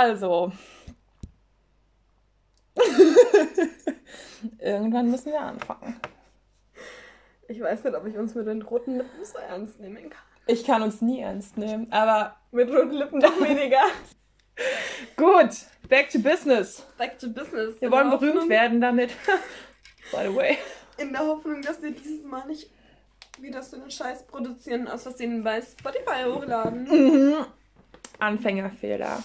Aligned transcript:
Also. 0.00 0.50
Irgendwann 4.58 5.10
müssen 5.10 5.30
wir 5.32 5.40
anfangen. 5.42 6.00
Ich 7.48 7.60
weiß 7.60 7.84
nicht, 7.84 7.94
ob 7.94 8.06
ich 8.06 8.16
uns 8.16 8.34
mit 8.34 8.46
den 8.46 8.62
roten 8.62 8.96
Lippen 8.96 9.22
so 9.22 9.36
ernst 9.36 9.78
nehmen 9.78 10.08
kann. 10.08 10.22
Ich 10.46 10.64
kann 10.64 10.80
uns 10.80 11.02
nie 11.02 11.20
ernst 11.20 11.58
nehmen, 11.58 11.92
aber 11.92 12.34
Mit 12.50 12.70
roten 12.70 12.92
Lippen 12.92 13.18
noch 13.18 13.38
weniger. 13.42 13.82
gut. 15.18 15.50
Back 15.90 16.08
to 16.08 16.18
business. 16.18 16.86
Back 16.96 17.18
to 17.18 17.28
business. 17.28 17.78
Wir 17.78 17.90
wollen 17.90 18.08
berühmt 18.08 18.36
Hoffnung- 18.36 18.48
werden 18.48 18.80
damit. 18.80 19.10
By 20.12 20.28
the 20.30 20.34
way. 20.34 20.56
In 20.96 21.12
der 21.12 21.26
Hoffnung, 21.26 21.60
dass 21.60 21.82
wir 21.82 21.90
dieses 21.90 22.24
Mal 22.24 22.46
nicht 22.46 22.70
wieder 23.38 23.62
so 23.62 23.76
einen 23.76 23.90
Scheiß 23.90 24.26
produzieren, 24.28 24.88
aus 24.88 25.02
Versehen 25.02 25.44
bei 25.44 25.60
Spotify 25.60 26.24
hochladen. 26.24 26.84
Mhm. 26.84 27.44
Anfängerfehler. 28.18 29.22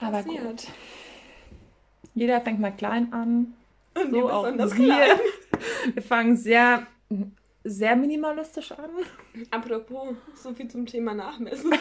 Aber 0.00 0.22
Passiert. 0.22 0.42
gut. 0.44 0.66
Jeder 2.14 2.40
fängt 2.40 2.60
mal 2.60 2.72
klein 2.72 3.12
an. 3.12 3.54
Und 3.94 4.10
So 4.10 4.16
wir 4.16 4.24
auch 4.34 4.44
wir. 4.44 4.68
klein. 4.70 5.18
Wir 5.94 6.02
fangen 6.02 6.36
sehr, 6.36 6.86
sehr 7.64 7.96
minimalistisch 7.96 8.72
an. 8.72 8.90
Apropos, 9.50 10.14
so 10.34 10.52
viel 10.54 10.68
zum 10.68 10.86
Thema 10.86 11.14
Nachmessen. 11.14 11.72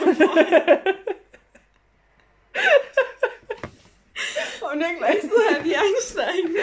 Und 4.72 4.80
dann 4.82 4.98
gleich 4.98 5.22
so 5.22 5.30
heavy 5.50 5.76
einsteigen. 5.76 6.56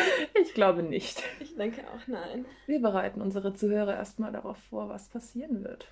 Ich 0.43 0.55
glaube 0.55 0.83
nicht. 0.83 1.23
Ich 1.41 1.55
denke 1.57 1.83
auch 1.89 2.07
nein. 2.07 2.45
Wir 2.67 2.81
bereiten 2.81 3.21
unsere 3.23 3.55
Zuhörer 3.55 3.97
erstmal 3.97 4.33
darauf 4.33 4.59
vor, 4.71 4.89
was 4.89 5.09
passieren 5.09 5.65
wird. 5.65 5.87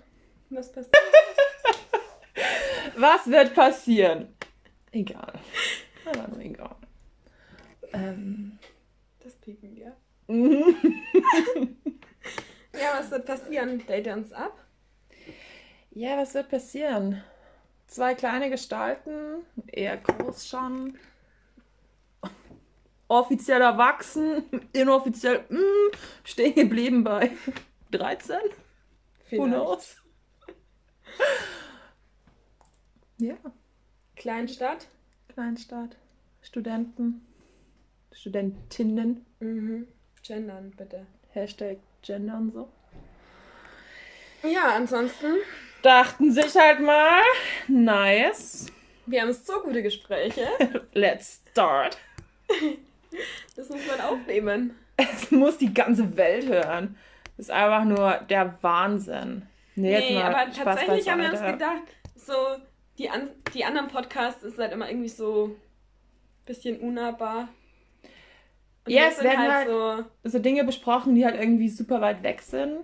Was 0.50 0.70
passiert? 0.72 0.96
Was 2.96 3.30
wird 3.30 3.54
passieren? 3.54 4.34
Egal. 4.92 5.32
Aber 6.04 6.28
nur 6.28 6.40
egal. 6.40 6.76
Ähm. 7.92 8.58
Das 9.20 9.34
pieken 9.36 9.74
wir. 9.76 9.96
Ja, 12.74 12.98
was 12.98 13.10
wird 13.10 13.26
passieren? 13.26 13.84
Date 13.86 14.08
uns 14.08 14.32
ab? 14.32 14.58
Ja, 15.90 16.16
was 16.16 16.34
wird 16.34 16.48
passieren? 16.48 17.22
Zwei 17.86 18.14
kleine 18.14 18.48
Gestalten, 18.48 19.44
eher 19.66 19.98
groß 19.98 20.48
schon. 20.48 20.98
Offiziell 23.08 23.60
erwachsen, 23.60 24.44
inoffiziell 24.72 25.44
mm, 25.50 25.94
stehen 26.24 26.54
geblieben 26.54 27.04
bei 27.04 27.30
13. 27.90 28.36
Who 28.36 28.46
Vielleicht. 29.24 29.52
knows? 29.52 29.96
Ja, 33.18 33.36
Kleinstadt? 34.22 34.86
Kleinstadt. 35.34 35.96
Studenten. 36.42 37.26
Studentinnen. 38.12 39.26
Mhm. 39.40 39.88
Gendern, 40.22 40.70
bitte. 40.76 41.06
Hashtag 41.30 41.78
Gender 42.02 42.36
und 42.36 42.52
so. 42.52 42.68
Ja, 44.44 44.76
ansonsten, 44.76 45.38
Dachten 45.82 46.30
sich 46.30 46.54
halt 46.54 46.78
mal, 46.78 47.20
nice, 47.66 48.66
wir 49.06 49.22
haben 49.22 49.32
so 49.32 49.54
gute 49.60 49.82
Gespräche. 49.82 50.46
let's 50.92 51.42
start. 51.50 51.98
Das 53.56 53.68
muss 53.70 53.84
man 53.88 54.00
aufnehmen. 54.02 54.78
Es 54.96 55.32
muss 55.32 55.58
die 55.58 55.74
ganze 55.74 56.16
Welt 56.16 56.46
hören. 56.46 56.96
Das 57.36 57.46
ist 57.46 57.50
einfach 57.50 57.84
nur 57.84 58.18
der 58.30 58.56
Wahnsinn. 58.62 59.48
Nee, 59.74 59.98
Nee, 59.98 60.22
aber 60.22 60.42
Spaß 60.52 60.64
tatsächlich 60.64 61.08
haben 61.08 61.22
wir 61.22 61.30
uns 61.32 61.40
gedacht, 61.40 61.82
so 62.14 62.34
die, 62.98 63.08
an, 63.10 63.30
die 63.54 63.64
anderen 63.64 63.88
Podcasts 63.88 64.42
ist 64.42 64.58
halt 64.58 64.72
immer 64.72 64.88
irgendwie 64.88 65.08
so 65.08 65.46
ein 65.46 66.44
bisschen 66.46 66.78
unnahbar. 66.80 67.48
Und 68.84 68.92
Ja, 68.92 69.04
es 69.06 69.22
werden 69.22 69.38
halt 69.38 69.50
halt- 69.50 69.68
so. 69.68 70.04
so 70.30 70.38
Dinge 70.38 70.64
besprochen, 70.64 71.14
die 71.14 71.24
halt 71.24 71.36
irgendwie 71.36 71.68
super 71.68 72.00
weit 72.00 72.22
weg 72.22 72.42
sind. 72.42 72.78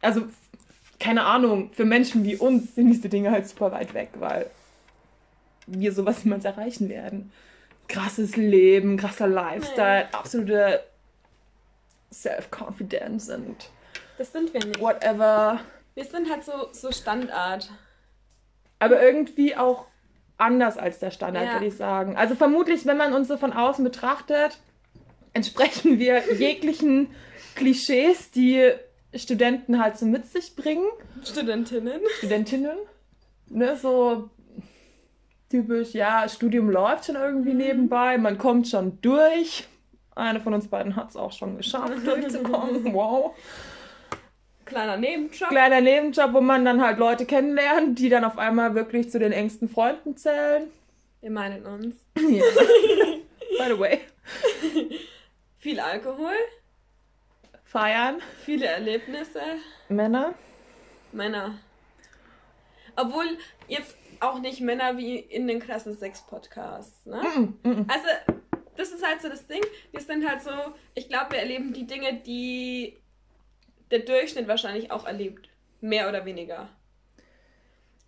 Also, 0.00 0.22
keine 0.98 1.24
Ahnung, 1.24 1.70
für 1.72 1.84
Menschen 1.84 2.24
wie 2.24 2.36
uns 2.36 2.74
sind 2.74 2.88
diese 2.88 3.08
Dinge 3.08 3.30
halt 3.30 3.46
super 3.48 3.70
weit 3.72 3.92
weg, 3.94 4.10
weil 4.18 4.50
wir 5.66 5.92
sowas 5.92 6.24
niemals 6.24 6.44
erreichen 6.44 6.88
werden. 6.88 7.32
Krasses 7.88 8.36
Leben, 8.36 8.96
krasser 8.96 9.26
Lifestyle, 9.28 10.08
absolute 10.14 10.82
Self-Confidence 12.12 13.30
und 13.30 13.70
Das 14.18 14.32
sind 14.32 14.52
wir 14.52 14.64
nicht. 14.64 14.80
whatever. 14.80 15.60
Wir 15.94 16.04
sind 16.04 16.30
halt 16.30 16.44
so, 16.44 16.68
so 16.72 16.90
Standard. 16.92 17.70
Aber 18.82 19.02
irgendwie 19.02 19.56
auch 19.56 19.86
anders 20.38 20.76
als 20.78 20.98
der 20.98 21.10
Standard, 21.10 21.44
Ja. 21.46 21.52
würde 21.54 21.66
ich 21.66 21.76
sagen. 21.76 22.16
Also 22.16 22.34
vermutlich, 22.34 22.84
wenn 22.86 22.96
man 22.96 23.12
uns 23.12 23.28
so 23.28 23.36
von 23.36 23.52
außen 23.52 23.84
betrachtet, 23.84 24.58
entsprechen 25.32 25.98
wir 25.98 26.22
jeglichen 26.34 27.08
Klischees, 27.54 28.30
die 28.30 28.70
Studenten 29.14 29.82
halt 29.82 29.98
so 29.98 30.06
mit 30.06 30.26
sich 30.26 30.56
bringen. 30.56 30.86
Studentinnen. 31.24 32.00
Studentinnen. 32.18 32.76
Ne, 33.50 33.76
so 33.76 34.30
typisch, 35.50 35.92
ja, 35.92 36.26
Studium 36.28 36.70
läuft 36.70 37.04
schon 37.06 37.16
irgendwie 37.16 37.52
nebenbei, 37.52 38.16
man 38.16 38.38
kommt 38.38 38.68
schon 38.68 38.98
durch. 39.02 39.68
Eine 40.14 40.40
von 40.40 40.54
uns 40.54 40.68
beiden 40.68 40.96
hat 40.96 41.10
es 41.10 41.16
auch 41.16 41.32
schon 41.32 41.58
geschafft, 41.58 41.92
durchzukommen. 42.06 42.92
Wow. 42.94 43.34
Kleiner 44.72 44.96
Nebenjob. 44.96 45.48
Kleiner 45.50 45.80
Nebenjob, 45.82 46.32
wo 46.32 46.40
man 46.40 46.64
dann 46.64 46.80
halt 46.82 46.98
Leute 46.98 47.26
kennenlernt, 47.26 47.98
die 47.98 48.08
dann 48.08 48.24
auf 48.24 48.38
einmal 48.38 48.74
wirklich 48.74 49.10
zu 49.10 49.18
den 49.18 49.32
engsten 49.32 49.68
Freunden 49.68 50.16
zählen. 50.16 50.70
Wir 51.20 51.30
meinen 51.30 51.64
uns. 51.66 51.94
Ja. 52.18 52.44
By 53.58 53.74
the 53.74 53.78
way. 53.78 54.00
Viel 55.58 55.78
Alkohol, 55.78 56.32
Feiern. 57.64 58.16
viele 58.44 58.66
Erlebnisse. 58.66 59.40
Männer. 59.88 60.34
Männer. 61.12 61.58
Obwohl 62.96 63.26
jetzt 63.68 63.94
auch 64.20 64.38
nicht 64.40 64.60
Männer 64.60 64.96
wie 64.96 65.16
in 65.16 65.46
den 65.46 65.60
krassen 65.60 65.96
Sex-Podcasts. 65.96 67.04
Ne? 67.06 67.20
Mm, 67.36 67.68
mm, 67.68 67.70
mm. 67.70 67.86
Also, 67.88 68.08
das 68.76 68.90
ist 68.90 69.06
halt 69.06 69.20
so 69.20 69.28
das 69.28 69.46
Ding. 69.46 69.62
Wir 69.90 70.00
sind 70.00 70.26
halt 70.26 70.42
so, 70.42 70.50
ich 70.94 71.08
glaube, 71.08 71.32
wir 71.32 71.38
erleben 71.40 71.72
die 71.72 71.86
Dinge, 71.86 72.14
die 72.26 72.96
der 73.92 74.00
Durchschnitt 74.00 74.48
wahrscheinlich 74.48 74.90
auch 74.90 75.06
erlebt. 75.06 75.48
Mehr 75.80 76.08
oder 76.08 76.24
weniger. 76.24 76.68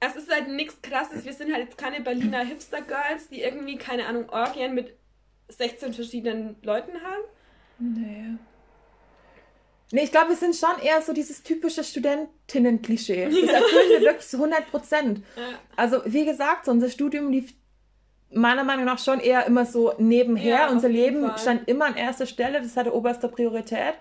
Es 0.00 0.16
ist 0.16 0.30
halt 0.32 0.48
nichts 0.48 0.80
krasses. 0.82 1.24
Wir 1.24 1.32
sind 1.32 1.52
halt 1.52 1.64
jetzt 1.64 1.78
keine 1.78 2.00
Berliner 2.00 2.40
Hipster-Girls, 2.44 3.28
die 3.30 3.42
irgendwie, 3.42 3.76
keine 3.76 4.06
Ahnung, 4.06 4.28
Orgien 4.30 4.74
mit 4.74 4.94
16 5.48 5.94
verschiedenen 5.94 6.56
Leuten 6.62 6.92
haben. 7.02 7.22
Nee. 7.78 8.38
Nee, 9.92 10.04
ich 10.04 10.10
glaube, 10.10 10.30
wir 10.30 10.36
sind 10.36 10.56
schon 10.56 10.78
eher 10.82 11.00
so 11.02 11.12
dieses 11.12 11.42
typische 11.42 11.84
Studentinnen-Klischee. 11.84 13.24
Das 13.30 13.50
erfüllen 13.50 13.90
wir 13.90 14.00
wirklich 14.00 14.26
zu 14.26 14.36
100 14.38 14.70
Prozent. 14.70 15.18
Ja. 15.36 15.42
Also, 15.76 16.00
wie 16.04 16.24
gesagt, 16.24 16.64
so 16.64 16.70
unser 16.72 16.88
Studium 16.88 17.30
lief 17.30 17.54
meiner 18.30 18.64
Meinung 18.64 18.84
nach 18.84 18.98
schon 18.98 19.20
eher 19.20 19.46
immer 19.46 19.64
so 19.64 19.94
nebenher. 19.98 20.56
Ja, 20.56 20.70
Unser 20.70 20.88
Leben 20.88 21.26
Fall. 21.28 21.38
stand 21.38 21.68
immer 21.68 21.86
an 21.86 21.96
erster 21.96 22.26
Stelle. 22.26 22.60
Das 22.60 22.76
hatte 22.76 22.94
oberste 22.94 23.28
Priorität. 23.28 23.94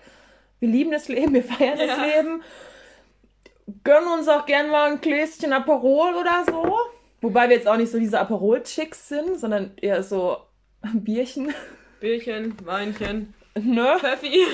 Wir 0.64 0.70
lieben 0.72 0.92
das 0.92 1.08
Leben, 1.08 1.34
wir 1.34 1.44
feiern 1.44 1.76
das 1.76 1.88
Ja. 1.88 2.04
Leben. 2.06 2.42
Gönnen 3.84 4.08
uns 4.14 4.28
auch 4.28 4.46
gern 4.46 4.70
mal 4.70 4.92
ein 4.92 5.00
Gläschen 5.02 5.52
Aperol 5.52 6.14
oder 6.14 6.42
so. 6.46 6.74
Wobei 7.20 7.50
wir 7.50 7.56
jetzt 7.56 7.68
auch 7.68 7.76
nicht 7.76 7.92
so 7.92 7.98
diese 7.98 8.18
Aperol-Chicks 8.18 9.08
sind, 9.10 9.38
sondern 9.38 9.72
eher 9.76 10.02
so 10.02 10.38
Bierchen. 10.94 11.52
Bierchen, 12.00 12.56
Weinchen, 12.64 13.34
Ne? 13.54 13.96
Pfeffi, 13.98 14.46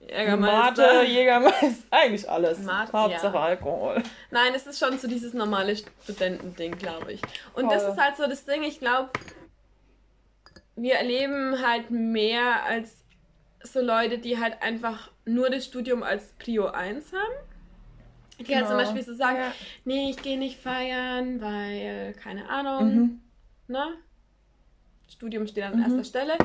Jägermeister. 0.00 0.94
Mate, 0.94 1.06
Jägermeister, 1.08 1.66
eigentlich 1.90 2.30
alles. 2.30 2.60
Mate, 2.60 2.92
Hauptsache 2.92 3.34
ja. 3.34 3.42
Alkohol. 3.42 4.02
Nein, 4.30 4.52
es 4.54 4.64
ist 4.68 4.78
schon 4.78 4.96
so 4.96 5.08
dieses 5.08 5.34
normale 5.34 5.74
Studentending, 6.04 6.78
glaube 6.78 7.14
ich. 7.14 7.20
Und 7.54 7.64
Voll. 7.64 7.74
das 7.74 7.82
ist 7.82 8.00
halt 8.00 8.16
so 8.16 8.28
das 8.28 8.44
Ding, 8.44 8.62
ich 8.62 8.78
glaube, 8.78 9.10
wir 10.76 10.94
erleben 10.94 11.60
halt 11.66 11.90
mehr 11.90 12.62
als 12.64 12.99
so 13.62 13.80
Leute, 13.80 14.18
die 14.18 14.38
halt 14.38 14.62
einfach 14.62 15.10
nur 15.24 15.50
das 15.50 15.64
Studium 15.66 16.02
als 16.02 16.32
Prio 16.38 16.66
1 16.66 17.12
haben. 17.12 17.46
Die 18.46 18.54
halt 18.56 18.66
zum 18.68 18.76
Genau. 18.76 18.88
Beispiel 18.88 19.02
so 19.02 19.14
sagen, 19.14 19.38
Ja. 19.38 19.52
nee, 19.84 20.10
ich 20.10 20.22
gehe 20.22 20.38
nicht 20.38 20.58
feiern, 20.60 21.40
weil, 21.42 22.14
keine 22.14 22.48
Ahnung, 22.48 22.94
Mhm. 22.94 23.20
ne? 23.68 23.94
Studium 25.08 25.46
steht 25.46 25.64
an 25.64 25.76
Mhm. 25.76 25.82
erster 25.82 26.04
Stelle. 26.04 26.38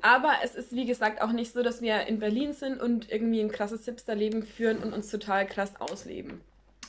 Aber 0.00 0.32
es 0.42 0.54
ist, 0.54 0.72
wie 0.72 0.86
gesagt, 0.86 1.20
auch 1.20 1.32
nicht 1.32 1.52
so, 1.52 1.62
dass 1.62 1.82
wir 1.82 2.06
in 2.06 2.18
Berlin 2.18 2.52
sind 2.54 2.80
und 2.80 3.10
irgendwie 3.12 3.40
ein 3.40 3.50
krasses 3.52 3.84
Hipsterleben 3.84 4.42
führen 4.42 4.78
und 4.82 4.92
uns 4.94 5.10
total 5.10 5.46
krass 5.46 5.78
ausleben. 5.80 6.40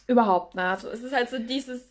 Überhaupt 0.08 0.56
nicht. 0.56 0.64
Also 0.64 0.90
es 0.90 1.04
ist 1.04 1.14
halt 1.14 1.30
so 1.30 1.38
dieses. 1.38 1.84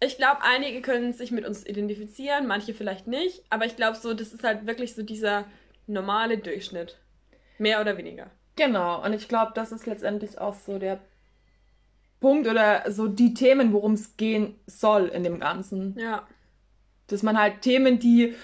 Ich 0.00 0.16
glaube, 0.16 0.42
einige 0.42 0.80
können 0.82 1.12
sich 1.12 1.30
mit 1.32 1.44
uns 1.46 1.64
identifizieren, 1.66 2.46
manche 2.46 2.74
vielleicht 2.74 3.06
nicht. 3.06 3.42
Aber 3.50 3.64
ich 3.64 3.76
glaube 3.76 3.96
so, 3.96 4.12
das 4.14 4.32
ist 4.32 4.44
halt 4.44 4.66
wirklich 4.66 4.94
so 4.94 5.02
dieser 5.02 5.44
normale 5.88 6.38
Durchschnitt. 6.38 6.98
Mehr 7.58 7.80
oder 7.80 7.96
weniger. 7.96 8.30
Genau, 8.56 9.04
und 9.04 9.12
ich 9.12 9.28
glaube, 9.28 9.52
das 9.54 9.72
ist 9.72 9.86
letztendlich 9.86 10.38
auch 10.38 10.54
so 10.54 10.78
der 10.78 10.98
Punkt 12.20 12.48
oder 12.48 12.90
so 12.90 13.06
die 13.06 13.34
Themen, 13.34 13.72
worum 13.72 13.92
es 13.92 14.16
gehen 14.16 14.58
soll 14.66 15.06
in 15.06 15.22
dem 15.22 15.38
Ganzen. 15.38 15.96
Ja. 15.98 16.26
Dass 17.06 17.22
man 17.22 17.38
halt 17.38 17.62
Themen, 17.62 17.98
die 17.98 18.34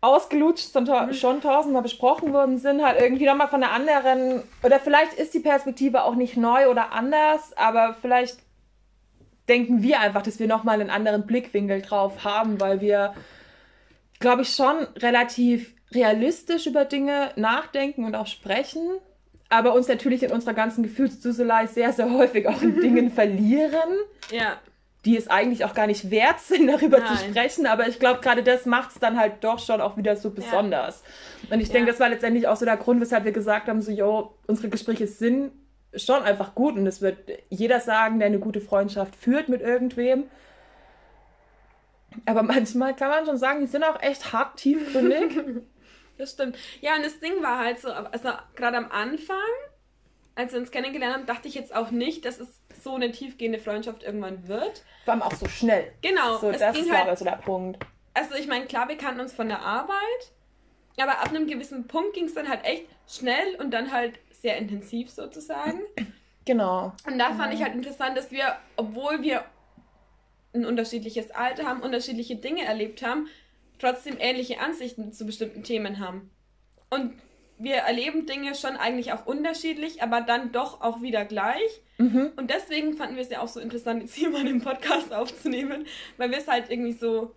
ausgelutscht 0.00 0.74
und 0.76 0.88
Mhm. 0.88 1.12
schon 1.12 1.40
tausendmal 1.40 1.82
besprochen 1.82 2.32
worden 2.32 2.58
sind, 2.58 2.82
halt 2.82 3.00
irgendwie 3.00 3.26
nochmal 3.26 3.48
von 3.48 3.62
einer 3.62 3.72
anderen, 3.72 4.42
oder 4.62 4.78
vielleicht 4.78 5.14
ist 5.14 5.34
die 5.34 5.40
Perspektive 5.40 6.04
auch 6.04 6.14
nicht 6.14 6.36
neu 6.36 6.68
oder 6.70 6.92
anders, 6.92 7.52
aber 7.56 7.94
vielleicht 8.00 8.38
denken 9.48 9.82
wir 9.82 10.00
einfach, 10.00 10.22
dass 10.22 10.38
wir 10.38 10.48
nochmal 10.48 10.80
einen 10.80 10.90
anderen 10.90 11.26
Blickwinkel 11.26 11.82
drauf 11.82 12.24
haben, 12.24 12.60
weil 12.60 12.80
wir, 12.80 13.14
glaube 14.18 14.42
ich, 14.42 14.54
schon 14.54 14.76
relativ 14.96 15.75
realistisch 15.92 16.66
über 16.66 16.84
Dinge 16.84 17.30
nachdenken 17.36 18.04
und 18.04 18.14
auch 18.14 18.26
sprechen, 18.26 18.82
aber 19.48 19.74
uns 19.74 19.86
natürlich 19.88 20.22
in 20.24 20.32
unserer 20.32 20.54
ganzen 20.54 20.82
Gefühlsduselei 20.82 21.66
sehr, 21.66 21.92
sehr 21.92 22.10
häufig 22.12 22.48
auch 22.48 22.60
in 22.62 22.80
Dingen 22.80 23.10
verlieren 23.10 23.90
Ja. 24.32 24.58
die 25.04 25.16
es 25.16 25.28
eigentlich 25.28 25.64
auch 25.64 25.72
gar 25.74 25.86
nicht 25.86 26.10
wert 26.10 26.40
sind, 26.40 26.66
darüber 26.66 26.98
zu 26.98 27.14
Nein. 27.14 27.30
sprechen. 27.30 27.66
Aber 27.66 27.86
ich 27.86 28.00
glaube, 28.00 28.20
gerade 28.20 28.42
das 28.42 28.66
macht 28.66 28.90
es 28.90 28.98
dann 28.98 29.16
halt 29.18 29.44
doch 29.44 29.60
schon 29.60 29.80
auch 29.80 29.96
wieder 29.96 30.16
so 30.16 30.30
besonders. 30.30 31.04
Und 31.48 31.60
ich 31.60 31.68
denke, 31.70 31.86
Ja. 31.86 31.92
das 31.92 32.00
war 32.00 32.08
letztendlich 32.08 32.48
auch 32.48 32.56
so 32.56 32.64
der 32.64 32.76
Grund, 32.76 33.00
weshalb 33.00 33.24
wir 33.24 33.30
gesagt 33.30 33.68
haben, 33.68 33.80
so, 33.82 33.92
yo, 33.92 34.34
unsere 34.48 34.68
Gespräche 34.68 35.06
sind 35.06 35.52
schon 35.94 36.24
einfach 36.24 36.56
gut. 36.56 36.74
Und 36.76 36.84
es 36.88 37.00
wird 37.00 37.18
jeder 37.50 37.78
sagen, 37.78 38.18
der 38.18 38.26
eine 38.26 38.40
gute 38.40 38.60
Freundschaft 38.60 39.14
führt 39.14 39.48
mit 39.48 39.60
irgendwem. 39.62 40.24
Aber 42.24 42.42
manchmal 42.42 42.96
kann 42.96 43.10
man 43.10 43.26
schon 43.26 43.36
sagen, 43.38 43.60
die 43.60 43.66
sind 43.66 43.84
auch 43.84 44.02
echt 44.02 44.32
hart 44.32 44.56
tiefgründig. 44.56 45.38
Das 46.18 46.32
stimmt. 46.32 46.56
Ja, 46.80 46.96
und 46.96 47.04
das 47.04 47.20
Ding 47.20 47.42
war 47.42 47.58
halt 47.58 47.80
so, 47.80 47.90
also 47.90 48.30
gerade 48.54 48.76
am 48.78 48.90
Anfang, 48.90 49.36
als 50.34 50.52
wir 50.52 50.60
uns 50.60 50.70
kennengelernt 50.70 51.14
haben, 51.14 51.26
dachte 51.26 51.48
ich 51.48 51.54
jetzt 51.54 51.74
auch 51.74 51.90
nicht, 51.90 52.24
dass 52.24 52.40
es 52.40 52.60
so 52.82 52.94
eine 52.94 53.10
tiefgehende 53.10 53.58
Freundschaft 53.58 54.02
irgendwann 54.02 54.48
wird. 54.48 54.82
Vor 55.04 55.14
allem 55.14 55.22
auch 55.22 55.34
so 55.34 55.46
schnell. 55.48 55.92
Genau, 56.02 56.38
So, 56.38 56.52
das 56.52 56.74
ging 56.74 56.84
ist, 56.84 56.90
halt 56.90 57.04
glaube 57.04 57.12
ich, 57.12 57.18
so 57.18 57.24
der 57.24 57.32
Punkt. 57.36 57.84
also 58.14 58.34
ich 58.34 58.46
meine, 58.46 58.66
klar, 58.66 58.88
wir 58.88 58.96
kannten 58.96 59.20
uns 59.20 59.32
von 59.32 59.48
der 59.48 59.60
Arbeit, 59.60 60.32
aber 60.98 61.18
ab 61.20 61.28
einem 61.28 61.46
gewissen 61.46 61.86
Punkt 61.86 62.14
ging 62.14 62.24
es 62.26 62.34
dann 62.34 62.48
halt 62.48 62.64
echt 62.64 62.86
schnell 63.08 63.56
und 63.58 63.70
dann 63.72 63.92
halt 63.92 64.18
sehr 64.30 64.56
intensiv 64.56 65.10
sozusagen. 65.10 65.80
Genau. 66.44 66.92
Und 67.06 67.18
da 67.18 67.34
fand 67.34 67.52
ich 67.52 67.62
halt 67.62 67.74
interessant, 67.74 68.16
dass 68.16 68.30
wir, 68.30 68.56
obwohl 68.76 69.22
wir 69.22 69.44
ein 70.54 70.64
unterschiedliches 70.64 71.30
Alter 71.32 71.64
haben, 71.66 71.80
unterschiedliche 71.80 72.36
Dinge 72.36 72.64
erlebt 72.64 73.02
haben, 73.04 73.28
trotzdem 73.78 74.16
ähnliche 74.18 74.60
Ansichten 74.60 75.12
zu 75.12 75.26
bestimmten 75.26 75.62
Themen 75.62 75.98
haben. 75.98 76.30
Und 76.90 77.12
wir 77.58 77.76
erleben 77.76 78.26
Dinge 78.26 78.54
schon 78.54 78.76
eigentlich 78.76 79.12
auch 79.12 79.26
unterschiedlich, 79.26 80.02
aber 80.02 80.20
dann 80.20 80.52
doch 80.52 80.80
auch 80.82 81.00
wieder 81.00 81.24
gleich. 81.24 81.82
Mhm. 81.98 82.32
Und 82.36 82.50
deswegen 82.50 82.94
fanden 82.94 83.16
wir 83.16 83.22
es 83.22 83.30
ja 83.30 83.40
auch 83.40 83.48
so 83.48 83.60
interessant, 83.60 84.02
jetzt 84.02 84.14
hier 84.14 84.30
mal 84.30 84.40
einen 84.40 84.60
Podcast 84.60 85.12
aufzunehmen, 85.12 85.86
weil 86.16 86.30
wir 86.30 86.38
es 86.38 86.48
halt 86.48 86.70
irgendwie 86.70 86.92
so. 86.92 87.34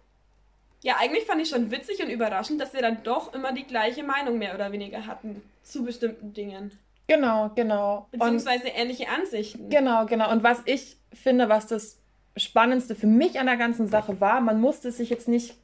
Ja, 0.82 0.96
eigentlich 0.98 1.26
fand 1.26 1.42
ich 1.42 1.50
schon 1.50 1.72
witzig 1.72 2.02
und 2.02 2.10
überraschend, 2.10 2.62
dass 2.62 2.74
wir 2.74 2.82
dann 2.82 3.04
doch 3.04 3.34
immer 3.34 3.52
die 3.52 3.66
gleiche 3.66 4.04
Meinung 4.04 4.38
mehr 4.38 4.56
oder 4.56 4.72
weniger 4.72 5.06
hatten 5.06 5.42
zu 5.62 5.84
bestimmten 5.84 6.34
Dingen. 6.34 6.72
Genau, 7.08 7.52
genau. 7.54 8.08
Und 8.12 8.20
Beziehungsweise 8.20 8.68
ähnliche 8.68 9.10
Ansichten. 9.10 9.70
Genau, 9.70 10.06
genau. 10.06 10.32
Und 10.32 10.44
was 10.44 10.62
ich 10.66 10.98
finde, 11.12 11.50
was 11.50 11.68
das 11.68 12.00
Spannendste 12.38 12.96
für 12.96 13.08
mich 13.08 13.40
an 13.40 13.48
der 13.48 13.58
ganzen 13.58 13.88
Sache 13.88 14.22
war, 14.22 14.40
man 14.40 14.62
musste 14.62 14.92
sich 14.92 15.10
jetzt 15.10 15.28
nicht 15.28 15.56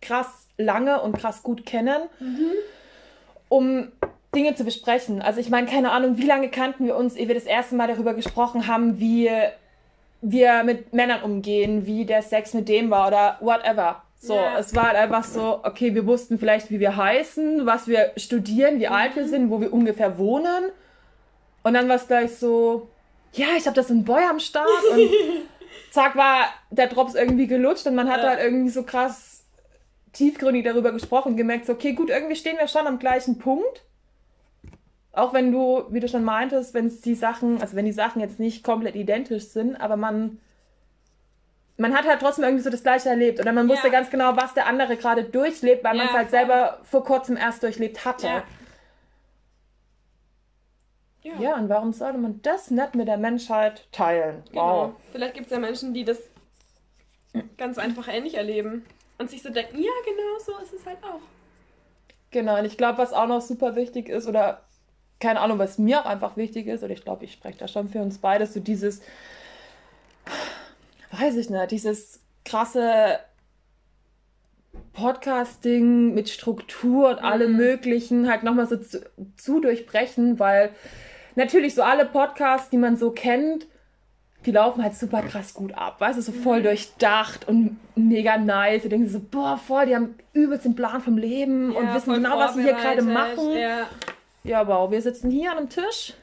krass 0.00 0.48
lange 0.56 1.00
und 1.02 1.16
krass 1.18 1.42
gut 1.42 1.64
kennen, 1.66 2.02
um 3.48 3.92
Dinge 4.34 4.54
zu 4.54 4.64
besprechen. 4.64 5.22
Also 5.22 5.40
ich 5.40 5.50
meine, 5.50 5.66
keine 5.66 5.90
Ahnung, 5.92 6.18
wie 6.18 6.26
lange 6.26 6.50
kannten 6.50 6.86
wir 6.86 6.96
uns, 6.96 7.16
ehe 7.16 7.28
wir 7.28 7.34
das 7.34 7.44
erste 7.44 7.74
Mal 7.76 7.88
darüber 7.88 8.14
gesprochen 8.14 8.66
haben, 8.66 8.98
wie 9.00 9.30
wir 10.20 10.64
mit 10.64 10.92
Männern 10.92 11.22
umgehen, 11.22 11.86
wie 11.86 12.04
der 12.04 12.22
Sex 12.22 12.52
mit 12.54 12.68
dem 12.68 12.90
war 12.90 13.08
oder 13.08 13.38
whatever. 13.40 14.02
So, 14.20 14.34
Ja. 14.34 14.58
es 14.58 14.74
war 14.74 14.88
halt 14.88 14.96
einfach 14.96 15.22
so, 15.24 15.60
okay, 15.62 15.94
wir 15.94 16.04
wussten 16.04 16.38
vielleicht, 16.40 16.70
wie 16.70 16.80
wir 16.80 16.96
heißen, 16.96 17.66
was 17.66 17.86
wir 17.86 18.12
studieren, 18.16 18.80
wie 18.80 18.88
alt 18.88 19.14
wir 19.14 19.28
sind, 19.28 19.48
wo 19.50 19.60
wir 19.60 19.72
ungefähr 19.72 20.18
wohnen. 20.18 20.70
Und 21.62 21.74
dann 21.74 21.88
war 21.88 21.96
es 21.96 22.08
gleich 22.08 22.36
so, 22.36 22.88
ja, 23.32 23.46
ich 23.56 23.66
habe 23.66 23.76
das 23.76 23.90
in 23.90 24.04
Boy 24.04 24.24
am 24.28 24.40
Start 24.40 24.84
und 24.92 25.08
zack 25.92 26.16
war 26.16 26.46
der 26.70 26.88
Drops 26.88 27.14
irgendwie 27.14 27.46
gelutscht 27.46 27.86
und 27.86 27.94
man 27.94 28.10
hat 28.10 28.22
Ja. 28.22 28.30
halt 28.30 28.40
irgendwie 28.40 28.70
so 28.70 28.82
krass 28.82 29.37
tiefgründig 30.12 30.64
darüber 30.64 30.92
gesprochen, 30.92 31.36
gemerkt, 31.36 31.66
so, 31.66 31.72
okay, 31.72 31.92
gut, 31.92 32.10
irgendwie 32.10 32.36
stehen 32.36 32.56
wir 32.58 32.68
schon 32.68 32.86
am 32.86 32.98
gleichen 32.98 33.38
Punkt. 33.38 33.84
Auch 35.12 35.32
wenn 35.32 35.50
du, 35.52 35.84
wie 35.90 36.00
du 36.00 36.08
schon 36.08 36.24
meintest, 36.24 36.74
wenn 36.74 36.86
es 36.86 37.00
die 37.00 37.14
Sachen, 37.14 37.60
also 37.60 37.74
wenn 37.76 37.84
die 37.86 37.92
Sachen 37.92 38.20
jetzt 38.20 38.38
nicht 38.38 38.62
komplett 38.62 38.94
identisch 38.94 39.44
sind, 39.48 39.76
aber 39.76 39.96
man, 39.96 40.38
man 41.76 41.94
hat 41.96 42.06
halt 42.06 42.20
trotzdem 42.20 42.44
irgendwie 42.44 42.62
so 42.62 42.70
das 42.70 42.82
Gleiche 42.82 43.08
erlebt. 43.08 43.40
Oder 43.40 43.52
man 43.52 43.68
wusste 43.68 43.88
Ja. 43.88 43.92
ganz 43.92 44.10
genau, 44.10 44.36
was 44.36 44.54
der 44.54 44.66
andere 44.66 44.96
gerade 44.96 45.24
durchlebt, 45.24 45.82
weil 45.82 45.96
man 45.96 46.06
es 46.06 46.12
Ja, 46.12 46.18
halt 46.18 46.30
voll. 46.30 46.38
selber 46.38 46.78
vor 46.84 47.04
kurzem 47.04 47.36
erst 47.36 47.62
durchlebt 47.62 48.04
hatte. 48.04 48.26
Ja. 48.26 48.44
Ja, 51.38 51.56
und 51.56 51.68
warum 51.68 51.92
sollte 51.92 52.16
man 52.16 52.40
das 52.42 52.70
nicht 52.70 52.94
mit 52.94 53.06
der 53.06 53.18
Menschheit 53.18 53.86
teilen? 53.92 54.42
Genau. 54.50 54.84
Wow. 54.86 54.92
Vielleicht 55.12 55.34
gibt 55.34 55.46
es 55.46 55.52
ja 55.52 55.58
Menschen, 55.58 55.92
die 55.92 56.04
das 56.04 56.18
ganz 57.58 57.76
einfach 57.76 58.08
ähnlich 58.08 58.34
erleben 58.34 58.84
und 59.18 59.30
sich 59.30 59.42
so 59.42 59.50
denken, 59.50 59.78
ja, 59.78 59.90
genau 60.04 60.38
so 60.44 60.62
ist 60.62 60.72
es 60.72 60.86
halt 60.86 60.98
auch. 61.02 61.20
Genau, 62.30 62.58
und 62.58 62.64
ich 62.64 62.76
glaube, 62.76 62.98
was 62.98 63.12
auch 63.12 63.26
noch 63.26 63.40
super 63.40 63.74
wichtig 63.76 64.08
ist, 64.08 64.26
oder 64.26 64.62
keine 65.20 65.40
Ahnung, 65.40 65.58
was 65.58 65.78
mir 65.78 66.00
auch 66.00 66.06
einfach 66.06 66.36
wichtig 66.36 66.66
ist, 66.66 66.82
oder 66.84 66.92
ich 66.92 67.04
glaube, 67.04 67.24
ich 67.24 67.32
spreche 67.32 67.58
da 67.58 67.68
schon 67.68 67.88
für 67.88 68.00
uns 68.00 68.18
beide, 68.18 68.46
so 68.46 68.60
dieses, 68.60 69.00
weiß 71.12 71.36
ich 71.36 71.50
nicht, 71.50 71.70
dieses 71.70 72.20
krasse 72.44 73.18
Podcasting 74.92 76.14
mit 76.14 76.28
Struktur 76.28 77.10
und 77.10 77.18
allem 77.18 77.52
Mhm. 77.52 77.56
Möglichen 77.56 78.28
halt 78.28 78.42
nochmal 78.42 78.66
so 78.66 78.76
zu, 78.76 79.00
zu 79.36 79.60
durchbrechen, 79.60 80.38
weil 80.38 80.70
natürlich 81.34 81.74
so 81.74 81.82
alle 81.82 82.04
Podcasts, 82.04 82.70
die 82.70 82.78
man 82.78 82.96
so 82.96 83.10
kennt, 83.10 83.66
die 84.46 84.52
laufen 84.52 84.82
halt 84.82 84.94
super 84.94 85.22
krass 85.22 85.52
gut 85.52 85.74
ab, 85.74 86.00
weißt 86.00 86.18
du, 86.18 86.22
so 86.22 86.32
voll 86.32 86.60
Mhm. 86.60 86.64
durchdacht 86.64 87.46
und 87.48 87.78
mega 87.96 88.38
nice. 88.38 88.82
Du 88.82 88.88
denkst 88.88 89.12
so, 89.12 89.20
boah, 89.20 89.58
voll, 89.58 89.86
die 89.86 89.94
haben 89.94 90.14
übelst 90.32 90.64
den 90.64 90.74
Plan 90.76 91.00
vom 91.02 91.18
Leben 91.18 91.74
und 91.74 91.84
Ja, 91.86 91.94
wissen 91.94 92.06
voll 92.06 92.16
genau, 92.16 92.38
was 92.38 92.54
sie 92.54 92.62
hier 92.62 92.72
gerade 92.74 93.02
machen. 93.02 93.52
Ja. 93.56 93.88
Ja, 94.44 94.66
wow, 94.66 94.90
wir 94.90 95.02
sitzen 95.02 95.30
hier 95.30 95.50
an 95.50 95.58
einem 95.58 95.68
Tisch 95.68 96.14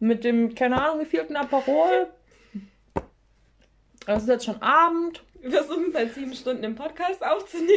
mit 0.00 0.24
dem, 0.24 0.54
keine 0.54 0.82
Ahnung, 0.82 1.00
wievielten 1.00 1.36
Aperol. 1.36 2.08
Es 4.06 4.22
ist 4.24 4.28
jetzt 4.28 4.44
schon 4.44 4.60
Abend, 4.60 5.22
Wir 5.40 5.50
versuchen 5.52 5.90
seit 5.92 6.12
sieben 6.14 6.34
Stunden 6.34 6.62
den 6.62 6.74
Podcast 6.74 7.24
aufzunehmen. 7.24 7.70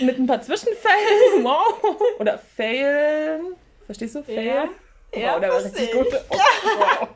mit 0.00 0.18
ein 0.18 0.26
paar 0.26 0.40
Zwischenfällen. 0.40 1.42
Wow. 1.44 1.96
Oder 2.20 2.38
Failen. 2.38 3.54
Verstehst 3.86 4.14
du? 4.14 4.22
Fail? 4.22 4.46
Ja. 4.46 4.68
Ja, 5.14 5.34
wow, 5.34 5.40
der 5.40 5.50
war 5.50 5.64
richtig 5.64 5.84
ich. 5.84 5.92
gut. 5.92 6.06
Oh, 6.30 6.36
wow. 6.78 7.08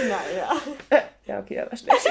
Naja. 0.00 1.02
Ja, 1.26 1.38
okay, 1.38 1.54
er 1.54 1.70
war 1.70 1.76
schlecht. 1.76 2.06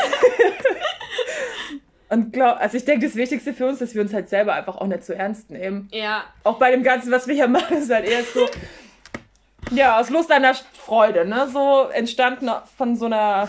Und 2.09 2.31
glaub, 2.31 2.59
also 2.59 2.77
ich 2.77 2.85
denke, 2.85 3.07
das 3.07 3.15
Wichtigste 3.15 3.53
für 3.53 3.67
uns, 3.67 3.79
dass 3.79 3.95
wir 3.95 4.01
uns 4.01 4.13
halt 4.13 4.29
selber 4.29 4.53
einfach 4.53 4.77
auch 4.77 4.85
nicht 4.85 5.03
so 5.03 5.13
ernst 5.13 5.49
nehmen. 5.49 5.89
Ja, 5.91 6.25
Auch 6.43 6.59
bei 6.59 6.71
dem 6.71 6.83
Ganzen, 6.83 7.11
was 7.11 7.27
wir 7.27 7.33
hier 7.33 7.47
machen, 7.47 7.77
ist 7.77 7.91
halt 7.91 8.07
eher 8.07 8.23
so, 8.23 8.47
ja, 9.71 9.99
aus 9.99 10.09
Lust 10.09 10.29
der 10.29 10.55
Freude, 10.73 11.25
ne? 11.25 11.49
So 11.51 11.87
entstanden 11.91 12.51
von 12.77 12.95
so 12.95 13.07
einer 13.07 13.47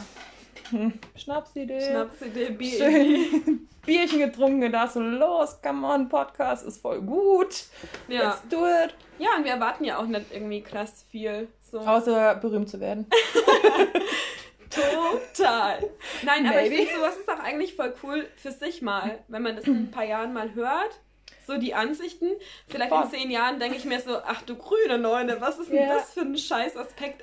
Schnapsidee. 1.17 1.81
Schnapsidee, 1.91 2.51
Bier. 2.51 2.79
Schön 2.79 3.69
Bierchen 3.87 4.19
getrunken, 4.21 4.63
gedacht 4.63 4.93
so, 4.93 5.01
los, 5.01 5.61
come 5.63 5.87
on, 5.87 6.09
Podcast 6.09 6.67
ist 6.67 6.81
voll 6.81 7.03
gut. 7.03 7.65
Ja. 8.09 8.31
Let's 8.31 8.43
do 8.49 8.65
it. 8.67 8.95
ja, 9.19 9.29
und 9.37 9.45
wir 9.45 9.53
erwarten 9.53 9.85
ja 9.85 9.99
auch 9.99 10.07
nicht 10.07 10.27
irgendwie 10.33 10.63
krass 10.63 11.05
viel. 11.11 11.49
So. 11.71 11.81
Außer 11.81 12.37
berühmt 12.37 12.69
zu 12.71 12.81
werden. 12.81 13.07
Total. 14.71 15.91
Nein, 16.23 16.47
aber 16.47 16.63
ich 16.63 16.75
finde, 16.75 16.95
sowas 16.95 17.17
ist 17.17 17.29
auch 17.29 17.39
eigentlich 17.39 17.75
voll 17.77 17.95
cool 18.03 18.27
für 18.37 18.51
sich 18.51 18.83
mal, 18.83 19.19
wenn 19.29 19.43
man 19.43 19.57
das 19.57 19.67
in 19.67 19.77
ein 19.85 19.91
paar 19.91 20.05
Jahren 20.05 20.33
mal 20.33 20.55
hört. 20.55 21.01
So 21.47 21.59
die 21.59 21.75
Ansichten. 21.75 22.31
Vielleicht 22.69 22.89
Voll. 22.91 23.03
in 23.05 23.11
zehn 23.11 23.31
Jahren 23.31 23.61
denke 23.61 23.77
ich 23.77 23.85
mir 23.85 24.01
so, 24.01 24.17
ach 24.25 24.41
du 24.43 24.57
grüne 24.57 24.99
Neune, 24.99 25.41
was 25.43 25.59
ist 25.59 25.71
denn 25.71 25.77
Ja. 25.87 25.95
das 25.95 26.15
für 26.15 26.21
ein 26.23 26.37
scheiß 26.39 26.75
Aspekt? 26.77 27.23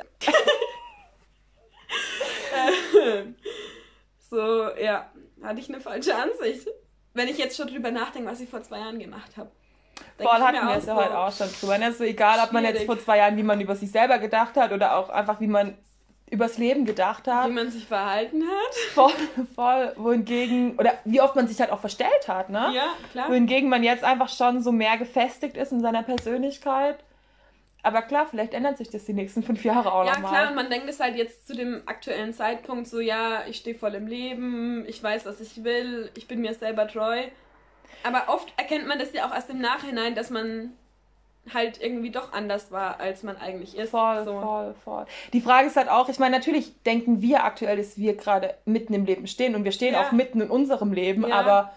So, 4.30 4.70
ja, 4.82 5.10
hatte 5.44 5.60
ich 5.60 5.70
eine 5.70 5.82
falsche 5.82 6.16
Ansicht. 6.16 6.68
Wenn 7.14 7.28
ich 7.28 7.38
jetzt 7.38 7.58
schon 7.58 7.68
drüber 7.68 7.92
nachdenke, 7.92 8.30
was 8.30 8.40
ich 8.40 8.50
vor 8.50 8.64
zwei 8.64 8.80
Jahren 8.80 9.00
gemacht 9.00 9.36
habe. 9.38 9.52
Voll 10.18 10.40
hatten 10.40 10.68
wir 10.68 10.76
es 10.76 10.86
ja 10.86 10.96
heute 10.96 11.18
auch 11.18 11.32
schon 11.32 11.50
drüber. 11.60 11.78
Ne? 11.78 11.92
So 11.92 12.04
egal, 12.04 12.40
ob 12.44 12.52
man 12.54 12.64
jetzt 12.64 12.86
vor 12.86 13.00
zwei 13.00 13.18
Jahren, 13.18 13.38
wie 13.38 13.44
man 13.44 13.60
über 13.60 13.76
sich 13.76 13.92
selber 13.92 14.18
gedacht 14.20 14.56
hat 14.56 14.72
oder 14.72 14.98
auch 14.98 15.10
einfach, 15.10 15.40
wie 15.40 15.48
man 15.48 15.78
übers 16.30 16.58
Leben 16.58 16.86
gedacht 16.86 17.28
hat. 17.28 17.50
Wie 17.50 17.54
man 17.54 17.70
sich 17.70 17.86
verhalten 17.86 18.44
hat. 18.44 18.76
Voll, 18.94 19.12
voll, 19.54 19.94
wohingegen, 19.98 20.78
oder 20.80 20.94
wie 21.04 21.20
oft 21.20 21.36
man 21.36 21.48
sich 21.48 21.60
halt 21.60 21.72
auch 21.72 21.82
verstellt 21.82 22.28
hat, 22.28 22.50
ne? 22.50 22.72
Ja, 22.74 22.94
klar. 23.12 23.30
Wohingegen 23.30 23.70
man 23.70 23.84
jetzt 23.84 24.06
einfach 24.06 24.30
schon 24.30 24.64
so 24.64 24.72
mehr 24.72 24.98
gefestigt 24.98 25.58
ist 25.58 25.74
in 25.74 25.82
seiner 25.82 26.04
Persönlichkeit. 26.04 27.04
Aber 27.84 28.02
klar, 28.04 28.28
vielleicht 28.30 28.54
ändert 28.54 28.78
sich 28.78 28.90
das 28.90 29.06
die 29.06 29.14
nächsten 29.14 29.42
fünf 29.44 29.64
Jahre 29.66 29.92
auch 29.92 30.06
Ja, 30.06 30.14
nochmal. 30.14 30.32
klar, 30.32 30.50
und 30.50 30.56
man 30.56 30.70
denkt 30.70 30.88
es 30.90 31.00
halt 31.00 31.16
jetzt 31.16 31.48
zu 31.48 31.56
dem 31.56 31.82
aktuellen 31.88 32.34
Zeitpunkt 32.34 32.88
so, 32.88 33.00
ja, 33.00 33.44
ich 33.48 33.58
stehe 33.58 33.76
voll 33.76 33.96
im 33.96 34.08
Leben, 34.08 34.86
ich 34.88 35.02
weiß, 35.02 35.26
was 35.26 35.42
ich 35.42 35.64
will, 35.64 36.12
ich 36.16 36.28
bin 36.28 36.42
mir 36.42 36.54
selber 36.54 36.88
treu. 36.88 37.22
Aber 38.04 38.24
oft 38.28 38.54
erkennt 38.58 38.88
man 38.88 39.00
das 39.00 39.14
ja 39.14 39.28
auch 39.28 39.34
erst 39.34 39.50
im 39.50 39.60
Nachhinein, 39.60 40.16
dass 40.16 40.30
man 40.30 40.74
halt 41.52 41.82
irgendwie 41.82 42.12
doch 42.12 42.34
anders 42.34 42.72
war, 42.72 43.00
als 43.00 43.24
man 43.24 43.36
eigentlich 43.36 43.76
ist. 43.76 43.90
Voll, 43.90 44.26
so. 44.26 44.40
voll, 44.42 44.76
voll. 44.84 45.06
Die 45.34 45.42
Frage 45.42 45.68
ist 45.68 45.76
halt 45.76 45.90
auch, 45.90 46.08
ich 46.08 46.20
meine, 46.20 46.36
natürlich 46.36 46.84
denken 46.84 47.22
wir 47.22 47.44
aktuell, 47.44 47.78
dass 47.78 47.98
wir 47.98 48.16
gerade 48.16 48.54
mitten 48.66 48.94
im 48.94 49.06
Leben 49.06 49.26
stehen 49.26 49.56
und 49.56 49.64
wir 49.64 49.72
stehen 49.72 49.96
Ja. 49.96 50.02
auch 50.02 50.12
mitten 50.12 50.40
in 50.42 50.52
unserem 50.52 50.94
Leben, 50.94 51.28
Ja. 51.28 51.36
aber 51.40 51.74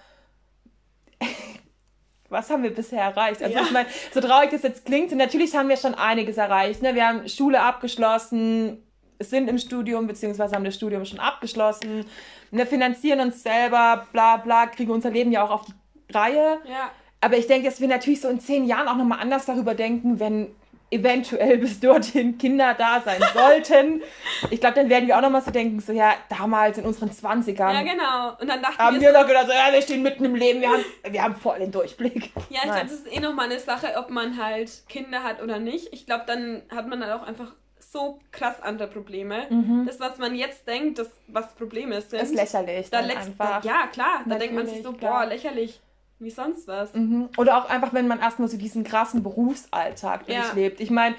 was 2.34 2.50
haben 2.50 2.62
wir 2.62 2.74
bisher 2.74 3.00
erreicht? 3.02 3.42
Also 3.42 3.54
Ja. 3.56 3.62
ich 3.62 3.70
meine, 3.70 3.88
so 4.12 4.20
traurig 4.20 4.50
das 4.50 4.62
jetzt 4.62 4.84
klingt, 4.84 5.10
natürlich 5.16 5.56
haben 5.56 5.68
wir 5.70 5.78
schon 5.78 5.94
einiges 5.94 6.36
erreicht. 6.36 6.82
Ne? 6.82 6.94
Wir 6.94 7.06
haben 7.08 7.26
Schule 7.28 7.62
abgeschlossen, 7.62 8.82
sind 9.20 9.48
im 9.48 9.58
Studium, 9.58 10.06
beziehungsweise 10.06 10.54
haben 10.54 10.64
das 10.64 10.74
Studium 10.74 11.04
schon 11.06 11.20
abgeschlossen, 11.20 12.04
ne, 12.50 12.66
finanzieren 12.66 13.20
uns 13.20 13.42
selber, 13.42 14.06
bla 14.12 14.36
bla, 14.36 14.66
kriegen 14.66 14.90
unser 14.90 15.10
Leben 15.10 15.32
ja 15.32 15.44
auch 15.44 15.50
auf 15.50 15.64
die 15.64 16.12
Reihe. 16.12 16.58
Ja, 16.68 16.90
Aber 17.20 17.38
ich 17.38 17.46
denke, 17.46 17.68
dass 17.68 17.80
wir 17.80 17.88
natürlich 17.88 18.20
so 18.20 18.28
in 18.28 18.40
zehn 18.40 18.66
Jahren 18.66 18.88
auch 18.88 18.96
nochmal 18.96 19.20
anders 19.20 19.46
darüber 19.46 19.74
denken, 19.74 20.20
wenn 20.20 20.48
eventuell 20.94 21.58
bis 21.58 21.80
dorthin 21.80 22.38
Kinder 22.38 22.74
da 22.74 23.02
sein 23.04 23.20
sollten. 23.34 24.02
ich 24.50 24.60
glaube, 24.60 24.76
dann 24.76 24.88
werden 24.88 25.06
wir 25.06 25.16
auch 25.16 25.22
nochmal 25.22 25.42
so 25.42 25.50
denken, 25.50 25.80
so 25.80 25.92
ja, 25.92 26.14
damals 26.28 26.78
in 26.78 26.84
unseren 26.84 27.10
20ern 27.10 27.72
ja, 27.72 27.82
genau. 27.82 28.36
Und 28.40 28.48
dann 28.48 28.62
dachten 28.62 28.78
haben 28.78 29.00
wir 29.00 29.12
wir 29.12 29.20
so, 29.20 29.26
gedacht, 29.26 29.46
so, 29.46 29.52
ja, 29.52 29.72
wir 29.72 29.82
stehen 29.82 30.02
mitten 30.02 30.24
im 30.24 30.34
Leben, 30.34 30.60
wir 30.60 30.68
haben, 30.70 30.84
wir 31.08 31.22
haben 31.22 31.36
voll 31.36 31.58
den 31.58 31.72
Durchblick. 31.72 32.32
Ja, 32.50 32.60
ich 32.64 32.72
glaube, 32.72 32.80
das 32.82 32.92
ist 32.92 33.12
eh 33.12 33.20
nochmal 33.20 33.46
eine 33.46 33.58
Sache, 33.58 33.94
ob 33.96 34.10
man 34.10 34.42
halt 34.42 34.84
Kinder 34.88 35.22
hat 35.22 35.42
oder 35.42 35.58
nicht. 35.58 35.92
Ich 35.92 36.06
glaube, 36.06 36.24
dann 36.26 36.62
hat 36.74 36.88
man 36.88 37.00
dann 37.00 37.10
auch 37.12 37.26
einfach 37.26 37.52
so 37.78 38.18
krass 38.32 38.60
andere 38.60 38.88
Probleme. 38.88 39.46
Das, 39.86 40.00
was 40.00 40.18
man 40.18 40.34
jetzt 40.34 40.66
denkt, 40.66 40.98
das, 40.98 41.08
was 41.28 41.54
Probleme 41.54 42.00
sind, 42.00 42.20
ist 42.22 42.34
lächerlich. 42.34 42.90
da 42.90 43.02
dann 43.02 43.10
einfach. 43.16 43.64
Ja, 43.64 43.86
klar. 43.86 44.22
Da 44.26 44.36
denkt 44.36 44.54
man 44.54 44.66
sich 44.66 44.82
so, 44.82 44.92
boah, 44.92 45.26
lächerlich. 45.26 45.80
Wie 46.18 46.30
sonst 46.30 46.68
was. 46.68 46.94
Mhm. 46.94 47.28
Oder 47.36 47.58
auch 47.58 47.68
einfach, 47.68 47.92
wenn 47.92 48.06
man 48.08 48.20
erstmal 48.20 48.48
so 48.48 48.56
diesen 48.56 48.84
krassen 48.84 49.22
Berufsalltag 49.22 50.28
Ja. 50.28 50.36
durchlebt. 50.42 50.80
Ich 50.80 50.90
meine, 50.90 51.16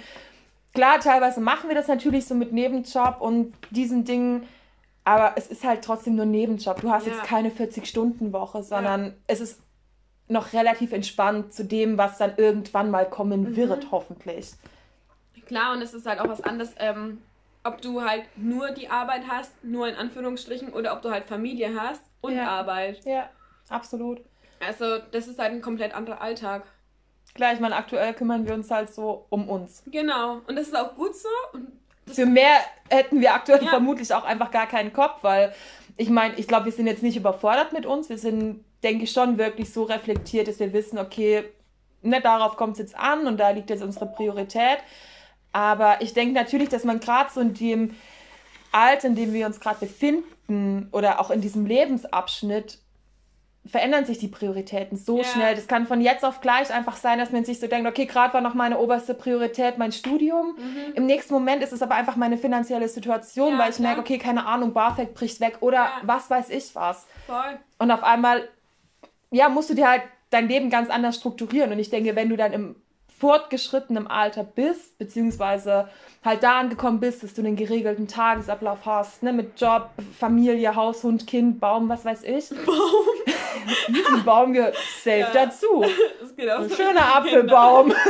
klar, 0.73 0.99
teilweise 0.99 1.41
machen 1.41 1.67
wir 1.69 1.75
das 1.75 1.87
natürlich 1.87 2.25
so 2.25 2.33
mit 2.35 2.51
Nebenjob 2.53 3.17
und 3.21 3.53
diesen 3.71 4.05
Dingen, 4.05 4.47
aber 5.03 5.33
es 5.35 5.47
ist 5.47 5.63
halt 5.63 5.83
trotzdem 5.83 6.15
nur 6.15 6.25
Nebenjob. 6.25 6.81
Du 6.81 6.89
hast 6.91 7.05
Ja. 7.05 7.13
jetzt 7.13 7.23
keine 7.23 7.51
40-Stunden-Woche, 7.51 8.63
sondern 8.63 9.15
es 9.27 9.41
ist 9.41 9.59
noch 10.27 10.53
relativ 10.53 10.91
entspannt 10.91 11.53
zu 11.53 11.63
dem, 11.65 11.97
was 11.99 12.17
dann 12.17 12.33
irgendwann 12.37 12.89
mal 12.89 13.07
kommen 13.07 13.41
Mhm. 13.51 13.55
wird, 13.55 13.91
hoffentlich. 13.91 14.53
Klar, 15.45 15.73
und 15.73 15.81
es 15.83 15.93
ist 15.93 16.07
halt 16.07 16.19
auch 16.19 16.27
was 16.27 16.41
anderes, 16.41 16.73
ähm, 16.79 17.21
ob 17.63 17.81
du 17.81 18.01
halt 18.01 18.23
nur 18.35 18.71
die 18.71 18.89
Arbeit 18.89 19.23
hast, 19.29 19.51
nur 19.63 19.87
in 19.87 19.93
Anführungsstrichen, 19.93 20.73
oder 20.73 20.93
ob 20.93 21.03
du 21.03 21.11
halt 21.11 21.25
Familie 21.25 21.79
hast 21.79 22.01
und 22.21 22.33
Ja. 22.35 22.47
Arbeit. 22.47 23.05
Ja, 23.05 23.29
absolut. 23.69 24.21
Also, 24.59 24.99
das 25.11 25.27
ist 25.27 25.39
halt 25.39 25.51
ein 25.51 25.61
komplett 25.61 25.93
anderer 25.93 26.21
Alltag. 26.21 26.63
Klar, 27.33 27.53
ich 27.53 27.59
meine, 27.59 27.75
aktuell 27.75 28.13
kümmern 28.13 28.45
wir 28.47 28.53
uns 28.53 28.71
halt 28.71 28.93
so 28.93 29.25
um 29.29 29.49
uns. 29.49 29.83
Genau. 29.87 30.41
Und 30.47 30.55
das 30.55 30.67
ist 30.67 30.75
auch 30.75 30.95
gut 30.95 31.15
so. 31.15 31.27
Für 32.07 32.25
mehr 32.25 32.57
hätten 32.89 33.19
wir 33.19 33.33
aktuell 33.33 33.63
Ja. 33.63 33.69
vermutlich 33.69 34.13
auch 34.13 34.23
einfach 34.23 34.51
gar 34.51 34.67
keinen 34.67 34.93
Kopf, 34.93 35.23
weil 35.23 35.53
ich 35.97 36.09
meine, 36.09 36.35
ich 36.35 36.47
glaube, 36.47 36.65
wir 36.65 36.71
sind 36.71 36.87
jetzt 36.87 37.03
nicht 37.03 37.17
überfordert 37.17 37.73
mit 37.73 37.85
uns. 37.85 38.09
Wir 38.09 38.17
sind, 38.17 38.63
denke 38.83 39.03
ich, 39.05 39.11
schon 39.11 39.37
wirklich 39.37 39.73
so 39.73 39.83
reflektiert, 39.83 40.47
dass 40.47 40.59
wir 40.59 40.71
wissen, 40.71 40.97
okay, 40.99 41.45
ne, 42.01 42.21
darauf 42.21 42.55
kommt 42.57 42.73
es 42.73 42.79
jetzt 42.79 42.97
an 42.97 43.27
und 43.27 43.37
da 43.37 43.49
liegt 43.49 43.69
jetzt 43.69 43.83
unsere 43.83 44.05
Priorität. 44.05 44.77
Aber 45.51 46.01
ich 46.01 46.13
denke 46.13 46.33
natürlich, 46.33 46.69
dass 46.69 46.83
man 46.83 46.99
gerade 46.99 47.31
so 47.33 47.41
in 47.41 47.53
dem 47.53 47.95
Alter, 48.71 49.07
in 49.07 49.15
dem 49.15 49.33
wir 49.33 49.45
uns 49.45 49.59
gerade 49.59 49.79
befinden 49.79 50.89
oder 50.91 51.19
auch 51.19 51.31
in 51.31 51.41
diesem 51.41 51.65
Lebensabschnitt, 51.65 52.79
verändern 53.67 54.05
sich 54.05 54.19
die 54.19 54.27
Prioritäten 54.27 54.95
so 54.97 55.17
Ja. 55.19 55.23
schnell. 55.23 55.55
Das 55.55 55.67
kann 55.67 55.87
von 55.87 55.99
jetzt 55.99 56.23
auf 56.23 56.39
gleich 56.41 56.71
einfach 56.71 56.95
sein, 56.95 57.17
dass 57.17 57.31
man 57.31 57.45
sich 57.45 57.59
so 57.59 57.67
denkt, 57.67 57.89
okay, 57.89 58.05
gerade 58.05 58.33
war 58.33 58.41
noch 58.41 58.53
meine 58.53 58.77
oberste 58.77 59.13
Priorität 59.15 59.77
mein 59.77 59.91
Studium. 59.91 60.55
Im 60.93 61.05
nächsten 61.07 61.33
Moment 61.33 61.63
ist 61.63 61.73
es 61.73 61.81
aber 61.81 61.95
einfach 61.95 62.15
meine 62.15 62.37
finanzielle 62.37 62.87
Situation, 62.87 63.53
Ja, 63.53 63.59
weil 63.59 63.69
ich 63.71 63.77
klar. 63.77 63.87
merke, 63.95 64.01
okay, 64.01 64.17
keine 64.19 64.45
Ahnung, 64.45 64.73
BAföG 64.73 65.13
bricht 65.13 65.39
weg 65.39 65.57
oder 65.61 65.77
Ja. 65.77 65.91
was 66.03 66.29
weiß 66.29 66.49
ich 66.51 66.75
was. 66.75 67.07
voll. 67.25 67.57
Und 67.79 67.89
auf 67.91 68.03
einmal, 68.03 68.47
ja, 69.31 69.49
musst 69.49 69.69
du 69.69 69.73
dir 69.73 69.89
halt 69.89 70.03
dein 70.29 70.47
Leben 70.47 70.69
ganz 70.69 70.89
anders 70.89 71.15
strukturieren. 71.15 71.71
Und 71.71 71.79
ich 71.79 71.89
denke, 71.89 72.15
wenn 72.15 72.29
du 72.29 72.37
dann 72.37 72.53
im 72.53 72.75
fortgeschrittenen 73.19 74.07
Alter 74.07 74.43
bist, 74.43 74.97
beziehungsweise 74.97 75.87
halt 76.23 76.43
da 76.43 76.59
angekommen 76.59 76.99
bist, 76.99 77.23
dass 77.23 77.33
du 77.33 77.41
einen 77.41 77.55
geregelten 77.55 78.07
Tagesablauf 78.07 78.79
hast, 78.85 79.23
ne, 79.23 79.31
mit 79.33 79.59
Job, 79.59 79.89
Familie, 80.19 80.75
Haus, 80.75 81.03
Hund, 81.03 81.27
Kind, 81.27 81.59
Baum, 81.59 81.87
was 81.89 82.03
weiß 82.05 82.23
ich. 82.23 82.49
Baum? 82.65 82.75
Ein 84.15 84.23
Baum 84.25 84.53
gehört 84.53 84.75
safe 85.03 85.19
Ja. 85.19 85.29
dazu. 85.33 85.83
Das 86.21 86.35
geht 86.35 86.49
auch 86.51 86.59
Ein 86.59 86.69
so 86.69 86.75
schöner 86.75 86.89
Kindern. 86.91 87.09
Apfelbaum. 87.17 87.93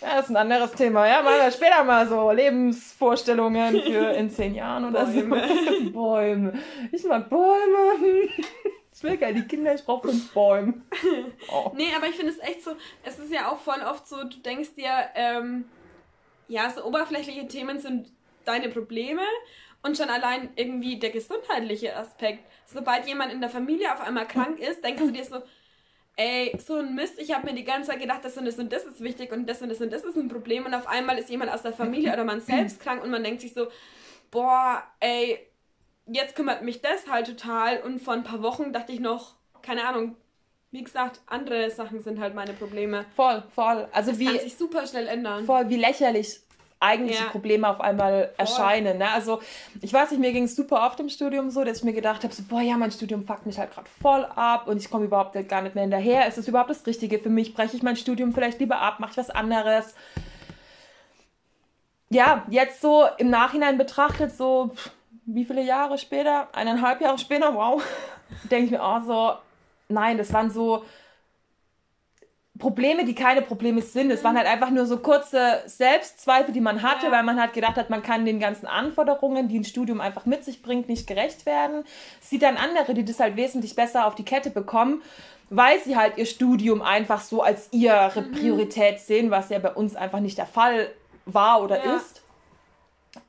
Ja, 0.00 0.16
das 0.16 0.26
ist 0.26 0.30
ein 0.30 0.36
anderes 0.36 0.72
Thema. 0.72 1.08
Ja, 1.08 1.22
machen 1.22 1.36
wir 1.42 1.50
später 1.50 1.82
mal 1.82 2.06
so 2.06 2.30
Lebensvorstellungen 2.30 3.82
für 3.82 4.10
in 4.12 4.30
zehn 4.30 4.54
Jahren 4.54 4.84
oder 4.84 5.04
Bäume. 5.06 5.42
so. 5.84 5.90
Bäume. 5.90 6.52
Ich 6.92 7.04
mag 7.04 7.28
Bäume. 7.28 8.28
Ich 8.98 9.04
will 9.04 9.16
keine 9.16 9.46
Kinder, 9.46 9.72
ich 9.72 9.84
brauche 9.84 10.08
fünf 10.08 10.32
Bäume. 10.32 10.74
Oh. 11.52 11.70
Nee, 11.74 11.88
aber 11.96 12.08
ich 12.08 12.16
finde 12.16 12.32
es 12.32 12.40
echt 12.40 12.62
so, 12.62 12.72
es 13.04 13.18
ist 13.18 13.32
ja 13.32 13.50
auch 13.50 13.58
voll 13.58 13.80
oft 13.80 14.06
so, 14.06 14.24
du 14.24 14.38
denkst 14.38 14.74
dir, 14.76 14.90
ähm, 15.14 15.64
ja, 16.48 16.68
so 16.68 16.84
oberflächliche 16.84 17.46
Themen 17.46 17.78
sind 17.78 18.10
deine 18.44 18.68
Probleme 18.68 19.22
und 19.82 19.96
schon 19.96 20.10
allein 20.10 20.50
irgendwie 20.56 20.98
der 20.98 21.10
gesundheitliche 21.10 21.96
Aspekt. 21.96 22.44
Sobald 22.66 23.06
jemand 23.06 23.32
in 23.32 23.40
der 23.40 23.48
Familie 23.48 23.94
auf 23.94 24.00
einmal 24.00 24.26
krank 24.26 24.58
ist, 24.58 24.84
denkst 24.84 25.00
du 25.00 25.10
dir 25.10 25.24
so, 25.24 25.42
ey, 26.16 26.52
so 26.58 26.74
ein 26.74 26.94
Mist, 26.94 27.18
ich 27.18 27.32
habe 27.32 27.46
mir 27.46 27.54
die 27.54 27.64
ganze 27.64 27.90
Zeit 27.90 28.00
gedacht, 28.00 28.24
das 28.24 28.36
und 28.36 28.44
das 28.44 28.58
und 28.58 28.72
das 28.72 28.84
ist 28.84 29.00
wichtig 29.00 29.32
und 29.32 29.48
das 29.48 29.62
und 29.62 29.68
das 29.68 29.80
und 29.80 29.92
das 29.92 30.04
ist 30.04 30.16
ein 30.16 30.28
Problem 30.28 30.66
und 30.66 30.74
auf 30.74 30.88
einmal 30.88 31.16
ist 31.18 31.30
jemand 31.30 31.52
aus 31.52 31.62
der 31.62 31.72
Familie 31.72 32.12
oder 32.14 32.24
man 32.24 32.40
selbst 32.40 32.80
krank 32.80 33.02
und 33.02 33.10
man 33.10 33.22
denkt 33.22 33.40
sich 33.42 33.54
so, 33.54 33.68
boah, 34.30 34.82
ey, 35.00 35.47
jetzt 36.10 36.36
kümmert 36.36 36.62
mich 36.62 36.80
das 36.82 37.06
halt 37.10 37.26
total 37.26 37.80
und 37.80 38.00
vor 38.00 38.14
ein 38.14 38.24
paar 38.24 38.42
Wochen 38.42 38.72
dachte 38.72 38.92
ich 38.92 39.00
noch, 39.00 39.34
keine 39.62 39.86
Ahnung, 39.86 40.16
wie 40.70 40.82
gesagt, 40.84 41.20
andere 41.26 41.70
Sachen 41.70 42.02
sind 42.02 42.20
halt 42.20 42.34
meine 42.34 42.52
Probleme. 42.52 43.04
Voll, 43.16 43.42
voll. 43.54 43.88
Also 43.92 44.10
Das 44.10 44.18
wie, 44.18 44.26
kann 44.26 44.38
sich 44.40 44.56
super 44.56 44.86
schnell 44.86 45.06
ändern. 45.08 45.44
voll, 45.46 45.68
wie 45.70 45.76
lächerlich 45.76 46.40
eigentliche 46.80 47.24
Ja. 47.24 47.30
Probleme 47.30 47.68
auf 47.68 47.80
einmal 47.80 48.32
erscheinen. 48.36 48.98
Ne? 48.98 49.10
Also 49.10 49.40
ich 49.80 49.92
weiß 49.92 50.10
nicht, 50.12 50.20
mir 50.20 50.32
ging 50.32 50.44
es 50.44 50.54
super 50.54 50.86
oft 50.86 51.00
im 51.00 51.08
Studium 51.08 51.50
so, 51.50 51.64
dass 51.64 51.78
ich 51.78 51.84
mir 51.84 51.92
gedacht 51.92 52.22
habe, 52.22 52.32
so, 52.32 52.44
boah, 52.44 52.60
ja, 52.60 52.76
mein 52.76 52.92
Studium 52.92 53.24
fuckt 53.26 53.46
mich 53.46 53.58
halt 53.58 53.72
gerade 53.72 53.88
voll 54.00 54.24
ab 54.26 54.68
und 54.68 54.76
ich 54.76 54.88
komme 54.88 55.06
überhaupt 55.06 55.32
gar 55.48 55.62
nicht 55.62 55.74
mehr 55.74 55.82
hinterher. 55.82 56.28
Ist 56.28 56.38
es 56.38 56.46
überhaupt 56.46 56.70
das 56.70 56.86
Richtige 56.86 57.18
für 57.18 57.30
mich? 57.30 57.52
Breche 57.54 57.76
ich 57.76 57.82
mein 57.82 57.96
Studium 57.96 58.32
vielleicht 58.32 58.60
lieber 58.60 58.78
ab? 58.78 59.00
Mache 59.00 59.10
ich 59.12 59.16
was 59.16 59.30
anderes? 59.30 59.94
Ja, 62.10 62.44
jetzt 62.48 62.80
so 62.80 63.06
im 63.18 63.28
Nachhinein 63.30 63.76
betrachtet, 63.76 64.34
so 64.36 64.70
pff, 64.74 64.90
wie 65.30 65.44
viele 65.44 65.62
Jahre 65.62 65.98
später, 65.98 66.48
eineinhalb 66.54 67.00
Jahre 67.02 67.18
später, 67.18 67.54
wow, 67.54 67.82
denke 68.50 68.64
ich 68.66 68.70
mir 68.70 68.82
auch 68.82 69.02
so, 69.02 69.32
nein, 69.88 70.16
das 70.18 70.32
waren 70.32 70.50
so 70.50 70.84
Probleme, 72.58 73.04
die 73.04 73.14
keine 73.14 73.42
Probleme 73.42 73.82
sind. 73.82 74.10
Es 74.10 74.24
waren 74.24 74.36
halt 74.36 74.48
einfach 74.48 74.70
nur 74.70 74.84
so 74.86 74.96
kurze 74.96 75.62
Selbstzweifel, 75.66 76.52
die 76.52 76.60
man 76.60 76.82
hatte, 76.82 77.06
Ja. 77.06 77.12
weil 77.12 77.22
man 77.22 77.40
halt 77.40 77.52
gedacht 77.52 77.76
hat, 77.76 77.88
man 77.88 78.02
kann 78.02 78.24
den 78.24 78.40
ganzen 78.40 78.66
Anforderungen, 78.66 79.46
die 79.48 79.60
ein 79.60 79.64
Studium 79.64 80.00
einfach 80.00 80.26
mit 80.26 80.44
sich 80.44 80.60
bringt, 80.60 80.88
nicht 80.88 81.06
gerecht 81.06 81.46
werden. 81.46 81.84
Sieht 82.20 82.42
dann 82.42 82.56
andere, 82.56 82.94
die 82.94 83.04
das 83.04 83.20
halt 83.20 83.36
wesentlich 83.36 83.76
besser 83.76 84.06
auf 84.06 84.16
die 84.16 84.24
Kette 84.24 84.50
bekommen, 84.50 85.02
weil 85.50 85.78
sie 85.80 85.96
halt 85.96 86.18
ihr 86.18 86.26
Studium 86.26 86.82
einfach 86.82 87.20
so 87.20 87.42
als 87.42 87.68
ihre 87.70 88.22
Mhm. 88.22 88.32
Priorität 88.32 88.98
sehen, 88.98 89.30
was 89.30 89.50
ja 89.50 89.60
bei 89.60 89.72
uns 89.72 89.94
einfach 89.94 90.18
nicht 90.20 90.36
der 90.38 90.46
Fall 90.46 90.90
war 91.26 91.62
oder 91.62 91.84
Ja. 91.84 91.96
ist. 91.96 92.22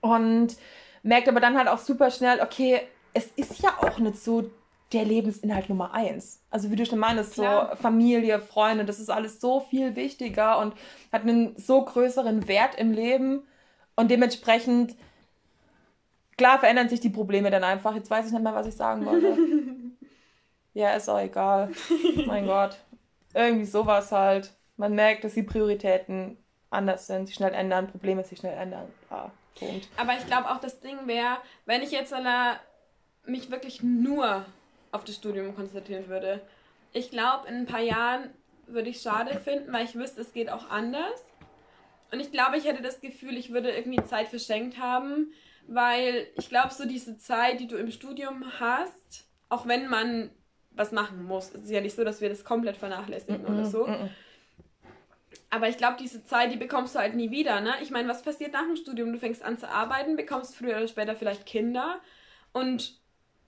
Und 0.01 0.57
merkt 1.03 1.27
aber 1.27 1.39
dann 1.39 1.57
halt 1.57 1.67
auch 1.67 1.77
super 1.77 2.11
schnell, 2.11 2.41
okay, 2.41 2.81
es 3.13 3.27
ist 3.35 3.61
ja 3.61 3.77
auch 3.79 3.97
nicht 3.99 4.17
so 4.17 4.49
der 4.91 5.05
Lebensinhalt 5.05 5.69
Nummer 5.69 5.93
eins. 5.93 6.41
Also 6.49 6.71
wie 6.71 6.75
du 6.75 6.85
schon 6.85 6.99
meinst, 6.99 7.35
so 7.35 7.43
Klar. 7.43 7.75
Familie, 7.75 8.39
Freunde, 8.39 8.85
das 8.85 8.99
ist 8.99 9.09
alles 9.09 9.39
so 9.39 9.59
viel 9.59 9.95
wichtiger 9.95 10.59
und 10.59 10.73
hat 11.11 11.21
einen 11.23 11.55
so 11.57 11.83
größeren 11.83 12.47
Wert 12.47 12.75
im 12.75 12.91
Leben 12.91 13.43
und 13.95 14.09
dementsprechend, 14.09 14.95
klar 16.37 16.59
verändern 16.59 16.89
sich 16.89 17.01
die 17.01 17.09
Probleme 17.09 17.51
dann 17.51 17.63
einfach. 17.63 17.93
Jetzt 17.95 18.09
weiß 18.09 18.25
ich 18.27 18.31
nicht 18.31 18.41
mehr, 18.41 18.55
was 18.55 18.67
ich 18.67 18.75
sagen 18.75 19.05
wollte. 19.05 19.37
ja, 20.73 20.91
ist 20.91 21.09
auch 21.09 21.19
egal. 21.19 21.69
mein 22.25 22.47
Gott. 22.47 22.77
Irgendwie 23.33 23.65
sowas 23.65 24.11
halt. 24.11 24.53
Man 24.77 24.95
merkt, 24.95 25.23
dass 25.23 25.33
die 25.33 25.43
Prioritäten 25.43 26.37
anders 26.71 27.07
sind, 27.07 27.27
sich 27.27 27.35
schnell 27.35 27.53
ändern, 27.53 27.87
Probleme 27.87 28.23
sich 28.23 28.39
schnell 28.39 28.57
ändern. 28.57 28.87
Ah, 29.09 29.29
Punkt. 29.59 29.87
Aber 29.97 30.13
ich 30.13 30.25
glaube 30.25 30.49
auch, 30.49 30.59
das 30.59 30.79
Ding 30.79 31.05
wäre, 31.05 31.37
wenn 31.65 31.81
ich 31.81 31.91
jetzt 31.91 32.13
alle 32.13 32.59
mich 33.25 33.51
wirklich 33.51 33.83
nur 33.83 34.45
auf 34.91 35.03
das 35.03 35.15
Studium 35.15 35.55
konzentrieren 35.55 36.07
würde. 36.07 36.41
Ich 36.93 37.11
glaube, 37.11 37.47
in 37.47 37.55
ein 37.55 37.65
paar 37.65 37.81
Jahren 37.81 38.31
würde 38.67 38.89
ich 38.89 39.01
schade 39.01 39.37
finden, 39.39 39.71
weil 39.71 39.85
ich 39.85 39.95
wüsste, 39.95 40.21
es 40.21 40.33
geht 40.33 40.49
auch 40.49 40.69
anders. 40.69 41.23
Und 42.11 42.19
ich 42.19 42.31
glaube, 42.31 42.57
ich 42.57 42.65
hätte 42.65 42.81
das 42.81 43.01
Gefühl, 43.01 43.37
ich 43.37 43.51
würde 43.51 43.71
irgendwie 43.71 44.03
Zeit 44.03 44.29
verschenkt 44.29 44.79
haben, 44.79 45.31
weil 45.67 46.27
ich 46.37 46.49
glaube, 46.49 46.73
so 46.73 46.85
diese 46.87 47.17
Zeit, 47.17 47.59
die 47.59 47.67
du 47.67 47.75
im 47.75 47.91
Studium 47.91 48.45
hast, 48.59 49.27
auch 49.49 49.67
wenn 49.67 49.87
man 49.87 50.31
was 50.71 50.91
machen 50.91 51.23
muss, 51.23 51.53
es 51.53 51.63
ist 51.63 51.71
ja 51.71 51.81
nicht 51.81 51.95
so, 51.95 52.03
dass 52.03 52.21
wir 52.21 52.29
das 52.29 52.43
komplett 52.43 52.77
vernachlässigen 52.77 53.43
mm 53.43 53.45
-mm, 53.45 53.53
oder 53.53 53.65
so. 53.65 53.85
Mm 53.85 54.09
aber 55.49 55.69
ich 55.69 55.77
glaube, 55.77 55.97
diese 55.99 56.23
Zeit, 56.23 56.51
die 56.51 56.57
bekommst 56.57 56.95
du 56.95 56.99
halt 56.99 57.15
nie 57.15 57.31
wieder. 57.31 57.61
Ne? 57.61 57.73
Ich 57.81 57.91
meine, 57.91 58.07
was 58.07 58.21
passiert 58.21 58.53
nach 58.53 58.65
dem 58.65 58.75
Studium? 58.75 59.11
Du 59.11 59.19
fängst 59.19 59.43
an 59.43 59.57
zu 59.57 59.69
arbeiten, 59.69 60.15
bekommst 60.15 60.55
früher 60.55 60.77
oder 60.77 60.87
später 60.87 61.15
vielleicht 61.15 61.45
Kinder 61.45 61.99
und 62.51 62.99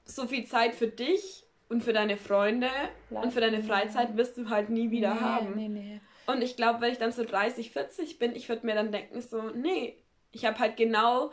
so 0.06 0.28
viel 0.28 0.46
Zeit 0.46 0.76
für 0.76 0.88
dich 0.88 1.44
und 1.70 1.84
für 1.84 1.94
deine 1.94 2.18
Freunde 2.18 2.70
Bleib 3.10 3.24
und 3.24 3.32
für 3.32 3.42
deine 3.42 3.64
Freizeit 3.64 4.18
wirst 4.18 4.38
du 4.38 4.50
halt 4.50 4.70
nie 4.70 4.92
wieder 4.92 5.14
nee, 5.14 5.20
haben. 5.20 5.56
Nee, 5.56 5.70
nee. 5.70 6.02
Und 6.28 6.42
ich 6.42 6.56
glaube, 6.56 6.82
wenn 6.82 6.92
ich 6.92 6.98
dann 6.98 7.12
so 7.12 7.24
30, 7.24 7.72
40 7.72 8.20
bin, 8.20 8.36
ich 8.36 8.50
würde 8.50 8.66
mir 8.66 8.76
dann 8.76 8.92
denken, 8.92 9.22
so, 9.22 9.50
nee, 9.52 9.98
ich 10.32 10.46
habe 10.46 10.60
halt 10.60 10.78
genau 10.78 11.32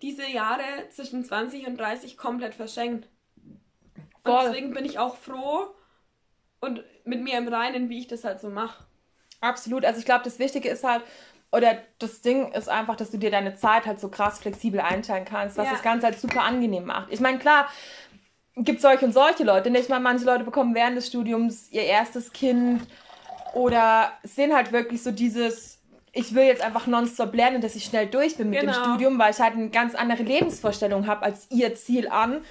diese 0.00 0.28
Jahre 0.28 0.62
zwischen 0.90 1.24
20 1.24 1.66
und 1.66 1.78
30 1.78 2.16
komplett 2.16 2.54
verschenkt. 2.54 3.08
Voll. 4.24 4.32
Und 4.32 4.44
deswegen 4.44 4.74
bin 4.74 4.84
ich 4.84 4.98
auch 4.98 5.16
froh 5.16 5.74
und 6.60 6.82
mit 7.04 7.22
mir 7.22 7.38
im 7.38 7.48
Reinen, 7.48 7.88
wie 7.88 7.98
ich 7.98 8.08
das 8.08 8.24
halt 8.24 8.40
so 8.40 8.48
mache. 8.48 8.84
Absolut. 9.42 9.84
Also 9.84 9.98
ich 9.98 10.06
glaube, 10.06 10.24
das 10.24 10.38
Wichtige 10.38 10.70
ist 10.70 10.84
halt, 10.84 11.02
oder 11.52 11.76
das 11.98 12.22
Ding 12.22 12.50
ist 12.52 12.70
einfach, 12.70 12.96
dass 12.96 13.10
du 13.10 13.18
dir 13.18 13.30
deine 13.30 13.56
Zeit 13.56 13.84
halt 13.84 14.00
so 14.00 14.08
krass 14.08 14.38
flexibel 14.38 14.80
einteilen 14.80 15.26
kannst, 15.26 15.58
was 15.58 15.66
ja. 15.66 15.72
das 15.72 15.82
Ganze 15.82 16.06
halt 16.06 16.18
super 16.18 16.42
angenehm 16.42 16.86
macht. 16.86 17.12
Ich 17.12 17.20
meine, 17.20 17.38
klar, 17.38 17.68
gibt 18.56 18.80
solche 18.80 19.04
und 19.04 19.12
solche 19.12 19.44
Leute. 19.44 19.70
Nicht 19.70 19.90
mal 19.90 20.00
manche 20.00 20.24
Leute 20.24 20.44
bekommen 20.44 20.74
während 20.74 20.96
des 20.96 21.08
Studiums 21.08 21.70
ihr 21.70 21.84
erstes 21.84 22.32
Kind 22.32 22.86
oder 23.54 24.12
sehen 24.22 24.54
halt 24.54 24.72
wirklich 24.72 25.02
so 25.02 25.10
dieses, 25.10 25.78
ich 26.12 26.34
will 26.34 26.44
jetzt 26.44 26.62
einfach 26.62 26.86
nonstop 26.86 27.34
lernen, 27.34 27.60
dass 27.60 27.74
ich 27.74 27.84
schnell 27.84 28.06
durch 28.06 28.36
bin 28.36 28.50
mit 28.50 28.60
genau. 28.60 28.72
dem 28.72 28.84
Studium, 28.84 29.18
weil 29.18 29.32
ich 29.32 29.40
halt 29.40 29.54
eine 29.54 29.68
ganz 29.68 29.94
andere 29.94 30.22
Lebensvorstellung 30.22 31.06
habe 31.06 31.22
als 31.22 31.48
ihr 31.50 31.74
Ziel 31.74 32.08
an. 32.08 32.42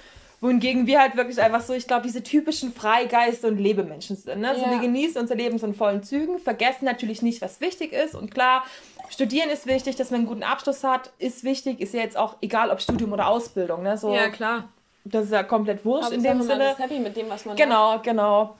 Wohingegen 0.42 0.88
wir 0.88 1.00
halt 1.00 1.16
wirklich 1.16 1.40
einfach 1.40 1.60
so, 1.60 1.72
ich 1.72 1.86
glaube, 1.86 2.02
diese 2.02 2.24
typischen 2.24 2.74
Freigeist- 2.74 3.44
und 3.44 3.58
Lebemenschen 3.58 4.16
sind. 4.16 4.40
Ne? 4.40 4.48
Also 4.48 4.62
ja. 4.62 4.72
wir 4.72 4.80
genießen 4.80 5.20
unser 5.20 5.36
Leben 5.36 5.56
so 5.56 5.66
in 5.68 5.74
vollen 5.74 6.02
Zügen, 6.02 6.40
vergessen 6.40 6.84
natürlich 6.84 7.22
nicht, 7.22 7.40
was 7.40 7.60
wichtig 7.60 7.92
ist. 7.92 8.16
Und 8.16 8.32
klar, 8.32 8.64
studieren 9.08 9.50
ist 9.50 9.68
wichtig, 9.68 9.94
dass 9.94 10.10
man 10.10 10.22
einen 10.22 10.26
guten 10.26 10.42
Abschluss 10.42 10.82
hat, 10.82 11.12
ist 11.20 11.44
wichtig, 11.44 11.80
ist 11.80 11.94
ja 11.94 12.00
jetzt 12.00 12.16
auch 12.16 12.38
egal, 12.40 12.70
ob 12.70 12.80
Studium 12.80 13.12
oder 13.12 13.28
Ausbildung. 13.28 13.84
Ne? 13.84 13.96
So, 13.96 14.12
ja, 14.12 14.30
klar. 14.30 14.68
Das 15.04 15.26
ist 15.26 15.30
ja 15.30 15.44
komplett 15.44 15.84
wurscht 15.84 16.10
in 16.10 16.24
dem 16.24 16.42
Sinne. 16.42 16.58
Man 16.58 16.72
ist 16.72 16.78
happy 16.80 16.98
mit 16.98 17.16
dem, 17.16 17.30
was 17.30 17.44
man 17.44 17.54
Genau, 17.56 17.94
macht. 17.94 18.02
genau. 18.02 18.56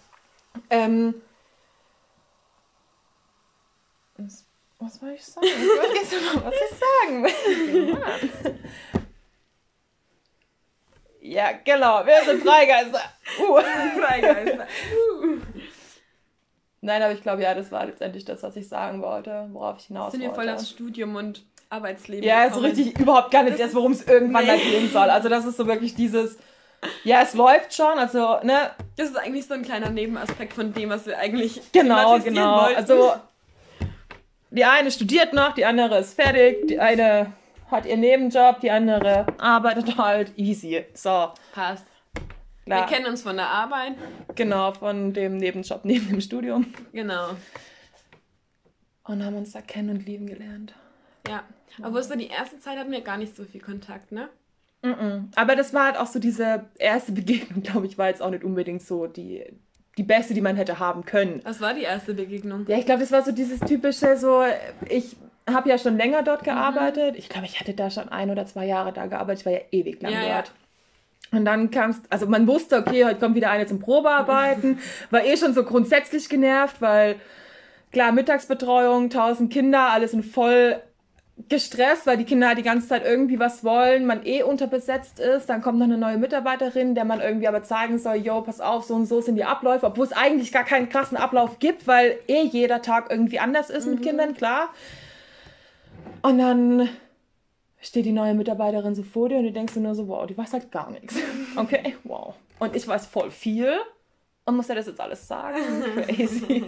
Ähm, 0.71 1.15
was, 4.19 4.45
was 4.79 4.95
soll 5.01 5.11
ich 5.11 5.25
sagen? 5.25 5.47
Ich 5.49 5.67
wollte 5.67 5.97
jetzt 5.97 6.35
noch 6.35 6.45
was 6.45 6.55
ich 6.55 6.79
sagen. 6.79 7.89
ja, 8.55 9.01
genau. 11.65 12.05
Wir 12.05 12.25
sind 12.25 12.43
Freigeister. 12.43 13.01
Uh. 13.41 13.61
Freigeister. 14.01 14.67
Uh. 15.23 15.39
Nein, 16.81 17.01
aber 17.01 17.13
ich 17.13 17.23
glaube, 17.23 17.43
ja, 17.43 17.55
das 17.55 17.71
war 17.71 17.87
letztendlich 17.87 18.25
das, 18.25 18.43
was 18.43 18.57
ich 18.57 18.69
sagen 18.69 19.01
wollte, 19.03 19.49
worauf 19.53 19.79
ich 19.79 19.87
hinaus 19.87 20.07
wollte. 20.07 20.17
Sind 20.19 20.23
wir 20.23 20.35
voll 20.35 20.47
das 20.47 20.69
Studium 20.69 21.15
und 21.15 21.45
Arbeitsleben. 21.71 22.25
Ja, 22.25 22.53
so 22.53 22.61
richtig 22.61 22.99
überhaupt 22.99 23.31
gar 23.31 23.45
nicht 23.45 23.59
das, 23.59 23.75
worum 23.75 23.93
es 23.93 24.07
irgendwann 24.07 24.47
nee. 24.47 24.59
gehen 24.59 24.91
soll. 24.91 25.09
Also 25.09 25.29
das 25.29 25.47
ist 25.47 25.57
so 25.57 25.67
wirklich 25.67 25.95
dieses, 25.95 26.39
ja, 27.05 27.23
es 27.23 27.35
läuft 27.35 27.75
schon, 27.75 27.99
also, 27.99 28.39
ne. 28.43 28.73
Das 28.97 29.09
ist 29.09 29.17
eigentlich 29.17 29.47
so 29.47 29.55
ein 29.55 29.63
kleiner 29.63 29.91
Nebenaspekt 29.91 30.53
von 30.53 30.73
dem, 30.73 30.91
was 30.91 31.07
wir 31.07 31.19
eigentlich 31.19 31.61
Genau, 31.73 32.19
genau. 32.19 32.63
Wollten. 32.63 32.77
Also, 32.77 33.15
die 34.51 34.65
eine 34.65 34.91
studiert 34.91 35.33
noch, 35.33 35.55
die 35.55 35.65
andere 35.65 35.99
ist 35.99 36.15
fertig, 36.15 36.67
die 36.67 36.79
eine 36.79 37.33
hat 37.73 37.87
ihren 37.87 38.01
Nebenjob, 38.01 38.61
die 38.61 38.71
andere 38.71 39.27
arbeitet 39.39 39.97
halt 39.99 40.33
easy. 40.37 40.85
So. 40.95 41.31
Passt. 41.53 41.87
Klar. 42.65 42.89
Wir 42.89 42.97
kennen 42.97 43.07
uns 43.07 43.23
von 43.23 43.37
der 43.37 43.49
Arbeit. 43.49 43.95
Genau, 44.37 44.73
von 44.73 45.13
dem 45.13 45.37
Nebenjob 45.37 45.85
neben 45.85 46.09
dem 46.09 46.21
Studium. 46.21 46.73
Genau. 46.93 47.31
Und 49.05 49.25
haben 49.25 49.37
uns 49.37 49.53
da 49.53 49.61
kennen 49.61 49.91
und 49.91 50.07
lieben 50.07 50.27
gelernt. 50.27 50.75
Ja. 51.29 51.43
Aber 51.83 52.01
du, 52.01 52.17
die 52.17 52.29
erste 52.29 52.61
Zeit 52.61 52.79
hatten 52.79 52.93
wir 52.93 53.01
gar 53.01 53.17
nicht 53.17 53.35
so 53.35 53.45
viel 53.45 53.61
Kontakt, 53.61 54.13
ne? 54.13 54.29
Mm 54.83 54.89
-mm. 54.89 55.23
Aber 55.35 55.57
das 55.57 55.73
war 55.75 55.87
halt 55.87 55.97
auch 55.97 56.07
so 56.07 56.19
diese 56.19 56.67
erste 56.79 57.13
Begegnung, 57.21 57.63
glaube 57.63 57.87
ich, 57.87 57.99
war 57.99 58.09
jetzt 58.09 58.23
auch 58.23 58.31
nicht 58.31 58.45
unbedingt 58.45 58.83
so 58.83 59.07
die, 59.07 59.45
die 59.97 60.03
beste, 60.03 60.35
die 60.35 60.41
man 60.41 60.57
hätte 60.57 60.79
haben 60.79 61.05
können. 61.05 61.41
Was 61.45 61.61
war 61.61 61.75
die 61.75 61.83
erste 61.83 62.15
Begegnung? 62.15 62.67
Ja, 62.69 62.79
ich 62.79 62.85
glaube, 62.85 63.01
das 63.01 63.11
war 63.11 63.25
so 63.25 63.33
dieses 63.33 63.59
typische, 63.61 64.17
so, 64.17 64.45
ich 64.89 65.17
habe 65.51 65.69
ja 65.69 65.79
schon 65.79 65.97
länger 65.97 66.23
dort 66.23 66.43
mhm. 66.43 66.47
gearbeitet. 66.47 67.13
Mhm. 67.13 67.19
Ich 67.19 67.29
glaube, 67.29 67.47
ich 67.47 67.61
hatte 67.61 67.75
da 67.75 67.91
schon 67.91 68.09
ein 68.09 68.31
oder 68.31 68.47
zwei 68.47 68.67
Jahre 68.67 68.93
da 68.93 69.07
gearbeitet. 69.07 69.41
Ich 69.41 69.47
war 69.47 69.53
ja 69.53 69.61
ewig 69.71 70.01
lang 70.03 70.13
ja, 70.13 70.21
dort. 70.21 70.49
Ja. 70.49 71.39
Und 71.39 71.45
dann 71.47 71.71
kamst, 71.71 72.03
also 72.11 72.27
man 72.27 72.47
wusste, 72.47 72.77
okay, 72.77 73.05
heute 73.05 73.19
kommt 73.19 73.35
wieder 73.35 73.51
eine 73.51 73.67
zum 73.67 73.81
Probearbeiten. 73.81 74.79
War 75.11 75.25
eh 75.25 75.37
schon 75.39 75.55
so 75.55 75.65
grundsätzlich 75.65 76.29
genervt, 76.29 76.83
weil 76.83 77.17
klar, 77.91 78.13
Mittagsbetreuung, 78.13 79.09
tausend 79.09 79.51
Kinder, 79.51 79.91
alles 79.91 80.13
in 80.13 80.23
voll 80.23 80.83
gestresst, 81.49 82.07
weil 82.07 82.19
die 82.19 82.25
Kinder 82.25 82.49
halt 82.49 82.59
die 82.59 82.63
ganze 82.63 82.89
Zeit 82.89 83.05
irgendwie 83.05 83.39
was 83.39 83.65
wollen, 83.65 84.07
man 84.07 84.25
eh 84.27 84.43
unterbesetzt 84.43 85.19
ist, 85.19 85.47
dann 85.47 85.63
kommt 85.63 85.79
noch 85.79 85.87
eine 85.87 85.97
neue 85.99 86.19
Mitarbeiterin, 86.19 86.95
der 86.95 87.05
man 87.05 87.21
irgendwie 87.21 87.49
aber 87.49 87.63
zeigen 87.63 87.99
soll, 87.99 88.17
yo, 88.17 88.43
pass 88.43 88.61
auf, 88.61 88.85
so 88.85 88.95
und 88.95 89.07
so 89.07 89.21
sind 89.21 89.37
die 89.37 89.45
Abläufe, 89.45 89.87
obwohl 89.87 90.05
es 90.05 90.13
eigentlich 90.13 90.53
gar 90.53 90.65
keinen 90.65 90.89
krassen 90.89 91.17
Ablauf 91.17 91.59
gibt, 91.59 91.87
weil 91.87 92.19
eh 92.29 92.43
jeder 92.43 92.83
Tag 92.83 93.11
irgendwie 93.11 93.39
anders 93.39 93.71
ist 93.71 93.87
mhm. 93.87 93.95
mit 93.95 94.03
Kindern, 94.03 94.35
klar. 94.35 94.69
Und 96.23 96.39
dann 96.39 96.89
steht 97.81 98.07
die 98.07 98.13
neue 98.13 98.35
Mitarbeiterin 98.35 98.95
so 98.95 99.03
vor 99.03 99.29
dir 99.29 99.39
und 99.39 99.45
du 99.45 99.53
denkst 99.53 99.75
dir 99.75 99.81
nur 99.81 99.95
so, 99.95 100.09
wow, 100.09 100.27
die 100.27 100.37
weiß 100.37 100.53
halt 100.53 100.71
gar 100.71 100.91
nichts. 100.91 101.17
Okay, 101.57 101.97
wow. 102.05 102.35
Und 102.59 102.77
ich 102.77 102.87
weiß 102.87 103.07
voll 103.07 103.31
viel 103.31 103.77
und 104.45 104.57
muss 104.57 104.69
ja 104.69 104.75
das 104.75 104.87
jetzt 104.87 105.01
alles 105.01 105.27
sagen? 105.27 105.59
Crazy. 106.07 106.65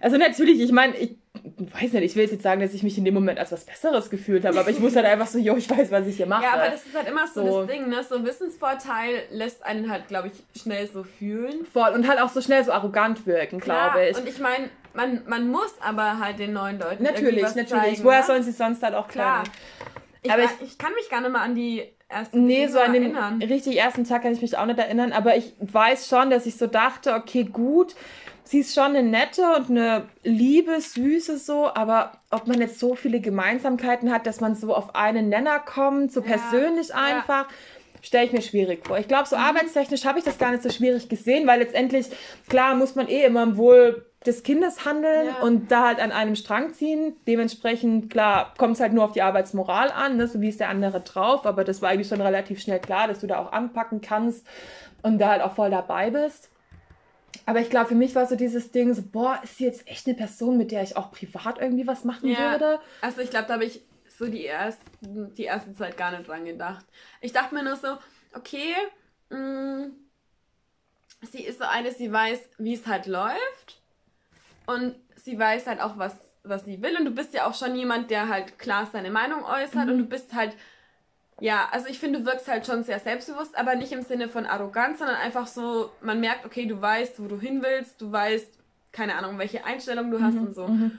also 0.00 0.16
natürlich, 0.16 0.60
ich 0.60 0.72
meine, 0.72 0.96
ich 0.96 1.16
weiß 1.58 1.92
nicht, 1.92 2.04
ich 2.04 2.16
will 2.16 2.28
jetzt 2.28 2.42
sagen, 2.42 2.60
dass 2.60 2.74
ich 2.74 2.82
mich 2.82 2.98
in 2.98 3.04
dem 3.04 3.14
Moment 3.14 3.38
als 3.38 3.52
was 3.52 3.64
Besseres 3.64 4.10
gefühlt 4.10 4.44
habe, 4.44 4.58
aber 4.58 4.70
ich 4.70 4.78
muss 4.78 4.96
halt 4.96 5.06
einfach 5.06 5.26
so, 5.26 5.38
jo, 5.38 5.56
ich 5.56 5.68
weiß, 5.68 5.90
was 5.90 6.06
ich 6.06 6.16
hier 6.16 6.26
mache. 6.26 6.42
Ja, 6.42 6.52
aber 6.54 6.70
das 6.70 6.86
ist 6.86 6.94
halt 6.96 7.08
immer 7.08 7.26
so, 7.26 7.46
so. 7.46 7.60
das 7.60 7.70
Ding, 7.70 7.88
ne? 7.88 8.02
So 8.02 8.16
ein 8.16 8.24
Wissensvorteil 8.24 9.24
lässt 9.30 9.64
einen 9.64 9.90
halt, 9.90 10.08
glaube 10.08 10.28
ich, 10.28 10.60
schnell 10.60 10.88
so 10.88 11.04
fühlen. 11.04 11.66
Voll 11.72 11.90
und 11.90 12.08
halt 12.08 12.20
auch 12.20 12.30
so 12.30 12.40
schnell 12.40 12.64
so 12.64 12.72
arrogant 12.72 13.26
wirken, 13.26 13.60
glaube 13.60 14.06
ich. 14.10 14.16
Und 14.16 14.28
ich 14.28 14.38
meine, 14.38 14.70
man, 14.94 15.22
man 15.26 15.50
muss 15.50 15.74
aber 15.80 16.18
halt 16.18 16.38
den 16.38 16.52
neuen 16.52 16.78
Leuten 16.78 17.02
Natürlich, 17.02 17.42
natürlich. 17.42 17.68
Zeigen, 17.68 18.04
Woher 18.04 18.20
ne? 18.20 18.26
sollen 18.26 18.42
sie 18.42 18.52
sonst 18.52 18.82
halt 18.82 18.94
auch 18.94 19.08
klar. 19.08 19.44
Ich, 20.22 20.32
aber 20.32 20.44
ich, 20.44 20.50
ich 20.62 20.78
kann 20.78 20.94
mich 20.94 21.10
gar 21.10 21.20
nicht 21.20 21.32
mal 21.32 21.42
an 21.42 21.54
die 21.54 21.82
ersten 22.08 22.44
Nee, 22.46 22.66
so 22.68 22.78
an 22.78 22.92
den 22.92 23.02
erinnern. 23.02 23.42
richtig 23.42 23.78
ersten 23.78 24.04
Tag 24.04 24.22
kann 24.22 24.32
ich 24.32 24.40
mich 24.40 24.56
auch 24.56 24.66
nicht 24.66 24.78
erinnern, 24.78 25.12
aber 25.12 25.36
ich 25.36 25.54
weiß 25.60 26.08
schon, 26.08 26.30
dass 26.30 26.46
ich 26.46 26.56
so 26.56 26.66
dachte, 26.66 27.14
okay, 27.14 27.44
gut, 27.44 27.94
sie 28.44 28.60
ist 28.60 28.74
schon 28.74 28.96
eine 28.96 29.02
nette 29.02 29.42
und 29.56 29.70
eine 29.70 30.08
liebe, 30.22 30.80
süße 30.80 31.38
so, 31.38 31.66
aber 31.74 32.12
ob 32.30 32.46
man 32.46 32.60
jetzt 32.60 32.78
so 32.78 32.94
viele 32.94 33.20
Gemeinsamkeiten 33.20 34.12
hat, 34.12 34.26
dass 34.26 34.40
man 34.40 34.54
so 34.54 34.74
auf 34.74 34.94
einen 34.94 35.28
Nenner 35.28 35.58
kommt, 35.58 36.12
so 36.12 36.20
ja. 36.20 36.36
persönlich 36.36 36.94
einfach. 36.94 37.48
Ja 37.50 37.56
stelle 38.04 38.26
ich 38.26 38.32
mir 38.32 38.42
schwierig 38.42 38.86
vor. 38.86 38.98
Ich 38.98 39.08
glaube, 39.08 39.26
so 39.26 39.36
mhm. 39.36 39.42
arbeitstechnisch 39.42 40.04
habe 40.04 40.18
ich 40.18 40.24
das 40.24 40.38
gar 40.38 40.50
nicht 40.50 40.62
so 40.62 40.70
schwierig 40.70 41.08
gesehen, 41.08 41.46
weil 41.46 41.60
letztendlich, 41.60 42.06
klar, 42.48 42.74
muss 42.74 42.94
man 42.94 43.08
eh 43.08 43.24
immer 43.24 43.42
im 43.42 43.56
Wohl 43.56 44.04
des 44.26 44.42
Kindes 44.42 44.84
handeln 44.84 45.26
ja. 45.26 45.40
und 45.42 45.70
da 45.70 45.88
halt 45.88 46.00
an 46.00 46.10
einem 46.10 46.34
Strang 46.34 46.72
ziehen. 46.72 47.14
Dementsprechend, 47.26 48.10
klar, 48.10 48.54
kommt 48.56 48.74
es 48.74 48.80
halt 48.80 48.92
nur 48.92 49.04
auf 49.04 49.12
die 49.12 49.22
Arbeitsmoral 49.22 49.90
an, 49.90 50.16
ne? 50.16 50.26
so 50.26 50.40
wie 50.40 50.48
ist 50.48 50.60
der 50.60 50.70
andere 50.70 51.00
drauf, 51.00 51.44
aber 51.44 51.64
das 51.64 51.82
war 51.82 51.90
eigentlich 51.90 52.08
schon 52.08 52.20
relativ 52.20 52.60
schnell 52.60 52.80
klar, 52.80 53.06
dass 53.06 53.20
du 53.20 53.26
da 53.26 53.38
auch 53.38 53.52
anpacken 53.52 54.00
kannst 54.00 54.46
und 55.02 55.18
da 55.18 55.28
halt 55.28 55.42
auch 55.42 55.54
voll 55.54 55.70
dabei 55.70 56.10
bist. 56.10 56.50
Aber 57.46 57.60
ich 57.60 57.68
glaube, 57.68 57.88
für 57.88 57.94
mich 57.94 58.14
war 58.14 58.26
so 58.26 58.36
dieses 58.36 58.70
Ding, 58.70 58.94
so, 58.94 59.02
boah, 59.02 59.38
ist 59.42 59.58
sie 59.58 59.64
jetzt 59.64 59.86
echt 59.86 60.06
eine 60.06 60.16
Person, 60.16 60.56
mit 60.56 60.70
der 60.70 60.82
ich 60.82 60.96
auch 60.96 61.10
privat 61.10 61.60
irgendwie 61.60 61.86
was 61.86 62.04
machen 62.04 62.30
ja. 62.30 62.52
würde? 62.52 62.80
Also 63.02 63.20
ich 63.20 63.28
glaube, 63.28 63.46
da 63.46 63.54
habe 63.54 63.64
ich 63.64 63.82
so 64.08 64.26
die, 64.26 64.46
ersten, 64.46 65.34
die 65.34 65.44
erste 65.44 65.74
Zeit 65.74 65.96
gar 65.96 66.12
nicht 66.12 66.28
dran 66.28 66.44
gedacht. 66.44 66.86
Ich 67.20 67.32
dachte 67.32 67.54
mir 67.54 67.64
nur 67.64 67.76
so, 67.76 67.98
okay, 68.34 68.74
mh, 69.28 69.38
mm, 69.38 69.92
sie 71.30 71.42
ist 71.42 71.58
so 71.58 71.64
eine, 71.64 71.92
sie 71.92 72.10
weiß, 72.10 72.40
wie 72.58 72.74
es 72.74 72.86
halt 72.86 73.06
läuft 73.06 73.83
und 74.66 74.94
sie 75.16 75.38
weiß 75.38 75.66
halt 75.66 75.80
auch, 75.80 75.98
was, 75.98 76.16
was 76.42 76.64
sie 76.64 76.82
will 76.82 76.96
und 76.96 77.04
du 77.04 77.10
bist 77.10 77.34
ja 77.34 77.46
auch 77.46 77.54
schon 77.54 77.74
jemand, 77.74 78.10
der 78.10 78.28
halt 78.28 78.58
klar 78.58 78.88
seine 78.90 79.10
Meinung 79.10 79.44
äußert 79.44 79.86
mhm. 79.86 79.92
und 79.92 79.98
du 79.98 80.04
bist 80.04 80.34
halt, 80.34 80.54
ja, 81.40 81.68
also 81.72 81.88
ich 81.88 81.98
finde, 81.98 82.20
du 82.20 82.26
wirkst 82.26 82.48
halt 82.48 82.66
schon 82.66 82.84
sehr 82.84 83.00
selbstbewusst, 83.00 83.56
aber 83.56 83.74
nicht 83.74 83.92
im 83.92 84.02
Sinne 84.02 84.28
von 84.28 84.46
Arroganz, 84.46 84.98
sondern 84.98 85.16
einfach 85.16 85.46
so, 85.46 85.90
man 86.00 86.20
merkt, 86.20 86.44
okay, 86.44 86.66
du 86.66 86.80
weißt, 86.80 87.20
wo 87.20 87.26
du 87.26 87.40
hin 87.40 87.62
willst, 87.62 88.00
du 88.00 88.12
weißt, 88.12 88.58
keine 88.92 89.16
Ahnung, 89.16 89.38
welche 89.38 89.64
Einstellung 89.64 90.10
du 90.10 90.20
hast 90.20 90.34
mhm. 90.34 90.46
und 90.46 90.54
so. 90.54 90.68
Mhm. 90.68 90.98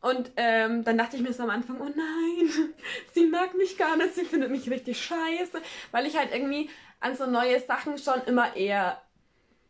Und 0.00 0.32
ähm, 0.36 0.84
dann 0.84 0.98
dachte 0.98 1.16
ich 1.16 1.22
mir 1.22 1.32
so 1.32 1.44
am 1.44 1.50
Anfang, 1.50 1.80
oh 1.80 1.84
nein, 1.84 2.50
sie 3.14 3.26
mag 3.26 3.54
mich 3.56 3.78
gar 3.78 3.96
nicht, 3.96 4.14
sie 4.14 4.24
findet 4.24 4.50
mich 4.50 4.68
richtig 4.70 5.02
scheiße, 5.02 5.60
weil 5.92 6.06
ich 6.06 6.16
halt 6.16 6.30
irgendwie 6.32 6.68
an 7.00 7.16
so 7.16 7.26
neue 7.26 7.58
Sachen 7.60 7.96
schon 7.98 8.22
immer 8.26 8.54
eher 8.56 9.00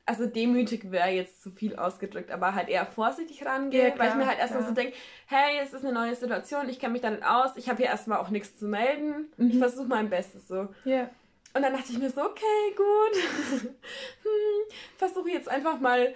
also 0.07 0.27
demütig 0.27 0.90
wäre 0.90 1.09
jetzt 1.09 1.43
zu 1.43 1.51
viel 1.51 1.77
ausgedrückt, 1.77 2.31
aber 2.31 2.55
halt 2.55 2.69
eher 2.69 2.85
vorsichtig 2.87 3.45
rangehe, 3.45 3.88
ja, 3.88 3.99
weil 3.99 4.11
ich 4.11 4.14
mir 4.14 4.27
halt 4.27 4.38
erstmal 4.38 4.64
so 4.64 4.73
denke, 4.73 4.95
hey, 5.27 5.59
es 5.62 5.73
ist 5.73 5.85
eine 5.85 5.95
neue 5.95 6.14
Situation, 6.14 6.69
ich 6.69 6.79
kenne 6.79 6.93
mich 6.93 7.03
da 7.03 7.11
nicht 7.11 7.25
aus, 7.25 7.57
ich 7.57 7.69
habe 7.69 7.79
hier 7.79 7.87
erstmal 7.87 8.19
auch 8.19 8.29
nichts 8.29 8.57
zu 8.57 8.67
melden, 8.67 9.33
mhm. 9.37 9.51
ich 9.51 9.59
versuche 9.59 9.87
mein 9.87 10.11
Bestes 10.11 10.47
so. 10.47 10.69
Ja. 10.85 11.09
Und 11.55 11.62
dann 11.62 11.73
dachte 11.73 11.93
ich 11.93 11.99
mir 11.99 12.11
so, 12.11 12.23
okay, 12.23 12.75
gut, 12.77 13.62
hm, 13.62 14.77
versuche 14.99 15.31
jetzt 15.31 15.49
einfach 15.49 15.81
mal, 15.81 16.14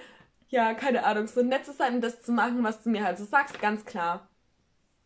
ja, 0.49 0.75
keine 0.75 1.05
Ahnung, 1.05 1.27
so 1.27 1.43
nett 1.43 1.65
zu 1.65 1.73
sein 1.73 1.95
und 1.95 2.01
das 2.03 2.23
zu 2.23 2.33
machen, 2.33 2.63
was 2.65 2.83
du 2.83 2.91
mir 2.91 3.05
halt 3.05 3.19
so 3.19 3.25
sagst, 3.25 3.61
ganz 3.61 3.85
klar. 3.85 4.28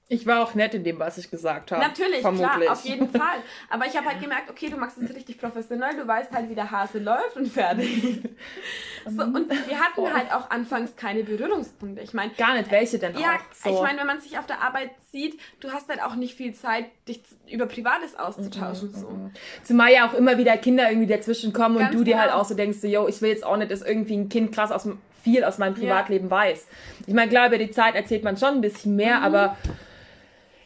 Ich 0.09 0.27
war 0.27 0.43
auch 0.43 0.55
nett 0.55 0.75
in 0.75 0.85
dem, 0.85 0.99
was 0.99 1.17
ich 1.17 1.31
gesagt 1.31 1.73
habe. 1.73 1.83
Natürlich, 1.83 2.21
vermutlich. 2.21 2.51
klar, 2.51 2.73
auf 2.73 2.85
jeden 2.85 3.09
Fall. 3.13 3.39
Aber 3.71 3.87
ich 3.87 3.97
habe 3.97 4.07
halt 4.09 4.21
gemerkt, 4.21 4.51
okay, 4.51 4.69
du 4.69 4.77
machst 4.77 4.99
es 4.99 5.15
richtig 5.15 5.39
professionell, 5.39 5.97
du 5.97 6.07
weißt 6.07 6.33
halt, 6.33 6.51
wie 6.51 6.55
der 6.55 6.71
Hase 6.71 6.99
läuft 6.99 7.37
und 7.37 7.49
fertig. 7.49 8.21
so, 9.07 9.23
und 9.23 9.49
wir 9.51 9.81
hatten 9.81 10.15
halt 10.15 10.33
auch 10.33 10.51
anfangs 10.51 10.97
keine 10.97 11.25
Berührungspunkte. 11.25 12.03
Ich 12.03 12.13
meine. 12.13 12.33
Gar 12.33 12.59
nicht, 12.59 12.71
welche 12.71 12.99
denn 12.99 13.15
ja, 13.15 13.21
auch? 13.21 13.23
Ja, 13.23 13.39
so. 13.53 13.71
ich 13.71 13.81
meine, 13.81 14.01
wenn 14.01 14.07
man 14.07 14.21
sich 14.21 14.39
auf 14.39 14.47
der 14.47 14.61
Arbeit 14.61 14.91
sieht, 15.11 15.41
du 15.61 15.73
hast 15.73 15.89
halt 15.89 16.03
auch 16.03 16.15
nicht 16.15 16.37
viel 16.37 16.53
Zeit, 16.55 16.87
dich 17.09 17.23
über 17.51 17.67
Privates 17.67 18.19
auszutauschen. 18.19 18.91
Mhm, 18.91 18.95
so. 18.95 19.09
Mhm. 19.09 19.31
Zumal 19.63 19.93
ja 19.93 20.09
auch 20.09 20.15
immer 20.15 20.37
wieder 20.37 20.57
Kinder 20.59 20.91
irgendwie 20.91 21.09
dazwischen 21.09 21.53
kommen 21.53 21.79
Ganz 21.79 21.91
und 21.91 21.99
du 21.99 22.05
dir 22.05 22.19
halt 22.19 22.27
genau. 22.27 22.35
halt 22.35 22.45
auch 22.45 22.49
so 22.49 22.55
denkst, 22.55 22.79
so, 22.81 22.87
yo, 22.87 23.09
ich 23.09 23.23
will 23.23 23.31
jetzt 23.31 23.47
auch 23.47 23.57
nicht, 23.57 23.71
dass 23.71 23.83
irgendwie 23.83 24.17
ein 24.17 24.29
Kind 24.29 24.53
krass 24.53 24.71
aus 24.71 24.87
viel 25.23 25.45
aus 25.45 25.59
meinem 25.59 25.75
Privatleben 25.75 26.27
ja. 26.27 26.31
weiß. 26.31 26.67
Ich 27.07 27.15
meine, 27.15 27.31
klar, 27.31 27.47
über 27.47 27.59
die 27.59 27.71
Zeit 27.71 27.95
erzählt 27.95 28.25
man 28.25 28.37
schon 28.37 28.55
ein 28.55 28.61
bisschen 28.61 28.97
mehr, 28.97 29.19
mhm. 29.19 29.25
aber 29.25 29.57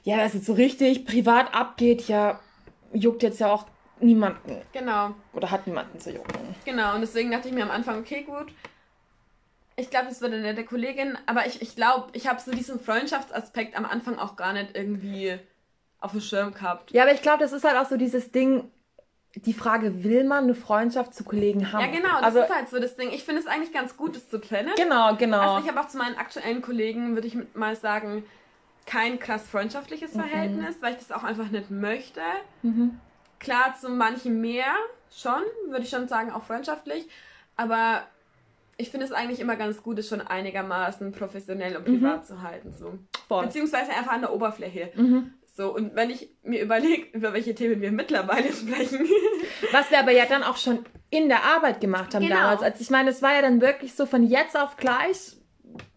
ja, 0.06 0.18
dass 0.18 0.34
es 0.34 0.46
so 0.46 0.52
richtig 0.52 1.04
privat 1.04 1.52
abgeht, 1.52 2.06
ja, 2.06 2.38
juckt 2.92 3.24
jetzt 3.24 3.40
ja 3.40 3.52
auch 3.52 3.66
niemanden. 3.98 4.62
Genau. 4.72 5.10
Oder 5.32 5.50
hat 5.50 5.66
niemanden 5.66 5.98
zu 5.98 6.12
jucken. 6.12 6.54
Genau, 6.64 6.94
und 6.94 7.00
deswegen 7.00 7.32
dachte 7.32 7.48
ich 7.48 7.54
mir 7.54 7.64
am 7.64 7.72
Anfang, 7.72 7.98
okay, 7.98 8.22
gut. 8.22 8.52
Ich 9.74 9.90
glaube, 9.90 10.06
das 10.06 10.20
wird 10.20 10.32
eine 10.32 10.42
nette 10.42 10.64
Kollegin, 10.64 11.18
aber 11.26 11.46
ich, 11.46 11.60
ich 11.60 11.74
glaube, 11.74 12.10
ich 12.12 12.28
habe 12.28 12.40
so 12.40 12.52
diesen 12.52 12.78
Freundschaftsaspekt 12.78 13.76
am 13.76 13.84
Anfang 13.84 14.16
auch 14.16 14.36
gar 14.36 14.52
nicht 14.52 14.76
irgendwie 14.76 15.40
auf 15.98 16.12
dem 16.12 16.20
Schirm 16.20 16.54
gehabt. 16.54 16.92
Ja, 16.92 17.02
aber 17.02 17.12
ich 17.12 17.20
glaube, 17.20 17.38
das 17.40 17.52
ist 17.52 17.64
halt 17.64 17.76
auch 17.76 17.88
so 17.88 17.96
dieses 17.96 18.30
Ding, 18.30 18.70
die 19.34 19.54
Frage, 19.54 20.04
will 20.04 20.22
man 20.22 20.44
eine 20.44 20.54
Freundschaft 20.54 21.14
zu 21.14 21.24
Kollegen 21.24 21.72
haben? 21.72 21.80
Ja, 21.80 21.88
genau, 21.88 22.14
das 22.14 22.26
also, 22.26 22.38
ist 22.42 22.54
halt 22.54 22.68
so 22.68 22.78
das 22.78 22.94
Ding. 22.94 23.10
Ich 23.10 23.24
finde 23.24 23.40
es 23.40 23.48
eigentlich 23.48 23.72
ganz 23.72 23.96
gut, 23.96 24.14
das 24.14 24.28
zu 24.30 24.40
trennen. 24.40 24.70
Genau, 24.76 25.16
genau. 25.16 25.40
Also 25.40 25.64
ich 25.64 25.68
habe 25.68 25.80
auch 25.80 25.88
zu 25.88 25.98
meinen 25.98 26.16
aktuellen 26.16 26.62
Kollegen, 26.62 27.14
würde 27.14 27.26
ich 27.26 27.36
mal 27.54 27.74
sagen, 27.74 28.24
kein 28.86 29.18
krass 29.18 29.48
freundschaftliches 29.48 30.14
mhm. 30.14 30.20
Verhältnis, 30.20 30.76
weil 30.80 30.92
ich 30.92 30.98
das 30.98 31.12
auch 31.12 31.24
einfach 31.24 31.50
nicht 31.50 31.70
möchte. 31.70 32.20
Mhm. 32.62 32.98
Klar, 33.38 33.74
zu 33.78 33.90
manchen 33.90 34.40
mehr 34.40 34.72
schon, 35.14 35.42
würde 35.68 35.82
ich 35.82 35.90
schon 35.90 36.08
sagen, 36.08 36.30
auch 36.30 36.44
freundschaftlich. 36.44 37.06
Aber 37.56 38.02
ich 38.78 38.90
finde 38.90 39.06
es 39.06 39.12
eigentlich 39.12 39.40
immer 39.40 39.56
ganz 39.56 39.82
gut, 39.82 39.98
es 39.98 40.08
schon 40.08 40.20
einigermaßen 40.20 41.12
professionell 41.12 41.76
und 41.76 41.84
privat 41.84 42.22
mhm. 42.22 42.24
zu 42.24 42.42
halten. 42.42 42.72
So. 42.72 42.98
Beziehungsweise 43.28 43.90
einfach 43.90 44.12
an 44.12 44.20
der 44.20 44.32
Oberfläche. 44.32 44.90
Mhm. 44.94 45.34
So, 45.54 45.74
und 45.74 45.94
wenn 45.94 46.10
ich 46.10 46.28
mir 46.42 46.62
überlege, 46.62 47.06
über 47.16 47.32
welche 47.32 47.54
Themen 47.54 47.80
wir 47.80 47.90
mittlerweile 47.90 48.52
sprechen. 48.52 49.08
Was 49.72 49.90
wir 49.90 49.98
aber 49.98 50.12
ja 50.12 50.26
dann 50.26 50.42
auch 50.42 50.58
schon 50.58 50.84
in 51.08 51.28
der 51.28 51.44
Arbeit 51.44 51.80
gemacht 51.80 52.14
haben 52.14 52.22
genau. 52.22 52.36
damals. 52.36 52.62
Also 52.62 52.80
ich 52.80 52.90
meine, 52.90 53.10
es 53.10 53.22
war 53.22 53.34
ja 53.34 53.42
dann 53.42 53.60
wirklich 53.60 53.94
so 53.94 54.04
von 54.04 54.22
jetzt 54.22 54.56
auf 54.56 54.76
gleich 54.76 55.36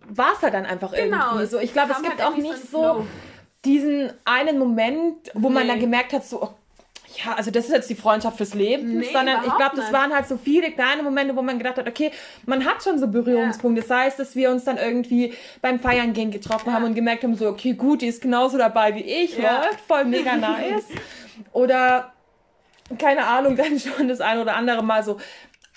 war 0.09 0.33
es 0.33 0.41
halt 0.41 0.53
dann 0.53 0.65
einfach 0.65 0.91
genau, 0.91 1.33
irgendwie 1.33 1.45
so. 1.45 1.59
Ich 1.59 1.73
glaube, 1.73 1.93
es 1.93 2.01
gibt 2.01 2.19
halt 2.19 2.21
auch 2.21 2.35
nicht 2.35 2.71
so 2.71 3.05
diesen 3.65 4.11
einen 4.25 4.57
Moment, 4.57 5.31
wo 5.33 5.49
nee. 5.49 5.55
man 5.55 5.67
dann 5.67 5.79
gemerkt 5.79 6.13
hat, 6.13 6.25
so, 6.25 6.43
oh, 6.43 6.49
ja, 7.17 7.33
also 7.33 7.51
das 7.51 7.65
ist 7.65 7.71
jetzt 7.71 7.89
die 7.89 7.95
Freundschaft 7.95 8.37
fürs 8.37 8.53
Leben, 8.53 8.99
nee, 8.99 9.09
sondern 9.11 9.43
ich 9.45 9.55
glaube, 9.55 9.75
das 9.75 9.91
waren 9.91 10.13
halt 10.13 10.27
so 10.27 10.37
viele 10.37 10.71
kleine 10.71 11.03
Momente, 11.03 11.35
wo 11.35 11.41
man 11.41 11.57
gedacht 11.57 11.77
hat, 11.77 11.87
okay, 11.87 12.11
man 12.45 12.65
hat 12.65 12.83
schon 12.83 12.99
so 12.99 13.07
Berührungspunkte. 13.07 13.81
Ja. 13.81 13.87
Das 13.87 13.97
heißt, 13.97 14.19
dass 14.19 14.35
wir 14.35 14.51
uns 14.51 14.63
dann 14.63 14.77
irgendwie 14.77 15.33
beim 15.61 15.79
Feiern 15.79 16.13
gehen 16.13 16.31
getroffen 16.31 16.69
ja. 16.69 16.75
haben 16.75 16.85
und 16.85 16.95
gemerkt 16.95 17.23
haben, 17.23 17.35
so, 17.35 17.47
okay, 17.47 17.73
gut, 17.73 18.01
die 18.01 18.07
ist 18.07 18.21
genauso 18.21 18.57
dabei 18.57 18.95
wie 18.95 19.01
ich, 19.01 19.37
ja. 19.37 19.63
läuft 19.63 19.81
voll 19.81 20.05
mega 20.05 20.35
nice. 20.37 20.85
Oder 21.51 22.13
keine 22.97 23.25
Ahnung, 23.25 23.55
dann 23.57 23.79
schon 23.79 24.07
das 24.07 24.21
eine 24.21 24.41
oder 24.41 24.55
andere 24.55 24.83
Mal 24.83 25.03
so, 25.03 25.17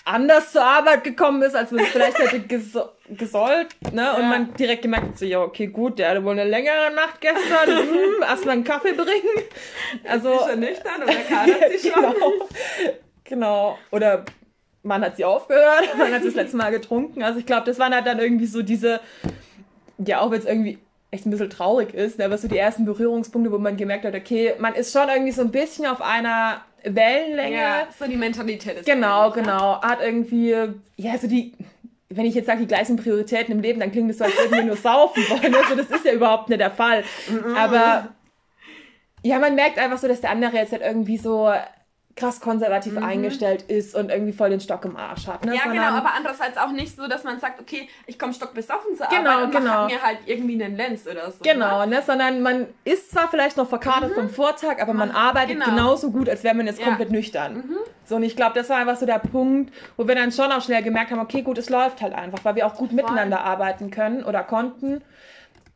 anders 0.05 0.51
zur 0.51 0.63
Arbeit 0.63 1.03
gekommen 1.03 1.41
ist, 1.41 1.55
als 1.55 1.71
man 1.71 1.83
es 1.83 1.89
vielleicht 1.89 2.19
hätte 2.19 2.41
geso 2.41 2.89
gesollt, 3.09 3.67
ne? 3.91 4.01
Ja. 4.01 4.13
Und 4.15 4.29
man 4.29 4.53
direkt 4.55 4.81
gemerkt 4.81 5.07
hat, 5.07 5.17
so, 5.19 5.25
ja, 5.25 5.41
okay, 5.41 5.67
gut, 5.67 5.99
der 5.99 6.09
hatte 6.09 6.23
wohl 6.23 6.31
eine 6.31 6.45
längere 6.45 6.91
Nacht 6.95 7.21
gestern, 7.21 7.67
hm, 7.67 8.21
erstmal 8.21 8.55
einen 8.55 8.63
Kaffee 8.63 8.93
bringen. 8.93 9.43
Also, 10.03 10.33
ist 10.33 10.43
sie 10.43 10.49
schon 10.51 10.59
nüchtern 10.61 11.03
oder 11.03 11.13
kadert 11.13 11.71
sie 11.71 11.89
schon? 11.89 12.01
genau. 12.01 12.31
genau. 13.23 13.77
Oder 13.91 14.25
man 14.83 15.03
hat 15.03 15.15
sie 15.15 15.25
aufgehört, 15.25 15.97
man 15.97 16.13
hat 16.13 16.23
das 16.23 16.35
letzte 16.35 16.57
Mal 16.57 16.71
getrunken. 16.71 17.23
Also 17.23 17.39
ich 17.39 17.45
glaube, 17.45 17.65
das 17.65 17.79
waren 17.79 17.93
halt 17.93 18.05
dann 18.05 18.19
irgendwie 18.19 18.45
so 18.45 18.61
diese, 18.61 18.99
ja, 19.97 20.19
auch 20.19 20.29
wenn 20.31 20.39
es 20.39 20.45
irgendwie 20.45 20.77
echt 21.09 21.25
ein 21.25 21.31
bisschen 21.31 21.49
traurig 21.49 21.93
ist, 21.93 22.17
ne? 22.17 22.25
aber 22.25 22.37
so 22.37 22.47
die 22.47 22.57
ersten 22.57 22.85
Berührungspunkte, 22.85 23.51
wo 23.51 23.59
man 23.59 23.77
gemerkt 23.77 24.03
hat, 24.03 24.15
okay, 24.15 24.55
man 24.59 24.75
ist 24.75 24.91
schon 24.91 25.07
irgendwie 25.09 25.31
so 25.31 25.41
ein 25.41 25.51
bisschen 25.51 25.85
auf 25.85 26.01
einer 26.01 26.61
Wellenlänge. 26.83 27.55
Ja, 27.55 27.87
so 27.97 28.05
die 28.05 28.17
Mentalität 28.17 28.79
ist. 28.79 28.85
Genau, 28.85 29.31
genau. 29.31 29.81
Hat 29.81 30.01
irgendwie, 30.01 30.55
ja, 30.97 31.17
so 31.17 31.27
die, 31.27 31.53
wenn 32.09 32.25
ich 32.25 32.35
jetzt 32.35 32.47
sage, 32.47 32.61
die 32.61 32.67
gleichen 32.67 32.97
Prioritäten 32.97 33.53
im 33.53 33.61
Leben, 33.61 33.79
dann 33.79 33.91
klingt 33.91 34.11
es 34.11 34.17
so, 34.17 34.25
als 34.25 34.37
würden 34.37 34.51
wir 34.51 34.63
nur 34.63 34.77
saufen 34.77 35.23
wollen. 35.29 35.55
Also 35.55 35.75
das 35.75 35.89
ist 35.89 36.05
ja 36.05 36.13
überhaupt 36.13 36.49
nicht 36.49 36.61
der 36.61 36.71
Fall. 36.71 37.03
Aber 37.57 38.09
ja, 39.23 39.39
man 39.39 39.55
merkt 39.55 39.79
einfach 39.79 39.97
so, 39.97 40.07
dass 40.07 40.21
der 40.21 40.31
andere 40.31 40.57
jetzt 40.57 40.71
halt 40.71 40.81
irgendwie 40.81 41.17
so 41.17 41.51
krass 42.15 42.39
konservativ 42.39 42.93
mhm. 42.93 43.03
eingestellt 43.03 43.63
ist 43.63 43.95
und 43.95 44.11
irgendwie 44.11 44.33
voll 44.33 44.51
den 44.51 44.59
Stock 44.59 44.85
im 44.85 44.95
Arsch 44.95 45.25
hat. 45.25 45.45
Ne? 45.45 45.55
Ja, 45.55 45.63
Sondern, 45.63 45.83
genau, 45.83 45.97
aber 45.97 46.13
andererseits 46.15 46.57
auch 46.57 46.71
nicht 46.71 46.95
so, 46.95 47.07
dass 47.07 47.23
man 47.23 47.39
sagt, 47.39 47.59
okay, 47.59 47.89
ich 48.05 48.19
komme 48.19 48.33
stockbesoffen 48.33 48.95
zur 48.95 49.07
genau, 49.07 49.31
Arbeit 49.31 49.45
und 49.45 49.51
genau. 49.51 49.85
mir 49.87 50.01
halt 50.01 50.19
irgendwie 50.27 50.63
einen 50.63 50.77
Lenz 50.77 51.07
oder 51.07 51.31
so. 51.31 51.39
Genau, 51.41 51.85
ne? 51.85 51.95
ne? 51.95 52.03
sondern 52.05 52.41
man 52.43 52.67
ist 52.83 53.09
zwar 53.09 53.29
vielleicht 53.29 53.57
noch 53.57 53.67
verkadert 53.67 54.11
mhm. 54.11 54.15
vom 54.15 54.29
Vortag, 54.29 54.79
aber 54.79 54.93
man, 54.93 55.09
man 55.09 55.17
arbeitet 55.17 55.55
genau. 55.55 55.65
genauso 55.65 56.11
gut, 56.11 56.29
als 56.29 56.43
wäre 56.43 56.53
man 56.53 56.67
jetzt 56.67 56.79
ja. 56.79 56.85
komplett 56.85 57.09
nüchtern. 57.09 57.55
Mhm. 57.55 57.77
So, 58.05 58.17
und 58.17 58.23
ich 58.23 58.35
glaube, 58.35 58.53
das 58.53 58.69
war 58.69 58.77
einfach 58.77 58.97
so 58.97 59.07
der 59.07 59.19
Punkt, 59.19 59.73
wo 59.97 60.07
wir 60.07 60.13
dann 60.13 60.31
schon 60.31 60.51
auch 60.51 60.61
schnell 60.61 60.83
gemerkt 60.83 61.09
haben, 61.09 61.19
okay, 61.19 61.41
gut, 61.41 61.57
es 61.57 61.69
läuft 61.69 62.01
halt 62.01 62.13
einfach, 62.13 62.45
weil 62.45 62.55
wir 62.55 62.67
auch 62.67 62.75
gut 62.75 62.89
Voll. 62.89 62.97
miteinander 62.97 63.41
arbeiten 63.43 63.89
können 63.89 64.23
oder 64.23 64.43
konnten. 64.43 65.01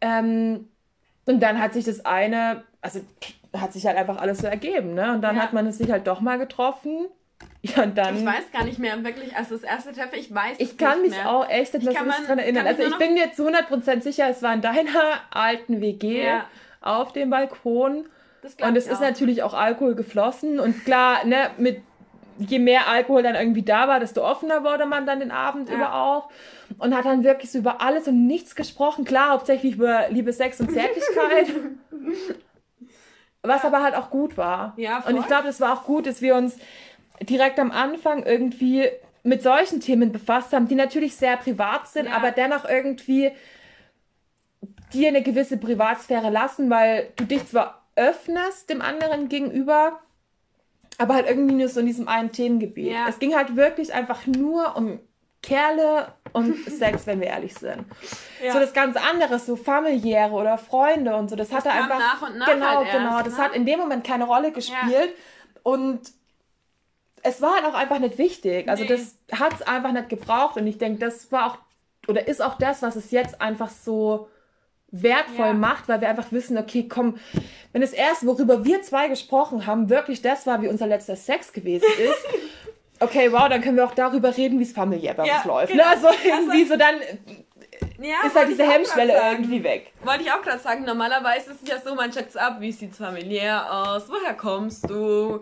Ähm, 0.01 0.69
und 1.25 1.41
dann 1.41 1.59
hat 1.59 1.73
sich 1.73 1.85
das 1.85 2.05
eine, 2.05 2.63
also 2.81 3.01
hat 3.55 3.73
sich 3.73 3.85
halt 3.85 3.97
einfach 3.97 4.17
alles 4.17 4.39
so 4.39 4.47
ergeben, 4.47 4.93
ne? 4.93 5.13
Und 5.13 5.21
dann 5.21 5.35
ja. 5.35 5.43
hat 5.43 5.53
man 5.53 5.67
es 5.67 5.77
sich 5.77 5.91
halt 5.91 6.07
doch 6.07 6.21
mal 6.21 6.37
getroffen. 6.37 7.07
Ja, 7.61 7.83
und 7.83 7.97
dann. 7.97 8.17
Ich 8.17 8.25
weiß 8.25 8.51
gar 8.53 8.63
nicht 8.63 8.79
mehr 8.79 9.03
wirklich, 9.03 9.35
also 9.35 9.55
das 9.55 9.63
erste 9.63 9.91
Treffen, 9.91 10.17
ich 10.17 10.33
weiß 10.33 10.57
Ich 10.59 10.77
kann 10.77 11.01
mich 11.01 11.11
mehr. 11.11 11.29
auch 11.29 11.47
echt 11.49 11.75
etwas 11.75 11.93
dran 11.93 12.39
erinnern. 12.39 12.65
Also 12.65 12.83
ich 12.83 12.95
bin 12.97 13.13
mir 13.13 13.33
zu 13.33 13.47
100% 13.47 14.01
sicher, 14.01 14.29
es 14.29 14.41
war 14.41 14.53
in 14.53 14.61
deiner 14.61 15.19
alten 15.31 15.81
WG 15.81 16.23
ja. 16.23 16.45
auf 16.81 17.13
dem 17.13 17.29
Balkon. 17.29 18.05
und 18.61 18.75
es 18.75 18.87
ist 18.87 18.97
auch. 18.97 19.01
natürlich 19.01 19.43
auch 19.43 19.53
Alkohol 19.53 19.95
geflossen. 19.95 20.59
Und 20.59 20.85
klar, 20.85 21.25
ne, 21.25 21.49
mit 21.57 21.81
je 22.37 22.59
mehr 22.59 22.87
Alkohol 22.87 23.23
dann 23.23 23.35
irgendwie 23.35 23.63
da 23.63 23.87
war, 23.87 23.99
desto 23.99 24.23
offener 24.23 24.63
wurde 24.63 24.85
man 24.85 25.05
dann 25.05 25.19
den 25.19 25.31
Abend 25.31 25.69
ja. 25.69 25.75
über 25.75 25.93
auch. 25.93 26.29
Und 26.77 26.95
hat 26.95 27.05
dann 27.05 27.23
wirklich 27.23 27.51
so 27.51 27.59
über 27.59 27.81
alles 27.81 28.07
und 28.07 28.27
nichts 28.27 28.55
gesprochen. 28.55 29.05
Klar, 29.05 29.31
hauptsächlich 29.31 29.75
über 29.75 30.09
Liebe, 30.09 30.31
Sex 30.31 30.59
und 30.59 30.71
Zärtlichkeit. 30.71 31.47
Was 33.47 33.65
aber 33.65 33.83
halt 33.83 33.95
auch 33.95 34.09
gut 34.09 34.37
war. 34.37 34.73
Ja, 34.77 35.01
voll. 35.01 35.13
Und 35.13 35.19
ich 35.19 35.27
glaube, 35.27 35.47
es 35.47 35.59
war 35.61 35.73
auch 35.73 35.83
gut, 35.83 36.05
dass 36.05 36.21
wir 36.21 36.35
uns 36.35 36.57
direkt 37.21 37.59
am 37.59 37.71
Anfang 37.71 38.23
irgendwie 38.23 38.89
mit 39.23 39.43
solchen 39.43 39.81
Themen 39.81 40.11
befasst 40.11 40.53
haben, 40.53 40.67
die 40.67 40.75
natürlich 40.75 41.15
sehr 41.15 41.37
privat 41.37 41.87
sind, 41.87 42.05
ja. 42.05 42.13
aber 42.13 42.31
dennoch 42.31 42.65
irgendwie 42.65 43.31
dir 44.93 45.09
eine 45.09 45.21
gewisse 45.21 45.57
Privatsphäre 45.57 46.29
lassen, 46.29 46.69
weil 46.69 47.11
du 47.17 47.25
dich 47.25 47.45
zwar 47.47 47.87
öffnest 47.95 48.69
dem 48.69 48.81
anderen 48.81 49.27
gegenüber, 49.27 49.99
aber 50.97 51.15
halt 51.15 51.27
irgendwie 51.27 51.55
nur 51.55 51.67
so 51.67 51.79
in 51.79 51.87
diesem 51.87 52.07
einen 52.07 52.31
Themengebiet. 52.31 52.91
Ja. 52.91 53.07
Es 53.09 53.19
ging 53.19 53.35
halt 53.35 53.55
wirklich 53.55 53.93
einfach 53.93 54.25
nur 54.25 54.75
um 54.75 54.99
Kerle 55.41 56.13
und 56.33 56.55
Sex, 56.69 57.07
wenn 57.07 57.19
wir 57.19 57.27
ehrlich 57.27 57.53
sind. 57.53 57.85
Ja. 58.43 58.53
So 58.53 58.59
das 58.59 58.71
ganz 58.71 58.95
andere, 58.95 59.39
so 59.39 59.55
familiäre 59.55 60.31
oder 60.31 60.59
Freunde 60.59 61.15
und 61.15 61.27
so, 61.27 61.35
das, 61.35 61.49
das 61.49 61.57
hatte 61.57 61.71
einfach 61.71 61.97
nach 61.97 62.21
und 62.21 62.37
nach 62.37 62.45
genau, 62.45 62.75
halt 62.75 62.91
genau, 62.91 63.23
das 63.23 63.35
ne? 63.35 63.43
hat 63.43 63.55
in 63.55 63.65
dem 63.65 63.79
Moment 63.79 64.03
keine 64.03 64.25
Rolle 64.25 64.51
gespielt 64.51 64.91
ja. 64.91 65.61
und 65.63 66.01
es 67.23 67.41
war 67.41 67.55
halt 67.55 67.65
auch 67.65 67.73
einfach 67.73 67.97
nicht 67.97 68.19
wichtig. 68.19 68.69
Also 68.69 68.83
nee. 68.83 68.89
das 68.89 69.17
hat 69.31 69.53
es 69.53 69.63
einfach 69.63 69.91
nicht 69.91 70.09
gebraucht 70.09 70.55
und 70.55 70.67
ich 70.67 70.77
denke, 70.77 70.99
das 70.99 71.31
war 71.31 71.47
auch 71.47 71.57
oder 72.07 72.27
ist 72.27 72.43
auch 72.43 72.59
das, 72.59 72.83
was 72.83 72.95
es 72.95 73.09
jetzt 73.09 73.41
einfach 73.41 73.71
so 73.71 74.29
wertvoll 74.89 75.47
ja. 75.47 75.53
macht, 75.53 75.89
weil 75.89 75.99
wir 75.99 76.09
einfach 76.09 76.31
wissen, 76.31 76.57
okay, 76.57 76.87
komm, 76.87 77.17
wenn 77.73 77.81
es 77.81 77.91
erst, 77.91 78.25
worüber 78.25 78.63
wir 78.63 78.81
zwei 78.81 79.09
gesprochen 79.09 79.65
haben, 79.65 79.89
wirklich 79.89 80.21
das 80.21 80.47
war, 80.47 80.61
wie 80.61 80.69
unser 80.69 80.87
letzter 80.87 81.15
Sex 81.15 81.51
gewesen 81.51 81.87
ist, 81.99 82.25
okay, 82.99 83.31
wow, 83.31 83.49
dann 83.49 83.61
können 83.61 83.77
wir 83.77 83.85
auch 83.85 83.95
darüber 83.95 84.35
reden, 84.35 84.59
wie 84.59 84.63
es 84.63 84.73
familiär 84.73 85.13
bei 85.13 85.25
ja, 85.25 85.37
uns 85.37 85.45
läuft. 85.45 85.73
Ne? 85.73 85.81
Genau. 85.81 85.89
Ne? 85.89 85.95
Also 85.95 86.07
irgendwie 86.23 86.61
also, 86.61 86.73
so 86.73 86.77
dann 86.77 86.95
ja, 87.99 88.15
ist 88.25 88.35
halt 88.35 88.49
diese 88.49 88.63
Hemmschwelle 88.63 89.13
irgendwie 89.31 89.63
weg. 89.63 89.91
Wollte 90.03 90.23
ich 90.23 90.31
auch 90.31 90.41
gerade 90.41 90.59
sagen, 90.59 90.83
normalerweise 90.85 91.51
ist 91.51 91.63
es 91.63 91.69
ja 91.69 91.77
so, 91.83 91.95
man 91.95 92.11
checkt 92.11 92.37
ab, 92.37 92.57
wie 92.59 92.71
sieht 92.71 92.91
es 92.91 92.97
familiär 92.97 93.65
aus, 93.71 94.09
woher 94.09 94.33
kommst 94.33 94.89
du, 94.89 95.41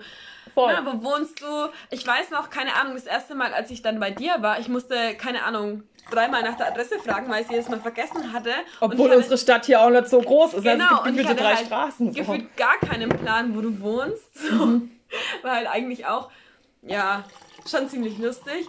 Voll. 0.56 0.74
Na, 0.74 0.86
wo 0.86 1.04
wohnst 1.04 1.42
du? 1.42 1.46
Ich 1.92 2.08
weiß 2.08 2.32
noch, 2.32 2.50
keine 2.50 2.74
Ahnung, 2.76 2.94
das 2.94 3.06
erste 3.06 3.36
Mal, 3.36 3.54
als 3.54 3.70
ich 3.72 3.82
dann 3.82 4.00
bei 4.00 4.10
dir 4.10 4.38
war, 4.40 4.58
ich 4.58 4.70
musste, 4.70 5.14
keine 5.16 5.44
Ahnung, 5.44 5.84
dreimal 6.10 6.44
nach 6.44 6.56
der 6.56 6.68
Adresse 6.68 6.98
fragen, 6.98 7.30
weil 7.30 7.42
ich 7.42 7.48
sie 7.48 7.56
jedes 7.56 7.68
Mal 7.68 7.82
vergessen 7.82 8.32
hatte. 8.32 8.52
Obwohl 8.80 9.10
hatte, 9.10 9.18
unsere 9.18 9.38
Stadt 9.38 9.66
hier 9.66 9.82
auch 9.82 9.90
nicht 9.90 10.08
so 10.08 10.22
groß 10.22 10.54
ist. 10.54 10.64
Genau, 10.64 10.86
also 10.86 11.10
es 11.10 11.16
gibt 11.16 11.30
und 11.30 11.32
ich 11.32 11.38
drei 11.38 11.56
halt 11.56 11.66
Straßen. 11.66 12.14
Gefühlt 12.14 12.56
gar 12.56 12.78
keinen 12.78 13.10
Plan, 13.10 13.54
wo 13.54 13.62
du 13.62 13.82
wohnst. 13.82 14.38
So. 14.38 14.66
Mhm. 14.66 14.92
War 15.44 15.56
halt 15.56 15.68
eigentlich 15.68 16.06
auch, 16.06 16.30
ja, 16.88 17.24
schon 17.70 17.90
ziemlich 17.90 18.18
lustig. 18.18 18.68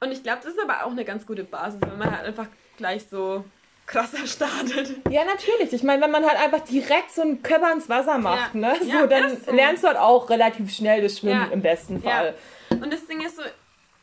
Und 0.00 0.12
ich 0.12 0.22
glaube, 0.22 0.40
das 0.42 0.52
ist 0.52 0.62
aber 0.62 0.84
auch 0.84 0.90
eine 0.90 1.04
ganz 1.04 1.26
gute 1.26 1.44
Basis, 1.44 1.80
wenn 1.80 1.98
man 1.98 2.14
halt 2.14 2.26
einfach 2.26 2.46
gleich 2.76 3.06
so 3.08 3.44
krasser 3.86 4.26
startet. 4.26 4.96
Ja, 5.10 5.24
natürlich. 5.24 5.72
Ich 5.72 5.82
meine, 5.82 6.02
wenn 6.02 6.10
man 6.10 6.24
halt 6.24 6.38
einfach 6.38 6.60
direkt 6.66 7.12
so 7.12 7.22
einen 7.22 7.42
Körper 7.42 7.72
ins 7.72 7.88
Wasser 7.88 8.18
macht, 8.18 8.54
ja. 8.54 8.60
ne, 8.60 8.76
so, 8.80 8.86
ja, 8.86 9.06
dann 9.06 9.36
so. 9.40 9.52
lernst 9.52 9.84
du 9.84 9.88
halt 9.88 9.96
auch 9.96 10.28
relativ 10.28 10.74
schnell 10.74 11.02
das 11.02 11.18
Schwimmen 11.18 11.46
ja. 11.46 11.52
im 11.52 11.62
besten 11.62 12.02
Fall. 12.02 12.34
Und 12.70 12.92
das 12.92 13.06
Ding 13.06 13.20
ist 13.20 13.36
so, 13.36 13.42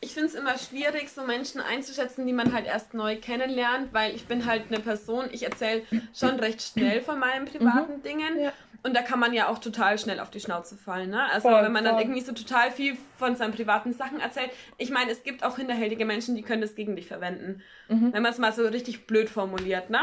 ich 0.00 0.12
finde 0.12 0.28
es 0.28 0.34
immer 0.34 0.58
schwierig, 0.58 1.10
so 1.10 1.22
Menschen 1.22 1.60
einzuschätzen, 1.60 2.26
die 2.26 2.32
man 2.32 2.52
halt 2.52 2.66
erst 2.66 2.92
neu 2.94 3.16
kennenlernt, 3.16 3.92
weil 3.92 4.14
ich 4.14 4.26
bin 4.26 4.44
halt 4.46 4.64
eine 4.68 4.80
Person, 4.80 5.26
ich 5.32 5.44
erzähle 5.44 5.82
schon 6.14 6.38
recht 6.40 6.62
schnell 6.62 7.00
von 7.00 7.18
meinen 7.18 7.46
privaten 7.46 7.98
mhm. 7.98 8.02
Dingen. 8.02 8.52
Und 8.84 8.94
da 8.94 9.02
kann 9.02 9.18
man 9.18 9.32
ja 9.32 9.48
auch 9.48 9.58
total 9.58 9.98
schnell 9.98 10.20
auf 10.20 10.30
die 10.30 10.40
Schnauze 10.40 10.76
fallen. 10.76 11.10
Ne? 11.10 11.24
Also 11.32 11.48
voll, 11.48 11.62
wenn 11.62 11.72
man 11.72 11.84
voll. 11.84 11.92
dann 11.92 12.00
irgendwie 12.00 12.20
so 12.20 12.32
total 12.32 12.70
viel 12.70 12.96
von 13.18 13.34
seinen 13.34 13.52
privaten 13.52 13.92
Sachen 13.92 14.20
erzählt. 14.20 14.50
Ich 14.78 14.90
meine, 14.90 15.10
es 15.10 15.24
gibt 15.24 15.42
auch 15.42 15.56
hinterhältige 15.56 16.04
Menschen, 16.04 16.36
die 16.36 16.42
können 16.42 16.60
das 16.60 16.74
gegen 16.74 16.94
dich 16.94 17.08
verwenden. 17.08 17.62
Mhm. 17.88 18.12
Wenn 18.12 18.22
man 18.22 18.32
es 18.32 18.38
mal 18.38 18.52
so 18.52 18.66
richtig 18.66 19.06
blöd 19.06 19.30
formuliert. 19.30 19.90
Ne? 19.90 20.00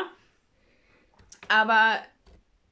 Aber 1.48 2.00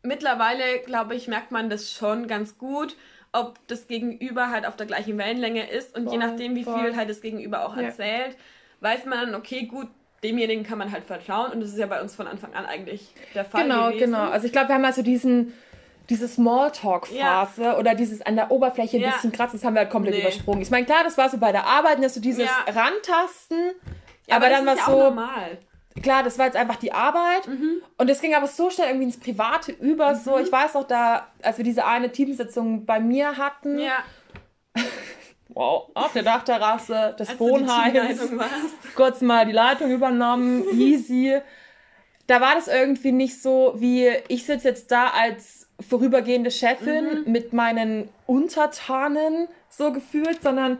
mittlerweile, 0.01 0.79
glaube 0.79 1.15
ich, 1.15 1.27
merkt 1.27 1.51
man 1.51 1.69
das 1.69 1.93
schon 1.93 2.27
ganz 2.27 2.57
gut 2.57 2.95
ob 3.31 3.59
das 3.67 3.87
Gegenüber 3.87 4.49
halt 4.49 4.65
auf 4.65 4.75
der 4.75 4.87
gleichen 4.87 5.17
Wellenlänge 5.17 5.69
ist 5.69 5.95
und 5.95 6.05
voll, 6.05 6.13
je 6.13 6.19
nachdem, 6.19 6.55
wie 6.55 6.63
viel 6.63 6.95
halt 6.95 7.09
das 7.09 7.21
Gegenüber 7.21 7.65
auch 7.65 7.75
ja. 7.77 7.83
erzählt, 7.83 8.35
weiß 8.79 9.05
man 9.05 9.19
dann, 9.19 9.35
okay, 9.35 9.65
gut, 9.65 9.87
demjenigen 10.23 10.63
kann 10.63 10.77
man 10.77 10.91
halt 10.91 11.05
vertrauen 11.05 11.51
und 11.51 11.61
das 11.61 11.69
ist 11.69 11.77
ja 11.77 11.85
bei 11.85 12.01
uns 12.01 12.15
von 12.15 12.27
Anfang 12.27 12.53
an 12.53 12.65
eigentlich 12.65 13.13
der 13.35 13.45
Fall. 13.45 13.63
Genau, 13.63 13.87
gewesen. 13.87 14.05
genau. 14.05 14.29
Also 14.29 14.47
ich 14.47 14.51
glaube, 14.51 14.69
wir 14.69 14.75
haben 14.75 14.85
also 14.85 15.01
diesen 15.01 15.53
diese 16.09 16.27
Smalltalk-Phase 16.27 17.63
ja. 17.63 17.77
oder 17.77 17.95
dieses 17.95 18.21
an 18.21 18.35
der 18.35 18.51
Oberfläche 18.51 18.97
ein 18.97 19.03
ja. 19.03 19.11
bisschen 19.11 19.31
kratzen, 19.31 19.59
das 19.59 19.65
haben 19.65 19.75
wir 19.75 19.81
halt 19.81 19.91
komplett 19.91 20.15
nee. 20.15 20.21
übersprungen. 20.21 20.61
Ich 20.61 20.71
meine, 20.71 20.85
klar, 20.85 21.03
das 21.03 21.17
war 21.17 21.29
so 21.29 21.37
bei 21.37 21.51
der 21.51 21.65
Arbeit, 21.65 22.03
dass 22.03 22.15
du 22.15 22.19
dieses 22.19 22.45
ja. 22.45 22.65
Rantasten, 22.67 23.71
aber, 24.29 24.45
aber 24.45 24.49
dann 24.49 24.65
war 24.65 24.77
so. 24.77 24.91
Normal 24.91 25.59
klar, 26.01 26.23
das 26.23 26.37
war 26.37 26.45
jetzt 26.45 26.55
einfach 26.55 26.77
die 26.77 26.91
Arbeit. 26.91 27.47
Mhm. 27.47 27.81
Und 27.97 28.09
es 28.09 28.21
ging 28.21 28.33
aber 28.35 28.47
so 28.47 28.69
schnell 28.69 28.87
irgendwie 28.87 29.05
ins 29.05 29.19
Private 29.19 29.71
über. 29.71 30.13
Mhm. 30.13 30.19
So, 30.19 30.39
ich 30.39 30.51
weiß 30.51 30.75
auch 30.75 30.87
da, 30.87 31.27
als 31.41 31.57
wir 31.57 31.65
diese 31.65 31.85
eine 31.85 32.11
Teamsitzung 32.11 32.85
bei 32.85 32.99
mir 32.99 33.37
hatten. 33.37 33.79
Ja. 33.79 34.03
wow, 35.49 35.89
auf 35.93 36.13
der 36.13 36.23
Dachterrasse 36.23 37.15
des 37.17 37.29
als 37.29 37.39
Wohnheims. 37.39 38.19
Kurz 38.95 39.21
mal 39.21 39.45
die 39.45 39.51
Leitung 39.51 39.91
übernommen, 39.91 40.63
easy. 40.73 41.39
Da 42.27 42.41
war 42.41 42.55
das 42.55 42.67
irgendwie 42.67 43.11
nicht 43.11 43.41
so, 43.41 43.73
wie 43.77 44.07
ich 44.27 44.45
sitze 44.45 44.69
jetzt 44.69 44.91
da 44.91 45.07
als 45.07 45.58
vorübergehende 45.87 46.51
Chefin 46.51 47.23
mhm. 47.25 47.31
mit 47.31 47.53
meinen 47.53 48.09
Untertanen 48.25 49.47
so 49.69 49.91
gefühlt, 49.91 50.41
sondern 50.41 50.79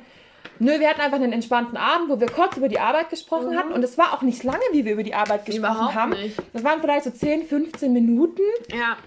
Nö, 0.60 0.78
wir 0.80 0.90
hatten 0.90 1.00
einfach 1.00 1.18
einen 1.18 1.32
entspannten 1.32 1.78
Abend, 1.78 2.10
wo 2.10 2.20
wir 2.20 2.28
kurz 2.28 2.58
über 2.58 2.68
die 2.68 2.80
Arbeit 2.80 3.10
gesprochen 3.10 3.52
mhm. 3.52 3.58
hatten. 3.58 3.72
Und 3.72 3.84
es 3.84 3.98
war 3.98 4.14
auch 4.14 4.22
nicht 4.22 4.44
lange, 4.44 4.64
wie 4.72 4.84
wir 4.84 4.94
über 4.94 5.04
die 5.04 5.14
Arbeit 5.14 5.46
gesprochen 5.46 5.76
Überhaupt 5.76 5.96
haben. 5.96 6.12
Nicht. 6.12 6.38
Das 6.52 6.64
waren 6.64 6.82
vielleicht 6.82 7.06
so 7.06 7.12
10, 7.12 7.48
15 7.48 7.94
Minuten. 7.94 8.42
Ja. 8.74 8.98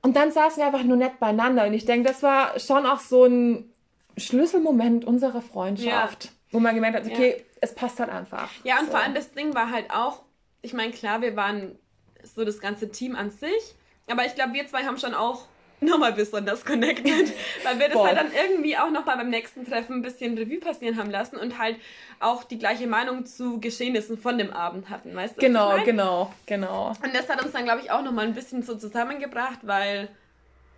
Und 0.00 0.16
dann 0.16 0.32
saßen 0.32 0.58
wir 0.58 0.66
einfach 0.66 0.84
nur 0.84 0.96
nett 0.96 1.20
beieinander. 1.20 1.66
Und 1.66 1.74
ich 1.74 1.84
denke, 1.84 2.08
das 2.08 2.22
war 2.22 2.58
schon 2.58 2.86
auch 2.86 3.00
so 3.00 3.24
ein 3.24 3.70
Schlüsselmoment 4.16 5.04
unserer 5.04 5.42
Freundschaft. 5.42 6.24
Ja. 6.24 6.30
Wo 6.50 6.60
man 6.60 6.74
gemerkt 6.74 6.96
hat, 6.96 7.06
okay, 7.06 7.36
ja. 7.38 7.44
es 7.60 7.74
passt 7.74 8.00
halt 8.00 8.10
einfach. 8.10 8.50
Ja, 8.64 8.78
und 8.78 8.86
so. 8.86 8.92
vor 8.92 9.00
allem 9.00 9.14
das 9.14 9.32
Ding 9.32 9.54
war 9.54 9.70
halt 9.70 9.90
auch, 9.90 10.22
ich 10.62 10.72
meine, 10.72 10.92
klar, 10.92 11.20
wir 11.20 11.36
waren 11.36 11.78
so 12.22 12.44
das 12.44 12.60
ganze 12.60 12.90
Team 12.90 13.16
an 13.16 13.30
sich. 13.30 13.74
Aber 14.12 14.26
ich 14.26 14.34
glaube, 14.34 14.52
wir 14.52 14.66
zwei 14.68 14.84
haben 14.84 14.98
schon 14.98 15.14
auch 15.14 15.46
nochmal 15.80 16.12
besonders 16.12 16.64
connected, 16.66 17.32
weil 17.64 17.78
wir 17.78 17.86
das 17.88 17.94
Boah. 17.94 18.08
halt 18.08 18.18
dann 18.18 18.30
irgendwie 18.30 18.76
auch 18.76 18.90
nochmal 18.90 19.16
beim 19.16 19.30
nächsten 19.30 19.64
Treffen 19.66 19.96
ein 19.96 20.02
bisschen 20.02 20.36
Revue 20.36 20.60
passieren 20.60 20.98
haben 20.98 21.10
lassen 21.10 21.36
und 21.36 21.58
halt 21.58 21.76
auch 22.20 22.44
die 22.44 22.58
gleiche 22.58 22.86
Meinung 22.86 23.24
zu 23.24 23.58
Geschehnissen 23.58 24.18
von 24.18 24.36
dem 24.36 24.52
Abend 24.52 24.90
hatten, 24.90 25.16
weißt 25.16 25.38
du? 25.38 25.40
Genau, 25.40 25.82
genau, 25.82 26.32
genau. 26.44 26.88
Und 27.02 27.14
das 27.14 27.28
hat 27.30 27.42
uns 27.42 27.52
dann, 27.52 27.64
glaube 27.64 27.80
ich, 27.80 27.90
auch 27.90 28.02
nochmal 28.02 28.26
ein 28.26 28.34
bisschen 28.34 28.62
so 28.62 28.76
zusammengebracht, 28.76 29.60
weil 29.62 30.08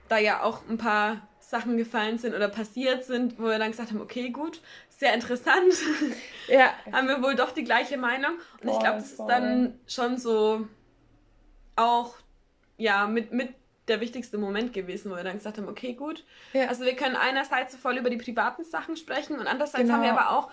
da 0.09 0.19
ja 0.19 0.43
auch 0.43 0.61
ein 0.71 0.79
paar 0.79 1.27
Sachen 1.41 1.77
gefallen 1.77 2.19
sind 2.19 2.35
oder 2.35 2.49
passiert 2.49 3.05
sind, 3.05 3.39
wo 3.39 3.45
wir 3.45 3.59
dann 3.59 3.73
gesagt 3.73 3.91
haben, 3.91 4.01
okay, 4.01 4.31
gut, 4.31 4.61
sehr 4.89 5.13
interessant. 5.13 5.75
Ja. 6.47 6.73
haben 6.93 7.09
wir 7.09 7.23
wohl 7.23 7.35
doch 7.35 7.53
die 7.53 7.65
gleiche 7.65 7.97
Meinung. 7.97 8.33
Und 8.61 8.69
voll, 8.69 8.73
ich 8.73 8.79
glaube, 8.79 8.99
das 8.99 9.13
voll. 9.13 9.27
ist 9.27 9.33
dann 9.33 9.79
schon 9.87 10.19
so 10.19 10.69
auch 11.75 12.15
ja, 12.85 13.07
mit, 13.07 13.33
mit 13.33 13.49
der 13.89 14.01
wichtigste 14.01 14.37
Moment 14.37 14.75
gewesen, 14.75 15.11
wo 15.11 15.17
wir 15.17 15.25
dann 15.25 15.39
gesagt 15.39 15.57
haben, 15.57 15.69
okay, 15.69 15.95
gut. 15.95 16.23
Ja. 16.53 16.67
Also 16.67 16.85
wir 16.85 16.95
können 16.95 17.17
einerseits 17.17 17.75
voll 17.77 17.97
über 17.97 18.11
die 18.11 18.19
privaten 18.19 18.63
Sachen 18.63 18.97
sprechen 18.97 19.39
und 19.39 19.47
andererseits 19.47 19.85
genau. 19.85 19.95
haben 19.95 20.03
wir 20.03 20.13
aber 20.13 20.31
auch 20.37 20.51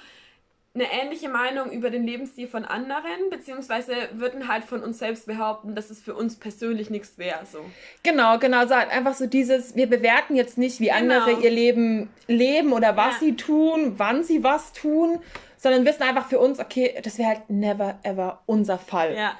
eine 0.73 0.85
ähnliche 0.89 1.27
Meinung 1.27 1.69
über 1.71 1.89
den 1.89 2.05
Lebensstil 2.05 2.47
von 2.47 2.63
anderen, 2.63 3.29
beziehungsweise 3.29 3.93
würden 4.13 4.47
halt 4.47 4.63
von 4.63 4.81
uns 4.81 4.99
selbst 4.99 5.27
behaupten, 5.27 5.75
dass 5.75 5.89
es 5.89 6.01
für 6.01 6.13
uns 6.13 6.37
persönlich 6.37 6.89
nichts 6.89 7.17
wäre. 7.17 7.45
So. 7.45 7.59
Genau, 8.03 8.39
genau. 8.39 8.65
So 8.65 8.75
einfach 8.75 9.13
so 9.13 9.27
dieses, 9.27 9.75
wir 9.75 9.87
bewerten 9.87 10.37
jetzt 10.37 10.57
nicht, 10.57 10.79
wie 10.79 10.87
genau. 10.87 11.19
andere 11.19 11.41
ihr 11.41 11.51
Leben 11.51 12.09
leben 12.27 12.71
oder 12.71 12.95
was 12.95 13.15
ja. 13.15 13.19
sie 13.19 13.35
tun, 13.35 13.95
wann 13.97 14.23
sie 14.23 14.45
was 14.45 14.71
tun, 14.71 15.19
sondern 15.57 15.85
wissen 15.85 16.03
einfach 16.03 16.29
für 16.29 16.39
uns, 16.39 16.59
okay, 16.61 16.97
das 17.03 17.17
wäre 17.17 17.27
halt 17.27 17.49
never 17.49 17.99
ever 18.03 18.41
unser 18.45 18.77
Fall. 18.77 19.15
Ja 19.15 19.35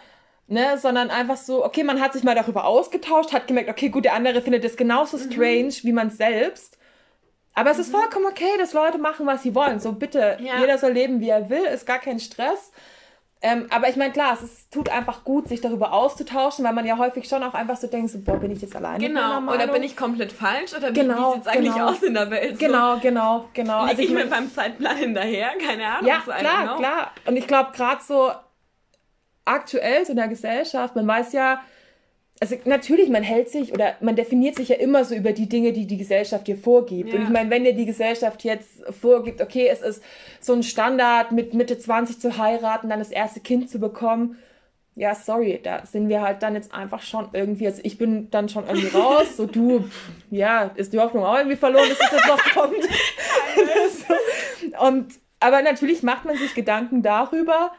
ne, 0.52 0.78
sondern 0.78 1.10
einfach 1.10 1.38
so, 1.38 1.66
okay, 1.66 1.84
man 1.84 2.02
hat 2.02 2.14
sich 2.14 2.24
mal 2.24 2.36
darüber 2.36 2.66
ausgetauscht, 2.66 3.32
hat 3.32 3.48
gemerkt, 3.48 3.70
okay, 3.70 3.90
gut, 3.90 4.04
der 4.04 4.14
andere 4.14 4.42
findet 4.42 4.66
das 4.66 4.76
genauso 4.76 5.18
mhm. 5.18 5.32
strange 5.32 5.74
wie 5.84 5.94
man 5.94 6.10
selbst. 6.10 6.78
Aber 7.54 7.72
es 7.72 7.80
ist 7.80 7.92
mhm. 7.92 8.00
vollkommen 8.00 8.26
okay, 8.26 8.58
dass 8.60 8.74
Leute 8.74 8.98
machen, 8.98 9.26
was 9.26 9.44
sie 9.44 9.56
wollen. 9.56 9.80
So 9.80 9.94
bitte, 9.94 10.38
ja. 10.42 10.60
jeder 10.60 10.78
soll 10.78 10.92
leben, 10.92 11.22
wie 11.22 11.30
er 11.30 11.50
will, 11.50 11.64
ist 11.64 11.86
gar 11.86 12.00
kein 12.00 12.20
Stress. 12.20 12.72
Ähm, 13.44 13.68
aber 13.72 13.90
ich 13.90 13.96
meine, 13.96 14.12
klar, 14.12 14.34
es 14.34 14.44
ist, 14.44 14.74
tut 14.74 14.90
einfach 14.90 15.24
gut, 15.24 15.48
sich 15.48 15.62
darüber 15.62 15.94
auszutauschen, 15.94 16.64
weil 16.64 16.74
man 16.74 16.86
ja 16.86 16.98
häufig 16.98 17.28
schon 17.28 17.42
auch 17.44 17.56
einfach 17.56 17.78
so 17.78 17.88
denkt, 17.88 18.12
so, 18.12 18.20
boah, 18.20 18.38
bin 18.38 18.52
ich 18.52 18.62
jetzt 18.62 18.76
alleine? 18.76 19.00
Genau, 19.00 19.42
oder 19.52 19.68
bin 19.68 19.82
ich 19.82 19.98
komplett 19.98 20.32
falsch? 20.32 20.74
Oder 20.76 20.90
wie, 20.90 21.00
genau, 21.00 21.34
sieht 21.34 21.42
es 21.44 21.48
eigentlich 21.48 21.74
genau. 21.74 21.90
aus 21.90 22.04
in 22.04 22.14
der 22.14 22.30
Welt? 22.30 22.60
So, 22.60 22.66
genau, 22.66 22.98
genau, 22.98 23.46
genau. 23.54 23.80
Also 23.80 24.02
ich, 24.02 24.10
ich 24.10 24.14
mir 24.14 24.28
beim 24.28 24.54
Zeitplan 24.54 24.98
hinterher? 24.98 25.52
Keine 25.66 25.88
Ahnung. 25.88 26.08
Ja, 26.08 26.22
so 26.26 26.32
klar, 26.32 26.78
klar. 26.78 27.12
Und 27.26 27.38
ich 27.38 27.48
glaube, 27.48 27.72
gerade 27.74 28.02
so 28.06 28.32
aktuell 29.46 30.06
so 30.06 30.12
in 30.12 30.18
der 30.18 30.28
Gesellschaft, 30.28 30.96
man 30.96 31.08
weiß 31.08 31.34
ja, 31.34 31.62
also 32.42 32.56
natürlich, 32.66 33.10
man 33.10 33.22
hält 33.22 33.50
sich 33.50 33.72
oder 33.72 33.94
man 34.02 34.16
definiert 34.16 34.56
sich 34.56 34.70
ja 34.70 34.78
immer 34.78 35.06
so 35.06 35.14
über 35.14 35.32
die 35.32 35.48
Dinge, 35.48 35.74
die 35.74 35.86
die 35.86 35.98
Gesellschaft 35.98 36.48
dir 36.48 36.58
vorgibt. 36.58 37.14
Ja. 37.14 37.20
Und 37.20 37.26
ich 37.26 37.30
meine, 37.30 37.52
wenn 37.52 37.64
dir 37.64 37.76
die 37.76 37.86
Gesellschaft 37.86 38.44
jetzt 38.44 38.84
vorgibt, 39.00 39.42
okay, 39.42 39.68
es 39.68 39.82
ist 39.82 40.02
so 40.40 40.54
ein 40.54 40.64
Standard, 40.64 41.32
mit 41.32 41.54
Mitte 41.54 41.78
20 41.78 42.20
zu 42.20 42.40
heiraten, 42.40 42.90
dann 42.90 42.98
das 42.98 43.12
erste 43.12 43.42
Kind 43.42 43.70
zu 43.70 43.80
bekommen, 43.80 44.40
ja, 44.96 45.14
sorry, 45.14 45.60
da 45.62 45.86
sind 45.86 46.10
wir 46.10 46.22
halt 46.22 46.42
dann 46.42 46.56
jetzt 46.56 46.74
einfach 46.74 47.04
schon 47.04 47.30
irgendwie, 47.34 47.68
also 47.68 47.82
ich 47.84 48.00
bin 48.00 48.32
dann 48.32 48.50
schon 48.50 48.66
irgendwie 48.68 48.88
raus, 48.98 49.38
so 49.38 49.46
du, 49.46 49.86
ja, 50.32 50.72
ist 50.76 50.94
die 50.94 51.00
Hoffnung 51.00 51.24
auch 51.24 51.38
irgendwie 51.38 51.58
verloren, 51.58 51.90
dass 51.90 52.00
es 52.00 52.12
jetzt 52.12 52.28
noch 52.28 52.44
kommt. 52.54 52.76
Und, 54.82 55.14
aber 55.40 55.62
natürlich 55.62 56.02
macht 56.02 56.26
man 56.26 56.38
sich 56.38 56.56
Gedanken 56.56 57.04
darüber, 57.04 57.72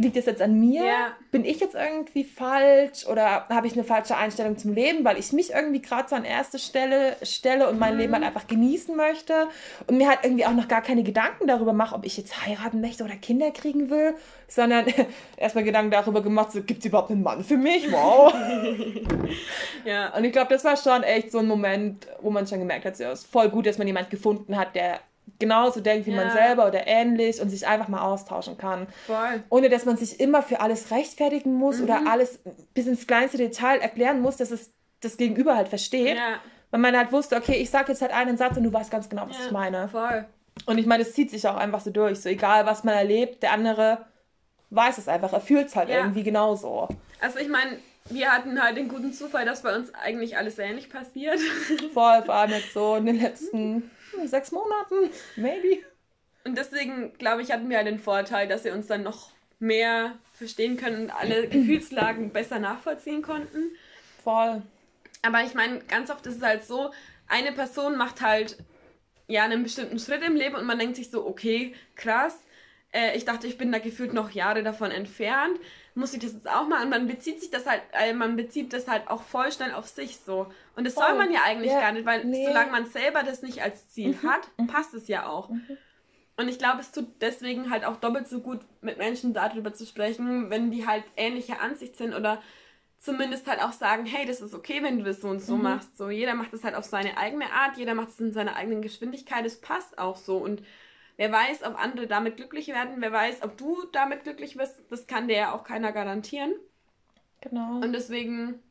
liegt 0.00 0.16
es 0.16 0.26
jetzt 0.26 0.42
an 0.42 0.58
mir? 0.58 0.84
Ja. 0.84 1.12
Bin 1.30 1.44
ich 1.44 1.60
jetzt 1.60 1.74
irgendwie 1.74 2.24
falsch 2.24 3.06
oder 3.06 3.48
habe 3.48 3.66
ich 3.66 3.74
eine 3.74 3.84
falsche 3.84 4.16
Einstellung 4.16 4.58
zum 4.58 4.72
Leben, 4.72 5.04
weil 5.04 5.18
ich 5.18 5.32
mich 5.32 5.52
irgendwie 5.52 5.80
gerade 5.80 6.08
so 6.08 6.16
an 6.16 6.24
erste 6.24 6.58
Stelle 6.58 7.16
stelle 7.22 7.68
und 7.68 7.78
mein 7.78 7.94
mhm. 7.94 8.00
Leben 8.00 8.14
halt 8.14 8.24
einfach 8.24 8.46
genießen 8.46 8.96
möchte 8.96 9.48
und 9.86 9.96
mir 9.96 10.08
halt 10.08 10.20
irgendwie 10.22 10.46
auch 10.46 10.52
noch 10.52 10.68
gar 10.68 10.82
keine 10.82 11.02
Gedanken 11.02 11.46
darüber 11.46 11.72
mache, 11.72 11.94
ob 11.94 12.04
ich 12.04 12.16
jetzt 12.16 12.46
heiraten 12.46 12.80
möchte 12.80 13.04
oder 13.04 13.16
Kinder 13.16 13.50
kriegen 13.50 13.90
will, 13.90 14.14
sondern 14.48 14.86
erstmal 15.36 15.64
Gedanken 15.64 15.90
darüber 15.90 16.22
gemacht, 16.22 16.52
so, 16.52 16.62
gibt 16.62 16.80
es 16.80 16.86
überhaupt 16.86 17.10
einen 17.10 17.22
Mann 17.22 17.44
für 17.44 17.56
mich? 17.56 17.90
Wow. 17.90 18.34
ja. 19.84 20.14
Und 20.16 20.24
ich 20.24 20.32
glaube, 20.32 20.48
das 20.48 20.64
war 20.64 20.76
schon 20.76 21.02
echt 21.02 21.32
so 21.32 21.38
ein 21.38 21.46
Moment, 21.46 22.06
wo 22.20 22.30
man 22.30 22.46
schon 22.46 22.58
gemerkt 22.58 22.84
hat, 22.84 22.94
es 22.94 23.00
ist 23.00 23.26
voll 23.30 23.48
gut, 23.48 23.66
dass 23.66 23.78
man 23.78 23.86
jemanden 23.86 24.10
gefunden 24.10 24.56
hat, 24.56 24.74
der 24.74 25.00
genauso 25.38 25.80
denkt 25.80 26.06
wie 26.06 26.12
ja. 26.12 26.16
man 26.16 26.30
selber 26.32 26.68
oder 26.68 26.86
ähnlich 26.86 27.40
und 27.40 27.50
sich 27.50 27.66
einfach 27.66 27.88
mal 27.88 28.02
austauschen 28.02 28.58
kann. 28.58 28.86
Voll. 29.06 29.42
Ohne 29.48 29.68
dass 29.68 29.84
man 29.84 29.96
sich 29.96 30.20
immer 30.20 30.42
für 30.42 30.60
alles 30.60 30.90
rechtfertigen 30.90 31.54
muss 31.54 31.78
mhm. 31.78 31.84
oder 31.84 32.02
alles 32.06 32.40
bis 32.74 32.86
ins 32.86 33.06
kleinste 33.06 33.38
Detail 33.38 33.78
erklären 33.78 34.20
muss, 34.20 34.36
dass 34.36 34.50
es 34.50 34.70
das 35.00 35.16
Gegenüber 35.16 35.56
halt 35.56 35.68
versteht. 35.68 36.16
Ja. 36.16 36.38
Weil 36.70 36.80
man 36.80 36.96
halt 36.96 37.10
wusste, 37.10 37.36
okay, 37.36 37.56
ich 37.56 37.70
sag 37.70 37.88
jetzt 37.88 38.02
halt 38.02 38.12
einen 38.12 38.36
Satz 38.36 38.56
und 38.56 38.64
du 38.64 38.72
weißt 38.72 38.90
ganz 38.90 39.08
genau, 39.08 39.28
was 39.28 39.38
ja, 39.38 39.46
ich 39.46 39.50
meine. 39.50 39.88
Voll. 39.88 40.26
Und 40.66 40.78
ich 40.78 40.86
meine, 40.86 41.02
es 41.02 41.14
zieht 41.14 41.30
sich 41.30 41.48
auch 41.48 41.56
einfach 41.56 41.80
so 41.80 41.90
durch. 41.90 42.20
So 42.20 42.28
egal, 42.28 42.66
was 42.66 42.84
man 42.84 42.94
erlebt, 42.94 43.42
der 43.42 43.52
andere 43.52 44.04
weiß 44.70 44.98
es 44.98 45.08
einfach. 45.08 45.32
Er 45.32 45.40
fühlt 45.40 45.68
es 45.68 45.76
halt 45.76 45.88
irgendwie 45.88 46.22
genauso. 46.22 46.88
Also 47.20 47.38
ich 47.38 47.48
meine, 47.48 47.78
wir 48.08 48.30
hatten 48.30 48.62
halt 48.62 48.76
den 48.76 48.88
guten 48.88 49.12
Zufall, 49.12 49.44
dass 49.44 49.62
bei 49.62 49.74
uns 49.74 49.92
eigentlich 49.94 50.36
alles 50.36 50.58
ähnlich 50.58 50.90
passiert. 50.90 51.38
Voll, 51.92 52.22
vor 52.22 52.34
allem 52.34 52.50
jetzt 52.50 52.72
so 52.72 52.96
in 52.96 53.06
den 53.06 53.20
letzten 53.20 53.90
sechs 54.26 54.52
Monaten, 54.52 55.10
maybe. 55.36 55.84
Und 56.44 56.56
deswegen, 56.56 57.12
glaube 57.18 57.42
ich, 57.42 57.52
hatten 57.52 57.68
wir 57.68 57.82
den 57.82 57.98
Vorteil, 57.98 58.48
dass 58.48 58.64
wir 58.64 58.72
uns 58.72 58.86
dann 58.86 59.02
noch 59.02 59.30
mehr 59.58 60.18
verstehen 60.32 60.76
können 60.76 61.04
und 61.04 61.10
alle 61.10 61.48
Gefühlslagen 61.48 62.30
besser 62.30 62.58
nachvollziehen 62.58 63.22
konnten. 63.22 63.70
Voll. 64.24 64.62
Aber 65.22 65.42
ich 65.44 65.54
meine, 65.54 65.80
ganz 65.80 66.10
oft 66.10 66.26
ist 66.26 66.36
es 66.36 66.42
halt 66.42 66.64
so, 66.64 66.92
eine 67.28 67.52
Person 67.52 67.96
macht 67.96 68.20
halt 68.22 68.56
ja 69.28 69.44
einen 69.44 69.62
bestimmten 69.62 69.98
Schritt 69.98 70.22
im 70.22 70.34
Leben 70.34 70.56
und 70.56 70.66
man 70.66 70.78
denkt 70.78 70.96
sich 70.96 71.10
so, 71.10 71.26
okay, 71.26 71.74
krass, 71.94 72.36
äh, 72.92 73.16
ich 73.16 73.24
dachte, 73.24 73.46
ich 73.46 73.58
bin 73.58 73.70
da 73.70 73.78
gefühlt 73.78 74.12
noch 74.12 74.30
Jahre 74.30 74.62
davon 74.62 74.90
entfernt, 74.90 75.58
muss 75.94 76.14
ich 76.14 76.20
das 76.20 76.32
jetzt 76.32 76.48
auch 76.48 76.66
mal 76.68 76.82
und 76.82 76.90
man 76.90 77.06
bezieht 77.06 77.40
sich 77.40 77.50
das 77.50 77.66
halt, 77.66 77.82
äh, 77.92 78.12
man 78.12 78.36
bezieht 78.36 78.72
das 78.72 78.88
halt 78.88 79.08
auch 79.08 79.22
voll 79.22 79.50
schnell 79.52 79.72
auf 79.72 79.86
sich 79.88 80.18
so 80.18 80.46
und 80.76 80.84
das 80.84 80.94
voll. 80.94 81.04
soll 81.04 81.16
man 81.16 81.32
ja 81.32 81.40
eigentlich 81.44 81.72
ja, 81.72 81.80
gar 81.80 81.92
nicht, 81.92 82.06
weil 82.06 82.24
nee. 82.24 82.46
solange 82.46 82.70
man 82.70 82.86
selber 82.86 83.22
das 83.22 83.42
nicht 83.42 83.62
als 83.62 83.88
Ziel 83.90 84.16
mhm. 84.22 84.30
hat, 84.30 84.48
mhm. 84.56 84.66
passt 84.66 84.94
es 84.94 85.08
ja 85.08 85.26
auch. 85.26 85.50
Mhm. 85.50 85.76
Und 86.36 86.48
ich 86.48 86.58
glaube, 86.58 86.80
es 86.80 86.90
tut 86.90 87.06
deswegen 87.20 87.70
halt 87.70 87.84
auch 87.84 87.96
doppelt 87.96 88.26
so 88.26 88.40
gut, 88.40 88.60
mit 88.80 88.96
Menschen 88.96 89.34
darüber 89.34 89.74
zu 89.74 89.84
sprechen, 89.84 90.48
wenn 90.48 90.70
die 90.70 90.86
halt 90.86 91.04
ähnliche 91.16 91.60
Ansicht 91.60 91.96
sind 91.96 92.14
oder 92.14 92.40
zumindest 92.98 93.46
halt 93.46 93.62
auch 93.62 93.72
sagen, 93.72 94.06
hey, 94.06 94.26
das 94.26 94.40
ist 94.40 94.54
okay, 94.54 94.82
wenn 94.82 94.98
du 94.98 95.04
das 95.04 95.20
so 95.20 95.28
und 95.28 95.40
so 95.40 95.56
mhm. 95.56 95.64
machst. 95.64 95.98
So, 95.98 96.08
jeder 96.08 96.34
macht 96.34 96.52
das 96.52 96.64
halt 96.64 96.76
auf 96.76 96.84
seine 96.84 97.18
eigene 97.18 97.52
Art, 97.52 97.76
jeder 97.76 97.94
macht 97.94 98.10
es 98.10 98.20
in 98.20 98.32
seiner 98.32 98.56
eigenen 98.56 98.82
Geschwindigkeit, 98.82 99.44
es 99.44 99.60
passt 99.60 99.98
auch 99.98 100.16
so. 100.16 100.36
Und 100.36 100.62
wer 101.20 101.30
weiß, 101.30 101.64
ob 101.64 101.78
andere 101.78 102.06
damit 102.06 102.38
glücklich 102.38 102.68
werden, 102.68 102.94
wer 102.96 103.12
weiß, 103.12 103.42
ob 103.42 103.58
du 103.58 103.84
damit 103.92 104.24
glücklich 104.24 104.56
wirst, 104.56 104.80
das 104.88 105.06
kann 105.06 105.28
dir 105.28 105.36
ja 105.36 105.52
auch 105.52 105.64
keiner 105.64 105.92
garantieren. 105.92 106.54
Genau. 107.42 107.74
Und 107.74 107.92
deswegen, 107.92 108.62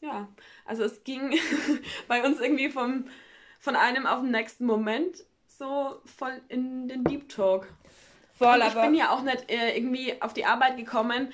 ja, 0.00 0.26
also 0.64 0.82
es 0.82 1.04
ging 1.04 1.38
bei 2.08 2.24
uns 2.24 2.40
irgendwie 2.40 2.68
vom, 2.68 3.04
von 3.60 3.76
einem 3.76 4.06
auf 4.06 4.22
den 4.22 4.32
nächsten 4.32 4.66
Moment 4.66 5.24
so 5.46 6.00
voll 6.04 6.40
in 6.48 6.88
den 6.88 7.04
Deep 7.04 7.28
Talk. 7.28 7.68
Voll, 8.36 8.60
ich 8.66 8.74
bin 8.74 8.94
ja 8.94 9.10
auch 9.10 9.22
nicht 9.22 9.48
äh, 9.48 9.76
irgendwie 9.76 10.20
auf 10.20 10.34
die 10.34 10.46
Arbeit 10.46 10.76
gekommen 10.76 11.32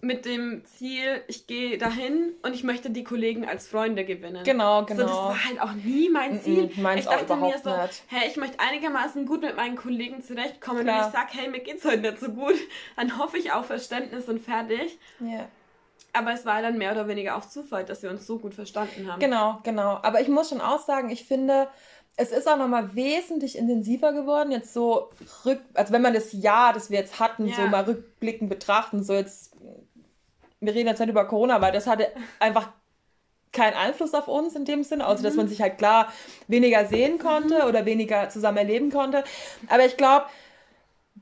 mit 0.00 0.24
dem 0.24 0.64
Ziel, 0.64 1.22
ich 1.28 1.46
gehe 1.46 1.78
dahin 1.78 2.34
und 2.42 2.54
ich 2.54 2.64
möchte 2.64 2.90
die 2.90 3.04
Kollegen 3.04 3.46
als 3.46 3.68
Freunde 3.68 4.04
gewinnen. 4.04 4.44
Genau, 4.44 4.84
genau. 4.84 5.00
So, 5.00 5.06
das 5.06 5.16
war 5.16 5.44
halt 5.44 5.60
auch 5.60 5.72
nie 5.72 6.08
mein 6.08 6.40
Ziel. 6.40 6.64
Mm 6.74 6.86
-mm, 6.86 6.96
ich 6.98 7.04
dachte 7.06 7.36
mir 7.36 7.58
so, 7.62 7.76
nicht. 7.76 8.02
hey, 8.08 8.28
ich 8.28 8.36
möchte 8.36 8.60
einigermaßen 8.60 9.26
gut 9.26 9.42
mit 9.42 9.56
meinen 9.56 9.76
Kollegen 9.76 10.22
zurechtkommen. 10.22 10.84
Klar. 10.84 11.00
Wenn 11.00 11.06
ich 11.06 11.12
sage, 11.12 11.28
hey, 11.32 11.48
mir 11.48 11.60
geht's 11.60 11.84
heute 11.84 11.98
nicht 11.98 12.20
so 12.20 12.30
gut, 12.30 12.56
dann 12.96 13.18
hoffe 13.18 13.38
ich 13.38 13.52
auf 13.52 13.66
Verständnis 13.66 14.28
und 14.28 14.40
fertig. 14.40 14.98
Ja. 15.20 15.48
Aber 16.12 16.32
es 16.32 16.46
war 16.46 16.62
dann 16.62 16.78
mehr 16.78 16.92
oder 16.92 17.08
weniger 17.08 17.36
auch 17.36 17.44
Zufall, 17.44 17.84
dass 17.84 18.02
wir 18.02 18.10
uns 18.10 18.26
so 18.26 18.38
gut 18.38 18.54
verstanden 18.54 19.10
haben. 19.10 19.20
Genau, 19.20 19.60
genau. 19.64 19.98
Aber 20.02 20.20
ich 20.20 20.28
muss 20.28 20.48
schon 20.48 20.62
auch 20.62 20.80
sagen, 20.80 21.10
ich 21.10 21.24
finde, 21.24 21.68
es 22.16 22.30
ist 22.30 22.48
auch 22.48 22.56
nochmal 22.56 22.94
wesentlich 22.94 23.58
intensiver 23.58 24.12
geworden, 24.12 24.50
jetzt 24.50 24.72
so 24.72 25.10
rück, 25.44 25.60
also 25.74 25.92
wenn 25.92 26.02
man 26.02 26.14
das 26.14 26.32
Jahr, 26.32 26.72
das 26.72 26.90
wir 26.90 26.98
jetzt 26.98 27.20
hatten, 27.20 27.46
ja. 27.46 27.54
so 27.54 27.62
mal 27.62 27.84
rückblickend 27.84 28.48
betrachten, 28.48 29.04
so 29.04 29.12
jetzt, 29.12 29.54
wir 30.60 30.74
reden 30.74 30.88
jetzt 30.88 30.98
nicht 30.98 31.10
über 31.10 31.26
Corona, 31.26 31.60
weil 31.60 31.72
das 31.72 31.86
hatte 31.86 32.08
einfach 32.40 32.70
keinen 33.52 33.74
Einfluss 33.74 34.14
auf 34.14 34.28
uns 34.28 34.54
in 34.56 34.64
dem 34.64 34.82
Sinne, 34.82 35.06
also 35.06 35.22
dass 35.22 35.34
mhm. 35.34 35.40
man 35.40 35.48
sich 35.48 35.60
halt 35.60 35.76
klar 35.78 36.12
weniger 36.48 36.86
sehen 36.86 37.18
konnte 37.18 37.62
mhm. 37.62 37.68
oder 37.68 37.84
weniger 37.84 38.28
zusammen 38.30 38.58
erleben 38.58 38.90
konnte. 38.90 39.22
Aber 39.68 39.84
ich 39.84 39.96
glaube, 39.96 40.26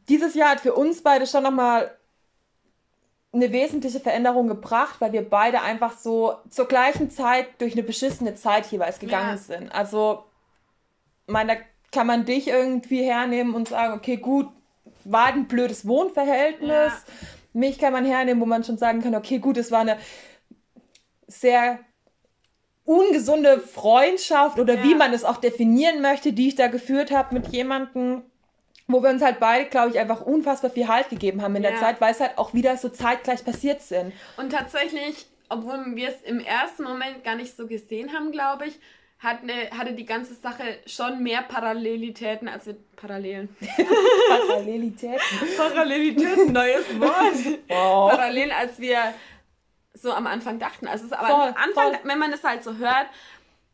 dieses 0.09 0.35
Jahr 0.35 0.51
hat 0.51 0.61
für 0.61 0.75
uns 0.75 1.03
beide 1.03 1.27
schon 1.27 1.43
nochmal 1.43 1.97
eine 3.33 3.51
wesentliche 3.51 3.99
Veränderung 3.99 4.47
gebracht, 4.47 4.97
weil 5.01 5.13
wir 5.13 5.29
beide 5.29 5.61
einfach 5.63 5.99
so 5.99 6.37
zur 6.51 6.69
gleichen 6.69 7.11
Zeit 7.11 7.61
durch 7.61 7.73
eine 7.73 7.83
beschissene 7.83 8.37
Zeit 8.37 8.67
jeweils 8.67 9.01
gegangen 9.01 9.31
ja. 9.31 9.37
sind. 9.37 9.75
Also 9.75 10.25
meine, 11.27 11.55
da 11.55 11.61
kann 11.93 12.07
man 12.07 12.25
dich 12.25 12.49
irgendwie 12.49 13.03
hernehmen 13.03 13.55
und 13.55 13.69
sagen, 13.69 13.95
okay, 13.95 14.17
gut, 14.17 14.49
war 15.05 15.27
ein 15.27 15.47
blödes 15.47 15.87
Wohnverhältnis. 15.87 16.93
Ja. 16.93 17.03
Mich 17.53 17.79
kann 17.79 17.93
man 17.93 18.05
hernehmen, 18.05 18.41
wo 18.41 18.47
man 18.47 18.65
schon 18.65 18.79
sagen 18.79 19.03
kann, 19.03 19.15
okay, 19.15 19.39
gut, 19.39 19.57
es 19.57 19.71
war 19.71 19.81
eine 19.81 19.99
sehr 21.27 21.79
ungesunde 22.85 23.61
Freundschaft 23.61 24.59
oder 24.59 24.75
ja. 24.75 24.83
wie 24.85 24.95
man 24.95 25.13
es 25.13 25.25
auch 25.25 25.39
definieren 25.39 26.03
möchte, 26.03 26.33
die 26.33 26.49
ich 26.49 26.55
da 26.55 26.67
geführt 26.67 27.11
habe 27.11 27.35
mit 27.35 27.49
jemandem, 27.49 28.23
wo 28.87 29.03
wir 29.03 29.11
uns 29.11 29.23
halt 29.23 29.41
beide, 29.41 29.71
glaube 29.71 29.91
ich, 29.91 29.99
einfach 29.99 30.21
unfassbar 30.21 30.71
viel 30.71 30.89
Halt 30.89 31.09
gegeben 31.09 31.43
haben 31.43 31.57
in 31.57 31.63
ja. 31.63 31.71
der 31.71 31.81
Zeit, 31.81 32.01
weil 32.01 32.13
es 32.13 32.21
halt 32.21 32.37
auch 32.37 32.53
wieder 32.53 32.77
so 32.77 32.89
zeitgleich 32.91 33.45
passiert 33.45 33.81
sind. 33.81 34.13
Und 34.37 34.53
tatsächlich, 34.53 35.27
obwohl 35.49 35.97
wir 35.97 36.09
es 36.09 36.21
im 36.23 36.41
ersten 36.41 36.83
Moment 36.83 37.25
gar 37.25 37.37
nicht 37.37 37.57
so 37.57 37.67
gesehen 37.67 38.13
haben, 38.13 38.33
glaube 38.33 38.67
ich, 38.67 38.79
hat 39.25 39.43
eine, 39.43 39.71
hatte 39.71 39.95
die 39.95 40.05
ganze 40.05 40.35
Sache 40.35 40.79
schon 40.87 41.23
mehr 41.23 41.43
Parallelitäten 41.43 42.47
als 42.47 42.67
wir 42.67 42.77
Parallelen. 42.95 43.49
Parallelitäten. 44.29 45.19
Parallelitäten, 45.57 46.53
neues 46.53 47.01
Wort. 47.01 47.61
Wow. 47.69 48.11
Parallel 48.13 48.53
als 48.53 48.79
wir 48.79 49.15
so 49.95 50.13
am 50.13 50.27
Anfang 50.27 50.59
dachten. 50.59 50.87
Also 50.87 51.07
aber 51.15 51.27
voll, 51.27 51.49
am 51.49 51.55
Anfang, 51.57 51.95
voll. 51.95 51.99
wenn 52.05 52.19
man 52.19 52.33
es 52.33 52.45
halt 52.45 52.63
so 52.63 52.77
hört, 52.77 53.07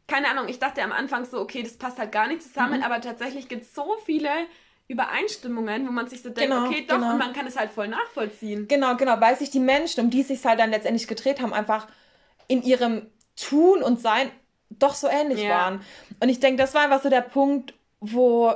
keine 0.06 0.28
Ahnung, 0.28 0.48
ich 0.48 0.58
dachte 0.58 0.82
am 0.82 0.92
Anfang 0.92 1.24
so, 1.24 1.40
okay, 1.40 1.62
das 1.62 1.76
passt 1.76 1.98
halt 1.98 2.12
gar 2.12 2.26
nicht 2.28 2.42
zusammen, 2.42 2.78
mhm. 2.78 2.84
aber 2.84 3.00
tatsächlich 3.00 3.48
gibt 3.48 3.62
es 3.62 3.74
so 3.74 3.96
viele 4.04 4.30
Übereinstimmungen, 4.88 5.86
wo 5.86 5.92
man 5.92 6.08
sich 6.08 6.22
so 6.22 6.30
denkt, 6.30 6.52
genau, 6.52 6.66
okay, 6.66 6.84
doch, 6.86 6.96
genau. 6.96 7.12
und 7.12 7.18
man 7.18 7.32
kann 7.32 7.46
es 7.46 7.56
halt 7.56 7.70
voll 7.70 7.88
nachvollziehen. 7.88 8.66
Genau, 8.66 8.96
genau, 8.96 9.20
weil 9.20 9.36
sich 9.36 9.50
die 9.50 9.60
Menschen, 9.60 10.00
um 10.00 10.10
die 10.10 10.22
es 10.22 10.28
sich 10.28 10.44
halt 10.44 10.58
dann 10.58 10.70
letztendlich 10.70 11.06
gedreht 11.06 11.40
haben, 11.40 11.52
einfach 11.52 11.86
in 12.48 12.62
ihrem 12.62 13.06
Tun 13.36 13.82
und 13.82 14.00
Sein 14.00 14.30
doch 14.70 14.94
so 14.94 15.08
ähnlich 15.08 15.42
ja. 15.42 15.50
waren. 15.50 15.80
Und 16.20 16.28
ich 16.28 16.40
denke, 16.40 16.62
das 16.62 16.74
war 16.74 16.82
einfach 16.82 17.02
so 17.02 17.10
der 17.10 17.20
Punkt, 17.20 17.74
wo, 18.00 18.52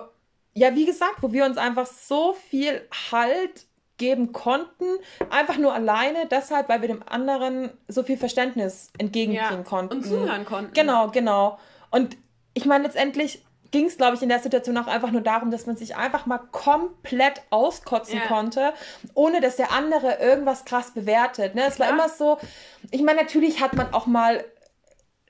ja, 0.54 0.74
wie 0.74 0.86
gesagt, 0.86 1.16
wo 1.20 1.32
wir 1.32 1.44
uns 1.44 1.58
einfach 1.58 1.86
so 1.86 2.34
viel 2.50 2.86
Halt 3.10 3.66
geben 3.96 4.32
konnten, 4.32 4.86
einfach 5.30 5.56
nur 5.56 5.72
alleine, 5.72 6.26
deshalb, 6.30 6.68
weil 6.68 6.80
wir 6.80 6.88
dem 6.88 7.02
anderen 7.08 7.70
so 7.86 8.02
viel 8.02 8.16
Verständnis 8.16 8.90
entgegenbringen 8.98 9.64
ja, 9.64 9.68
konnten. 9.68 9.96
Und 9.96 10.04
zuhören 10.04 10.44
konnten. 10.44 10.72
Genau, 10.72 11.08
genau. 11.08 11.58
Und 11.90 12.16
ich 12.54 12.64
meine, 12.64 12.84
letztendlich 12.84 13.44
ging 13.70 13.86
es, 13.86 13.96
glaube 13.96 14.14
ich, 14.14 14.22
in 14.22 14.28
der 14.28 14.38
Situation 14.38 14.76
auch 14.78 14.86
einfach 14.86 15.10
nur 15.10 15.20
darum, 15.20 15.50
dass 15.50 15.66
man 15.66 15.76
sich 15.76 15.96
einfach 15.96 16.26
mal 16.26 16.38
komplett 16.38 17.42
auskotzen 17.50 18.18
ja. 18.18 18.26
konnte, 18.26 18.72
ohne 19.14 19.40
dass 19.40 19.56
der 19.56 19.72
andere 19.72 20.18
irgendwas 20.20 20.64
krass 20.64 20.92
bewertet. 20.92 21.56
Ne? 21.56 21.64
Es 21.66 21.80
war 21.80 21.88
immer 21.88 22.08
so, 22.08 22.38
ich 22.92 23.02
meine, 23.02 23.20
natürlich 23.22 23.60
hat 23.60 23.74
man 23.74 23.92
auch 23.92 24.06
mal 24.06 24.44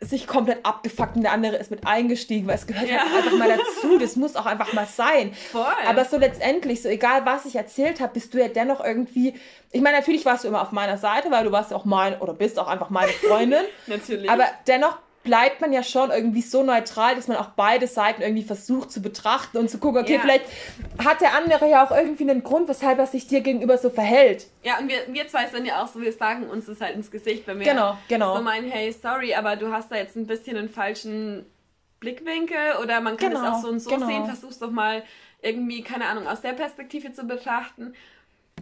sich 0.04 0.26
komplett 0.26 0.64
abgefuckt 0.64 1.16
und 1.16 1.22
der 1.22 1.32
andere 1.32 1.56
ist 1.56 1.70
mit 1.70 1.86
eingestiegen, 1.86 2.46
weil 2.46 2.56
es 2.56 2.66
gehört 2.66 2.88
ja. 2.88 2.98
halt 2.98 3.24
einfach 3.24 3.38
mal 3.38 3.48
dazu. 3.48 3.98
Das 3.98 4.16
muss 4.16 4.36
auch 4.36 4.46
einfach 4.46 4.72
mal 4.72 4.86
sein. 4.86 5.32
Voll. 5.34 5.64
Aber 5.86 6.04
so 6.04 6.18
letztendlich, 6.18 6.82
so 6.82 6.88
egal 6.88 7.24
was 7.24 7.44
ich 7.46 7.56
erzählt 7.56 8.00
habe, 8.00 8.12
bist 8.12 8.34
du 8.34 8.38
ja 8.38 8.48
dennoch 8.48 8.84
irgendwie. 8.84 9.34
Ich 9.72 9.80
meine, 9.80 9.98
natürlich 9.98 10.24
warst 10.24 10.44
du 10.44 10.48
immer 10.48 10.62
auf 10.62 10.72
meiner 10.72 10.98
Seite, 10.98 11.30
weil 11.30 11.44
du 11.44 11.52
warst 11.52 11.70
ja 11.70 11.76
auch 11.76 11.84
mein 11.84 12.20
oder 12.20 12.34
bist 12.34 12.58
auch 12.58 12.68
einfach 12.68 12.90
meine 12.90 13.12
Freundin. 13.12 13.64
natürlich. 13.86 14.30
Aber 14.30 14.44
dennoch 14.66 14.98
bleibt 15.24 15.60
man 15.60 15.72
ja 15.72 15.82
schon 15.82 16.10
irgendwie 16.10 16.42
so 16.42 16.62
neutral, 16.62 17.16
dass 17.16 17.26
man 17.26 17.38
auch 17.38 17.48
beide 17.56 17.86
Seiten 17.86 18.22
irgendwie 18.22 18.44
versucht 18.44 18.92
zu 18.92 19.02
betrachten 19.02 19.56
und 19.56 19.70
zu 19.70 19.78
gucken, 19.78 20.02
okay, 20.02 20.14
ja. 20.14 20.20
vielleicht 20.20 20.44
hat 21.02 21.20
der 21.22 21.34
andere 21.34 21.68
ja 21.68 21.84
auch 21.84 21.90
irgendwie 21.90 22.28
einen 22.30 22.44
Grund, 22.44 22.68
weshalb 22.68 22.98
er 22.98 23.06
sich 23.06 23.26
dir 23.26 23.40
gegenüber 23.40 23.78
so 23.78 23.90
verhält. 23.90 24.46
Ja, 24.62 24.78
und 24.78 24.88
wir, 24.88 24.98
wir 25.08 25.26
zwei 25.26 25.46
sind 25.46 25.66
ja 25.66 25.82
auch 25.82 25.88
so, 25.88 26.00
wir 26.00 26.12
sagen 26.12 26.48
uns 26.48 26.66
das 26.66 26.80
halt 26.80 26.94
ins 26.94 27.10
Gesicht, 27.10 27.46
wenn 27.46 27.58
wir 27.58 27.66
genau, 27.66 27.96
genau. 28.08 28.36
so 28.36 28.42
meinen, 28.42 28.70
hey, 28.70 28.92
sorry, 28.92 29.34
aber 29.34 29.56
du 29.56 29.72
hast 29.72 29.90
da 29.90 29.96
jetzt 29.96 30.14
ein 30.14 30.26
bisschen 30.26 30.58
einen 30.58 30.68
falschen 30.68 31.46
Blickwinkel 32.00 32.76
oder 32.82 33.00
man 33.00 33.16
kann 33.16 33.32
es 33.32 33.40
genau, 33.40 33.52
auch 33.52 33.62
so 33.62 33.68
und 33.68 33.80
so 33.80 33.90
genau. 33.90 34.06
sehen, 34.06 34.26
versuch's 34.26 34.58
doch 34.58 34.70
mal 34.70 35.02
irgendwie, 35.40 35.82
keine 35.82 36.06
Ahnung, 36.06 36.26
aus 36.26 36.42
der 36.42 36.52
Perspektive 36.52 37.12
zu 37.12 37.24
betrachten. 37.24 37.94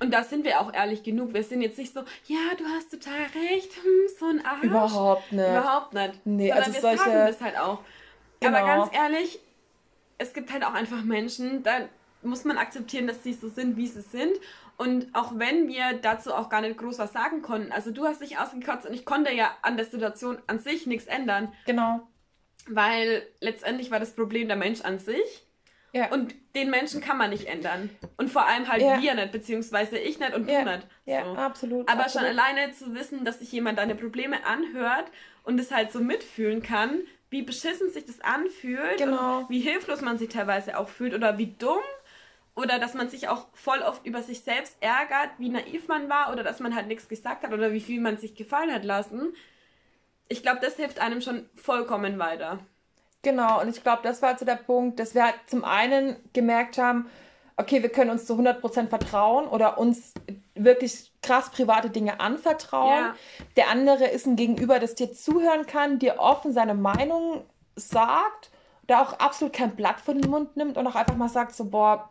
Und 0.02 0.10
da 0.10 0.24
sind 0.24 0.44
wir 0.44 0.60
auch 0.60 0.74
ehrlich 0.74 1.04
genug. 1.04 1.32
Wir 1.32 1.44
sind 1.44 1.62
jetzt 1.62 1.78
nicht 1.78 1.94
so, 1.94 2.00
ja, 2.26 2.56
du 2.58 2.64
hast 2.64 2.90
total 2.90 3.20
recht, 3.20 3.72
hm, 3.76 4.08
so 4.18 4.26
ein 4.26 4.44
Arsch. 4.44 4.64
Überhaupt 4.64 5.30
nicht. 5.30 5.48
Überhaupt 5.48 5.94
nicht. 5.94 6.26
Nee, 6.26 6.48
Sondern 6.48 6.64
also 6.64 6.74
wir 6.74 6.80
solche... 6.80 6.98
sagen 6.98 7.26
das 7.28 7.40
halt 7.40 7.56
auch. 7.56 7.78
Genau. 8.40 8.58
Aber 8.58 8.66
ganz 8.66 8.90
ehrlich, 8.92 9.38
es 10.18 10.32
gibt 10.32 10.52
halt 10.52 10.64
auch 10.64 10.74
einfach 10.74 11.04
Menschen, 11.04 11.62
da 11.62 11.88
muss 12.22 12.44
man 12.44 12.58
akzeptieren, 12.58 13.06
dass 13.06 13.22
sie 13.22 13.32
so 13.32 13.48
sind, 13.48 13.76
wie 13.76 13.86
sie 13.86 14.00
sind. 14.00 14.32
Und 14.76 15.06
auch 15.12 15.38
wenn 15.38 15.68
wir 15.68 15.92
dazu 16.02 16.34
auch 16.34 16.48
gar 16.48 16.62
nicht 16.62 16.78
groß 16.78 16.98
was 16.98 17.12
sagen 17.12 17.40
konnten, 17.40 17.70
also 17.70 17.92
du 17.92 18.04
hast 18.04 18.22
dich 18.22 18.38
ausgekotzt 18.38 18.86
und 18.86 18.94
ich 18.94 19.04
konnte 19.04 19.32
ja 19.32 19.52
an 19.62 19.76
der 19.76 19.86
Situation 19.86 20.38
an 20.48 20.58
sich 20.58 20.84
nichts 20.88 21.06
ändern. 21.06 21.52
Genau. 21.64 22.00
Weil 22.66 23.22
letztendlich 23.38 23.92
war 23.92 24.00
das 24.00 24.16
Problem 24.16 24.48
der 24.48 24.56
Mensch 24.56 24.80
an 24.80 24.98
sich. 24.98 25.46
Ja. 25.92 26.10
Und 26.10 26.34
den 26.54 26.70
Menschen 26.70 27.02
kann 27.02 27.18
man 27.18 27.30
nicht 27.30 27.46
ändern. 27.46 27.90
Und 28.16 28.30
vor 28.30 28.46
allem 28.46 28.66
halt 28.68 28.82
ja. 28.82 29.00
wir 29.00 29.14
nicht, 29.14 29.30
beziehungsweise 29.30 29.98
ich 29.98 30.18
nicht 30.18 30.34
und 30.34 30.48
ja. 30.48 30.64
du 30.64 30.70
nicht. 30.70 30.86
So. 31.04 31.12
Ja, 31.12 31.32
absolut. 31.34 31.88
Aber 31.88 32.04
absolut. 32.04 32.28
schon 32.28 32.38
alleine 32.38 32.72
zu 32.72 32.94
wissen, 32.94 33.24
dass 33.24 33.40
sich 33.40 33.52
jemand 33.52 33.78
deine 33.78 33.94
Probleme 33.94 34.44
anhört 34.46 35.10
und 35.44 35.60
es 35.60 35.70
halt 35.70 35.92
so 35.92 36.00
mitfühlen 36.00 36.62
kann, 36.62 37.02
wie 37.30 37.42
beschissen 37.42 37.90
sich 37.90 38.04
das 38.04 38.20
anfühlt 38.20 38.98
genau. 38.98 39.46
wie 39.48 39.60
hilflos 39.60 40.02
man 40.02 40.18
sich 40.18 40.28
teilweise 40.28 40.78
auch 40.78 40.88
fühlt 40.88 41.14
oder 41.14 41.38
wie 41.38 41.46
dumm 41.46 41.82
oder 42.54 42.78
dass 42.78 42.92
man 42.92 43.08
sich 43.08 43.28
auch 43.28 43.46
voll 43.54 43.80
oft 43.80 44.04
über 44.06 44.22
sich 44.22 44.42
selbst 44.42 44.76
ärgert, 44.80 45.30
wie 45.38 45.48
naiv 45.48 45.88
man 45.88 46.10
war 46.10 46.30
oder 46.30 46.42
dass 46.42 46.60
man 46.60 46.74
halt 46.74 46.88
nichts 46.88 47.08
gesagt 47.08 47.44
hat 47.44 47.52
oder 47.52 47.72
wie 47.72 47.80
viel 47.80 48.00
man 48.00 48.18
sich 48.18 48.34
gefallen 48.34 48.72
hat 48.72 48.84
lassen. 48.84 49.34
Ich 50.28 50.42
glaube, 50.42 50.60
das 50.60 50.76
hilft 50.76 51.00
einem 51.00 51.22
schon 51.22 51.48
vollkommen 51.54 52.18
weiter. 52.18 52.60
Genau, 53.22 53.60
und 53.60 53.68
ich 53.68 53.82
glaube, 53.82 54.00
das 54.02 54.20
war 54.20 54.30
halt 54.30 54.40
so 54.40 54.44
der 54.44 54.56
Punkt, 54.56 54.98
dass 54.98 55.14
wir 55.14 55.24
halt 55.24 55.36
zum 55.46 55.64
einen 55.64 56.16
gemerkt 56.32 56.76
haben, 56.78 57.08
okay, 57.56 57.82
wir 57.82 57.90
können 57.90 58.10
uns 58.10 58.26
zu 58.26 58.34
100% 58.34 58.88
vertrauen 58.88 59.46
oder 59.46 59.78
uns 59.78 60.14
wirklich 60.54 61.12
krass 61.22 61.50
private 61.50 61.90
Dinge 61.90 62.20
anvertrauen. 62.20 62.90
Ja. 62.90 63.14
Der 63.56 63.70
andere 63.70 64.06
ist 64.06 64.26
ein 64.26 64.36
Gegenüber, 64.36 64.78
das 64.78 64.94
dir 64.94 65.12
zuhören 65.12 65.66
kann, 65.66 65.98
dir 65.98 66.18
offen 66.18 66.52
seine 66.52 66.74
Meinung 66.74 67.44
sagt, 67.76 68.50
da 68.86 69.02
auch 69.02 69.14
absolut 69.14 69.52
kein 69.52 69.76
Blatt 69.76 70.00
vor 70.00 70.14
den 70.14 70.28
Mund 70.28 70.56
nimmt 70.56 70.76
und 70.76 70.86
auch 70.86 70.96
einfach 70.96 71.16
mal 71.16 71.28
sagt 71.28 71.54
so, 71.54 71.66
boah, 71.66 72.10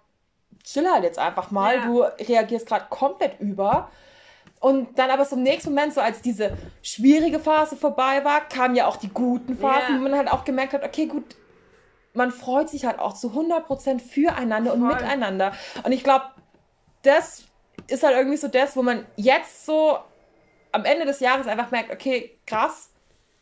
chill 0.63 0.87
halt 0.89 1.03
jetzt 1.03 1.19
einfach 1.19 1.51
mal, 1.51 1.75
ja. 1.75 1.85
du 1.85 2.01
reagierst 2.01 2.67
gerade 2.67 2.85
komplett 2.89 3.39
über. 3.39 3.89
Und 4.61 4.99
dann 4.99 5.09
aber 5.09 5.25
so 5.25 5.35
im 5.35 5.41
nächsten 5.41 5.71
Moment, 5.71 5.93
so 5.93 6.01
als 6.01 6.21
diese 6.21 6.55
schwierige 6.83 7.39
Phase 7.39 7.75
vorbei 7.75 8.23
war, 8.23 8.47
kamen 8.47 8.75
ja 8.75 8.85
auch 8.85 8.95
die 8.95 9.09
guten 9.09 9.57
Phasen, 9.57 9.95
ja. 9.95 9.99
wo 9.99 10.03
man 10.03 10.15
halt 10.15 10.31
auch 10.31 10.45
gemerkt 10.45 10.73
hat, 10.73 10.85
okay, 10.85 11.07
gut, 11.07 11.35
man 12.13 12.31
freut 12.31 12.69
sich 12.69 12.85
halt 12.85 12.99
auch 12.99 13.13
zu 13.13 13.29
100% 13.29 13.99
füreinander 13.99 14.71
Voll. 14.71 14.81
und 14.81 14.87
miteinander. 14.87 15.53
Und 15.83 15.91
ich 15.91 16.03
glaube, 16.03 16.25
das 17.01 17.43
ist 17.87 18.03
halt 18.03 18.15
irgendwie 18.15 18.37
so 18.37 18.47
das, 18.47 18.75
wo 18.75 18.83
man 18.83 19.07
jetzt 19.15 19.65
so 19.65 19.97
am 20.71 20.85
Ende 20.85 21.05
des 21.05 21.21
Jahres 21.21 21.47
einfach 21.47 21.71
merkt, 21.71 21.91
okay, 21.91 22.37
krass, 22.45 22.91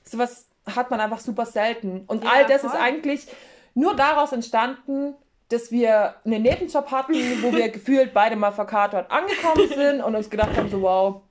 sowas 0.04 0.48
hat 0.74 0.90
man 0.90 1.02
einfach 1.02 1.20
super 1.20 1.46
selten. 1.46 2.06
Und 2.08 2.24
ja, 2.24 2.32
all 2.32 2.46
das 2.46 2.62
voll. 2.62 2.70
ist 2.70 2.76
eigentlich 2.78 3.28
nur 3.74 3.94
daraus 3.94 4.32
entstanden, 4.32 5.16
dass 5.50 5.72
wir 5.72 6.16
einen 6.26 6.44
Nebenjob 6.44 6.92
hatten, 6.92 7.14
wo 7.42 7.52
wir 7.52 7.70
gefühlt 7.70 8.14
beide 8.14 8.36
mal 8.36 8.52
verkatert 8.52 9.12
angekommen 9.12 9.68
sind 9.68 10.02
und 10.02 10.16
uns 10.16 10.30
gedacht 10.30 10.56
haben, 10.56 10.70
so 10.70 10.82
wow, 10.82 11.22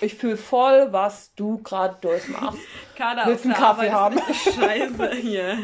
ich 0.00 0.14
fühle 0.14 0.36
voll, 0.36 0.88
was 0.92 1.34
du 1.36 1.58
gerade 1.62 1.96
durchmachst. 2.00 2.58
Kader 2.96 3.26
Willst 3.26 3.44
einen 3.44 3.54
Kaffee 3.54 3.90
haben? 3.90 4.18
Scheiße 4.54 5.10
hier. 5.12 5.58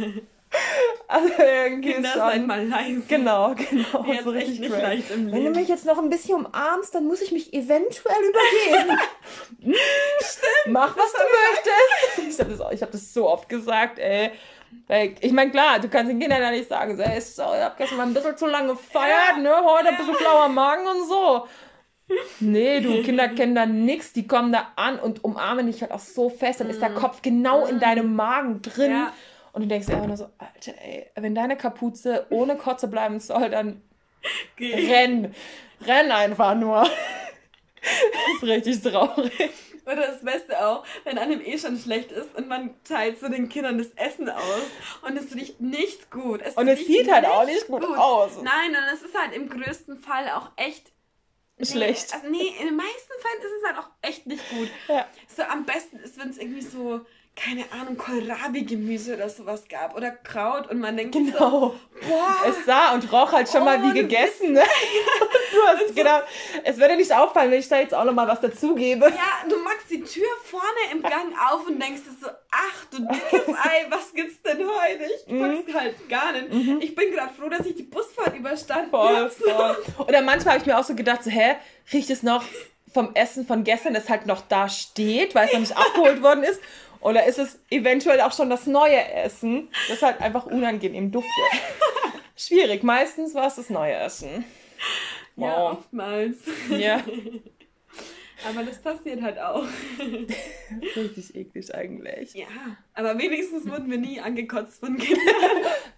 Also 1.08 1.28
irgendwie 1.38 1.92
Kinder, 1.92 2.10
schon, 2.10 2.20
seid 2.20 2.46
mal 2.46 2.66
leise. 2.66 3.02
Genau, 3.08 3.54
genau. 3.54 4.04
Jetzt 4.06 4.24
so 4.24 4.30
richtig 4.30 4.60
nicht 4.60 4.70
leicht 4.70 5.10
im 5.10 5.26
Leben. 5.26 5.36
Wenn 5.36 5.52
du 5.52 5.60
mich 5.60 5.68
jetzt 5.68 5.84
noch 5.84 5.98
ein 5.98 6.08
bisschen 6.08 6.44
umarmst, 6.44 6.94
dann 6.94 7.06
muss 7.06 7.20
ich 7.20 7.32
mich 7.32 7.52
eventuell 7.52 8.22
übergeben. 8.22 8.98
Stimmt. 10.20 10.72
Mach, 10.72 10.96
was 10.96 11.12
du 11.12 12.18
möchtest. 12.18 12.28
Ich 12.28 12.40
habe 12.40 12.56
das, 12.56 12.82
hab 12.82 12.90
das 12.90 13.12
so 13.12 13.28
oft 13.28 13.48
gesagt, 13.48 13.98
ey. 13.98 14.30
Ich 15.20 15.32
meine, 15.32 15.50
klar, 15.50 15.78
du 15.78 15.88
kannst 15.88 16.10
den 16.10 16.20
Kindern 16.20 16.42
ja 16.42 16.50
nicht 16.50 16.68
sagen, 16.68 16.96
so, 16.96 17.02
ey, 17.02 17.20
sorry, 17.20 17.58
ich 17.58 17.64
hab 17.64 17.78
gestern 17.78 17.98
mal 17.98 18.06
ein 18.06 18.14
bisschen 18.14 18.36
zu 18.36 18.46
lange 18.46 18.68
gefeiert, 18.68 19.36
ja. 19.36 19.42
ne, 19.42 19.54
heute 19.64 19.88
ein 19.88 19.96
bisschen 19.96 20.16
blauer 20.16 20.48
Magen 20.48 20.86
und 20.86 21.08
so. 21.08 21.46
Nee, 22.40 22.80
du, 22.80 23.02
Kinder 23.04 23.28
kennen 23.28 23.54
da 23.54 23.64
nichts, 23.64 24.12
die 24.12 24.26
kommen 24.26 24.52
da 24.52 24.72
an 24.76 24.98
und 24.98 25.24
umarmen 25.24 25.66
dich 25.66 25.80
halt 25.80 25.92
auch 25.92 26.00
so 26.00 26.28
fest, 26.28 26.60
dann 26.60 26.68
ist 26.68 26.82
der 26.82 26.90
mhm. 26.90 26.96
Kopf 26.96 27.22
genau 27.22 27.64
in 27.64 27.76
mhm. 27.76 27.80
deinem 27.80 28.14
Magen 28.14 28.60
drin. 28.60 28.90
Ja. 28.90 29.12
Und 29.52 29.62
du 29.62 29.68
denkst 29.68 29.86
dir 29.86 29.94
einfach 29.94 30.08
nur 30.08 30.16
so, 30.16 30.28
Alter, 30.38 30.72
ey, 30.82 31.10
wenn 31.14 31.34
deine 31.34 31.56
Kapuze 31.56 32.26
ohne 32.30 32.56
Kotze 32.56 32.88
bleiben 32.88 33.20
soll, 33.20 33.50
dann 33.50 33.82
Geh. 34.56 34.74
renn. 34.74 35.34
Renn 35.86 36.10
einfach 36.10 36.54
nur. 36.54 36.82
das 37.82 38.36
ist 38.36 38.42
richtig 38.42 38.82
traurig. 38.82 39.50
Oder 39.84 40.06
das 40.08 40.22
Beste 40.22 40.64
auch, 40.64 40.84
wenn 41.04 41.18
einem 41.18 41.40
eh 41.40 41.58
schon 41.58 41.78
schlecht 41.78 42.12
ist 42.12 42.34
und 42.36 42.48
man 42.48 42.74
teilt 42.84 43.18
so 43.18 43.28
den 43.28 43.48
Kindern 43.48 43.78
das 43.78 43.88
Essen 43.96 44.28
aus 44.28 44.62
und 45.06 45.16
es 45.16 45.34
riecht 45.34 45.60
nicht 45.60 46.10
gut. 46.10 46.40
Es 46.42 46.54
und 46.54 46.68
es 46.68 46.86
sieht 46.86 47.10
halt 47.10 47.26
auch 47.26 47.44
nicht 47.44 47.66
gut, 47.66 47.82
gut, 47.84 47.98
aus. 47.98 48.36
Nein, 48.36 48.70
und 48.70 48.94
es 48.94 49.02
ist 49.02 49.18
halt 49.18 49.34
im 49.34 49.48
größten 49.48 49.96
Fall 49.96 50.28
auch 50.30 50.50
echt 50.56 50.92
schlecht. 51.60 52.08
Nee, 52.10 52.16
also 52.16 52.30
nee, 52.30 52.54
in 52.60 52.66
den 52.66 52.76
meisten 52.76 53.12
Fällen 53.20 53.42
ist 53.42 53.52
es 53.60 53.68
halt 53.68 53.78
auch 53.78 53.90
echt 54.02 54.26
nicht 54.26 54.48
gut. 54.50 54.68
Ja. 54.88 55.06
So 55.34 55.42
am 55.42 55.64
besten 55.64 55.98
ist, 55.98 56.18
wenn 56.18 56.30
es 56.30 56.38
irgendwie 56.38 56.62
so 56.62 57.04
keine 57.34 57.64
Ahnung, 57.72 57.96
Kohlrabi-Gemüse 57.96 59.14
oder 59.14 59.28
sowas 59.28 59.64
gab 59.68 59.96
oder 59.96 60.10
Kraut 60.10 60.70
und 60.70 60.80
man 60.80 60.96
denkt 60.96 61.14
genau. 61.14 61.38
so, 61.38 61.80
boah. 62.06 62.36
Es 62.46 62.66
sah 62.66 62.92
und 62.92 63.10
roch 63.10 63.32
halt 63.32 63.48
schon 63.48 63.62
oh, 63.62 63.64
mal 63.64 63.82
wie 63.82 64.00
gegessen. 64.00 64.52
Ne? 64.52 64.62
du 65.52 65.58
hast 65.66 65.88
so, 65.88 65.94
gedacht, 65.94 66.24
es 66.62 66.76
würde 66.76 66.94
nicht 66.96 67.10
auffallen, 67.10 67.50
wenn 67.50 67.60
ich 67.60 67.68
da 67.68 67.80
jetzt 67.80 67.94
auch 67.94 68.04
noch 68.04 68.12
mal 68.12 68.28
was 68.28 68.40
dazugebe. 68.40 69.06
Ja, 69.06 69.48
du 69.48 69.56
machst 69.60 69.90
die 69.90 70.02
Tür 70.02 70.28
vorne 70.44 70.92
im 70.92 71.02
Gang 71.02 71.32
auf 71.50 71.66
und 71.66 71.82
denkst 71.82 72.02
so, 72.20 72.28
ach 72.50 72.84
du 72.90 72.98
dickes 72.98 73.48
Ei, 73.62 73.86
was 73.88 74.12
gibt's 74.12 74.42
denn 74.42 74.58
heute? 74.58 75.04
Ich 75.04 75.26
pack's 75.26 75.66
mhm. 75.66 75.74
halt 75.74 76.08
gar 76.10 76.32
nicht. 76.32 76.52
Mhm. 76.52 76.80
Ich 76.82 76.94
bin 76.94 77.12
gerade 77.12 77.32
froh, 77.32 77.48
dass 77.48 77.64
ich 77.66 77.76
die 77.76 77.84
Busfahrt 77.84 78.36
überstanden 78.36 78.92
habe. 78.92 79.30
Voll. 79.30 80.06
Oder 80.06 80.20
manchmal 80.20 80.54
habe 80.54 80.62
ich 80.62 80.66
mir 80.66 80.78
auch 80.78 80.84
so 80.84 80.94
gedacht, 80.94 81.24
so, 81.24 81.30
hä, 81.30 81.56
riecht 81.92 82.10
es 82.10 82.22
noch 82.22 82.44
vom 82.92 83.14
Essen 83.14 83.46
von 83.46 83.64
gestern, 83.64 83.94
das 83.94 84.08
halt 84.08 84.26
noch 84.26 84.42
da 84.42 84.68
steht, 84.68 85.34
weil 85.34 85.46
es 85.46 85.52
noch 85.52 85.60
nicht 85.60 85.76
abgeholt 85.76 86.22
worden 86.22 86.44
ist. 86.44 86.60
Oder 87.02 87.26
ist 87.26 87.38
es 87.38 87.58
eventuell 87.70 88.20
auch 88.20 88.32
schon 88.32 88.48
das 88.48 88.66
neue 88.66 89.12
Essen, 89.12 89.68
das 89.88 90.02
halt 90.02 90.20
einfach 90.20 90.46
unangenehm 90.46 91.10
duftet? 91.10 91.32
Schwierig. 92.36 92.82
Meistens 92.82 93.34
war 93.34 93.48
es 93.48 93.56
das 93.56 93.70
neue 93.70 93.94
Essen. 93.94 94.44
Wow. 95.36 95.46
Ja, 95.46 95.70
oftmals. 95.72 96.36
Ja. 96.70 97.02
Aber 98.48 98.64
das 98.64 98.80
passiert 98.80 99.22
halt 99.22 99.38
auch. 99.38 99.64
Richtig 100.96 101.34
eklig 101.34 101.72
eigentlich. 101.74 102.34
Ja, 102.34 102.46
aber 102.92 103.16
wenigstens 103.16 103.68
wurden 103.70 103.88
wir 103.88 103.98
nie 103.98 104.20
angekotzt 104.20 104.80
von 104.80 104.96
Kindern. 104.96 105.22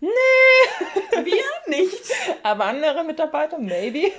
nee! 0.01 1.25
Wir 1.25 1.43
nicht. 1.79 2.13
Aber 2.43 2.67
andere 2.67 3.03
Mitarbeiter, 3.05 3.59
maybe. 3.59 4.13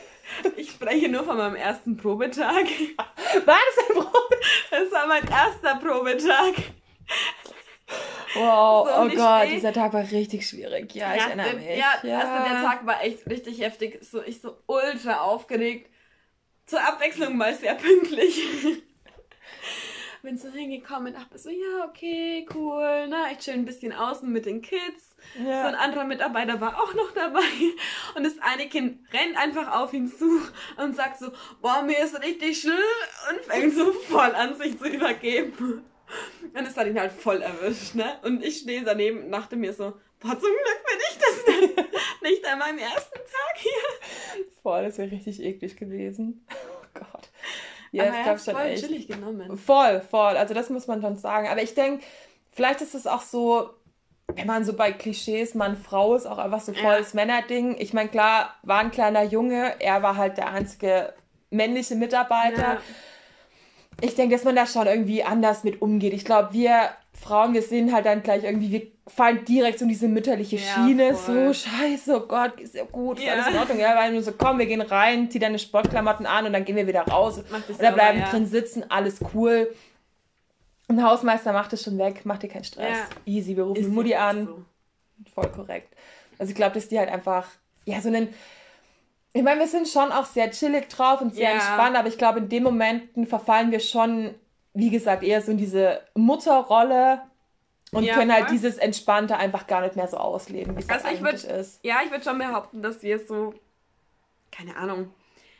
Ich 0.55 0.71
spreche 0.71 1.09
nur 1.09 1.23
von 1.23 1.37
meinem 1.37 1.55
ersten 1.55 1.97
Probetag. 1.97 2.65
War 3.45 3.57
das 3.57 3.89
ein 3.89 3.95
Probetag? 3.95 4.25
Das 4.71 4.91
war 4.91 5.07
mein 5.07 5.27
erster 5.27 5.75
Probetag. 5.75 6.53
Wow, 8.33 8.87
so, 8.87 9.01
oh 9.01 9.07
Gott, 9.15 9.47
dieser 9.49 9.71
Tag 9.71 9.93
war 9.93 10.01
richtig 10.01 10.47
schwierig. 10.47 10.93
Ja, 10.93 11.09
ja 11.09 11.15
ich 11.15 11.21
erinnere 11.21 11.53
mich. 11.53 11.77
Ja, 11.77 11.93
ja, 12.03 12.19
also 12.19 12.51
der 12.51 12.61
Tag 12.61 12.85
war 12.85 13.03
echt 13.03 13.25
richtig 13.27 13.61
heftig. 13.61 13.99
So, 14.01 14.21
ich 14.23 14.41
so 14.41 14.57
ultra 14.65 15.21
aufgeregt. 15.21 15.89
Zur 16.65 16.81
Abwechslung 16.81 17.37
mal 17.37 17.53
sehr 17.53 17.75
pünktlich. 17.75 18.41
Bin 20.25 20.39
so 20.39 20.49
hingekommen 20.49 21.13
und 21.13 21.21
dachte 21.21 21.37
so, 21.37 21.51
ja, 21.51 21.85
okay, 21.87 22.47
cool. 22.55 23.05
Na, 23.07 23.31
ich 23.31 23.37
chill 23.37 23.53
ein 23.53 23.63
bisschen 23.63 23.93
außen 23.93 24.27
mit 24.27 24.47
den 24.47 24.63
Kids. 24.63 25.15
Ja. 25.37 25.61
So 25.61 25.67
ein 25.67 25.75
anderer 25.75 26.03
Mitarbeiter 26.03 26.59
war 26.59 26.81
auch 26.81 26.95
noch 26.95 27.11
dabei. 27.11 27.43
Und 28.15 28.23
das 28.23 28.33
eine 28.41 28.67
Kind 28.67 29.07
rennt 29.13 29.37
einfach 29.37 29.79
auf 29.79 29.93
ihn 29.93 30.07
zu 30.07 30.41
und 30.77 30.95
sagt 30.95 31.19
so, 31.19 31.31
boah, 31.61 31.83
mir 31.83 31.99
ist 32.03 32.19
richtig 32.23 32.59
schlimm. 32.59 32.73
Und 33.29 33.45
fängt 33.45 33.75
so 33.75 33.91
voll 33.91 34.33
an, 34.33 34.55
sich 34.55 34.79
zu 34.79 34.87
übergeben. 34.87 35.83
Und 36.55 36.67
es 36.67 36.75
hat 36.75 36.87
ihn 36.87 36.99
halt 36.99 37.11
voll 37.11 37.43
erwischt, 37.43 37.93
ne? 37.93 38.17
Und 38.23 38.43
ich 38.43 38.57
stehe 38.57 38.83
daneben 38.83 39.25
und 39.25 39.31
dachte 39.31 39.55
mir 39.55 39.73
so, 39.73 39.93
boah, 40.19 40.39
zum 40.39 40.49
Glück 40.49 40.85
bin 40.87 40.99
ich 41.07 41.19
das 41.19 41.45
denn 41.45 41.85
nicht 42.23 42.45
an 42.47 42.57
meinem 42.57 42.79
ersten 42.79 43.19
Tag 43.19 43.57
hier. 43.57 44.43
Voll, 44.63 44.85
das 44.85 44.97
wäre 44.97 45.11
richtig 45.11 45.39
eklig 45.39 45.77
gewesen. 45.77 46.47
Oh 46.49 46.87
Gott. 46.95 47.29
Ja, 47.95 48.05
Aber 48.05 48.19
es 48.19 48.25
gab 48.25 48.39
schon 48.39 48.53
voll 48.55 48.71
echt. 48.71 48.85
chillig 48.85 49.07
genommen. 49.07 49.57
Voll, 49.57 50.01
voll. 50.01 50.37
Also 50.37 50.53
das 50.53 50.69
muss 50.69 50.87
man 50.87 51.01
schon 51.01 51.17
sagen. 51.17 51.47
Aber 51.47 51.61
ich 51.61 51.73
denke, 51.73 52.03
vielleicht 52.51 52.81
ist 52.81 52.95
es 52.95 53.07
auch 53.07 53.21
so, 53.21 53.69
wenn 54.33 54.47
man 54.47 54.65
so 54.65 54.73
bei 54.73 54.91
Klischees 54.91 55.55
Mann-Frau 55.55 56.15
ist, 56.15 56.25
auch 56.25 56.37
einfach 56.37 56.61
so 56.61 56.73
voll 56.73 56.99
ja. 56.99 57.05
Männerding. 57.13 57.75
Ich 57.79 57.93
meine, 57.93 58.09
klar, 58.09 58.55
war 58.63 58.79
ein 58.79 58.91
kleiner 58.91 59.23
Junge, 59.23 59.75
er 59.79 60.03
war 60.03 60.17
halt 60.17 60.37
der 60.37 60.51
einzige 60.51 61.13
männliche 61.49 61.95
Mitarbeiter. 61.95 62.73
Ja. 62.73 62.81
Ich 64.01 64.15
denke, 64.15 64.35
dass 64.35 64.43
man 64.43 64.55
da 64.55 64.65
schon 64.65 64.87
irgendwie 64.87 65.23
anders 65.23 65.63
mit 65.63 65.81
umgeht. 65.81 66.13
Ich 66.13 66.25
glaube, 66.25 66.53
wir 66.53 66.89
Frauen, 67.13 67.53
wir 67.53 67.61
sehen 67.61 67.93
halt 67.93 68.05
dann 68.05 68.23
gleich 68.23 68.43
irgendwie, 68.43 68.71
wir 68.71 68.87
fallen 69.07 69.45
direkt 69.45 69.79
so 69.79 69.85
in 69.85 69.89
diese 69.89 70.07
mütterliche 70.07 70.57
Schiene. 70.57 71.07
Ja, 71.07 71.15
so, 71.15 71.53
scheiße, 71.53 72.17
oh 72.17 72.27
Gott, 72.27 72.59
ist 72.59 72.75
ja 72.75 72.83
gut, 72.83 73.19
ist 73.19 73.25
ja. 73.25 73.33
alles 73.33 73.47
in 73.47 73.57
Ordnung. 73.57 73.79
Ja, 73.79 73.95
weil 73.95 74.11
nur 74.11 74.21
so, 74.21 74.33
komm, 74.33 74.59
wir 74.59 74.65
gehen 74.65 74.81
rein, 74.81 75.31
zieh 75.31 75.39
deine 75.39 75.57
Sportklamotten 75.57 76.25
an 76.25 76.45
und 76.45 76.53
dann 76.53 76.65
gehen 76.65 76.75
wir 76.75 76.87
wieder 76.87 77.03
raus. 77.03 77.41
Oder 77.79 77.91
bleiben 77.91 78.19
ja. 78.19 78.29
drin 78.29 78.45
sitzen, 78.45 78.83
alles 78.89 79.19
cool. 79.33 79.73
Und 80.87 80.97
der 80.97 81.05
Hausmeister 81.05 81.53
macht 81.53 81.73
es 81.73 81.83
schon 81.83 81.97
weg, 81.97 82.25
macht 82.25 82.43
dir 82.43 82.49
keinen 82.49 82.63
Stress. 82.63 82.97
Ja. 82.97 83.07
Easy, 83.25 83.55
wir 83.55 83.63
rufen 83.63 83.81
ist 83.81 83.89
Mutti 83.89 84.15
an. 84.15 84.45
So. 84.45 84.65
Voll 85.33 85.51
korrekt. 85.51 85.95
Also 86.37 86.51
ich 86.51 86.55
glaube, 86.55 86.75
dass 86.75 86.89
die 86.89 86.99
halt 86.99 87.09
einfach, 87.09 87.47
ja, 87.85 88.01
so 88.01 88.09
einen. 88.09 88.29
Ich 89.35 89.43
meine, 89.43 89.59
wir 89.59 89.67
sind 89.67 89.85
schon 89.89 90.13
auch 90.13 90.25
sehr 90.25 90.49
chillig 90.49 90.87
drauf 90.87 91.19
und 91.19 91.35
sehr 91.35 91.49
ja. 91.49 91.55
entspannt, 91.55 91.97
aber 91.97 92.07
ich 92.07 92.17
glaube, 92.17 92.39
in 92.39 92.47
den 92.47 92.63
Momenten 92.63 93.27
verfallen 93.27 93.69
wir 93.69 93.81
schon, 93.81 94.33
wie 94.73 94.89
gesagt, 94.89 95.23
eher 95.23 95.41
so 95.41 95.51
in 95.51 95.57
diese 95.57 95.99
Mutterrolle 96.13 97.21
und 97.91 98.05
ja, 98.05 98.15
können 98.15 98.31
halt 98.31 98.49
dieses 98.49 98.77
Entspannte 98.77 99.35
einfach 99.35 99.67
gar 99.67 99.81
nicht 99.81 99.97
mehr 99.97 100.07
so 100.07 100.15
ausleben, 100.15 100.77
wie 100.77 100.79
es 100.79 100.89
also 100.89 101.05
eigentlich 101.05 101.21
würd, 101.21 101.43
ist. 101.43 101.83
Ja, 101.83 101.97
ich 102.05 102.11
würde 102.11 102.23
schon 102.23 102.37
behaupten, 102.37 102.81
dass 102.81 103.03
wir 103.03 103.19
so, 103.19 103.53
keine 104.53 104.77
Ahnung, 104.77 105.13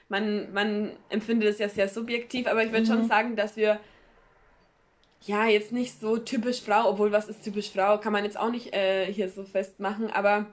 man, 0.07 0.53
man 0.53 0.91
empfindet 1.09 1.49
es 1.49 1.59
ja 1.59 1.67
sehr 1.67 1.89
subjektiv, 1.89 2.47
aber 2.47 2.63
ich 2.63 2.71
würde 2.71 2.84
mhm. 2.84 2.93
schon 2.93 3.07
sagen, 3.09 3.36
dass 3.36 3.57
wir 3.57 3.82
ja, 5.23 5.47
jetzt 5.47 5.73
nicht 5.73 5.99
so 5.99 6.17
typisch 6.17 6.61
Frau, 6.61 6.91
obwohl 6.91 7.11
was 7.11 7.28
ist 7.28 7.43
typisch 7.43 7.71
Frau, 7.71 7.97
kann 7.97 8.13
man 8.13 8.23
jetzt 8.23 8.39
auch 8.39 8.51
nicht 8.51 8.73
äh, 8.73 9.11
hier 9.11 9.28
so 9.28 9.43
festmachen, 9.43 10.09
aber 10.11 10.45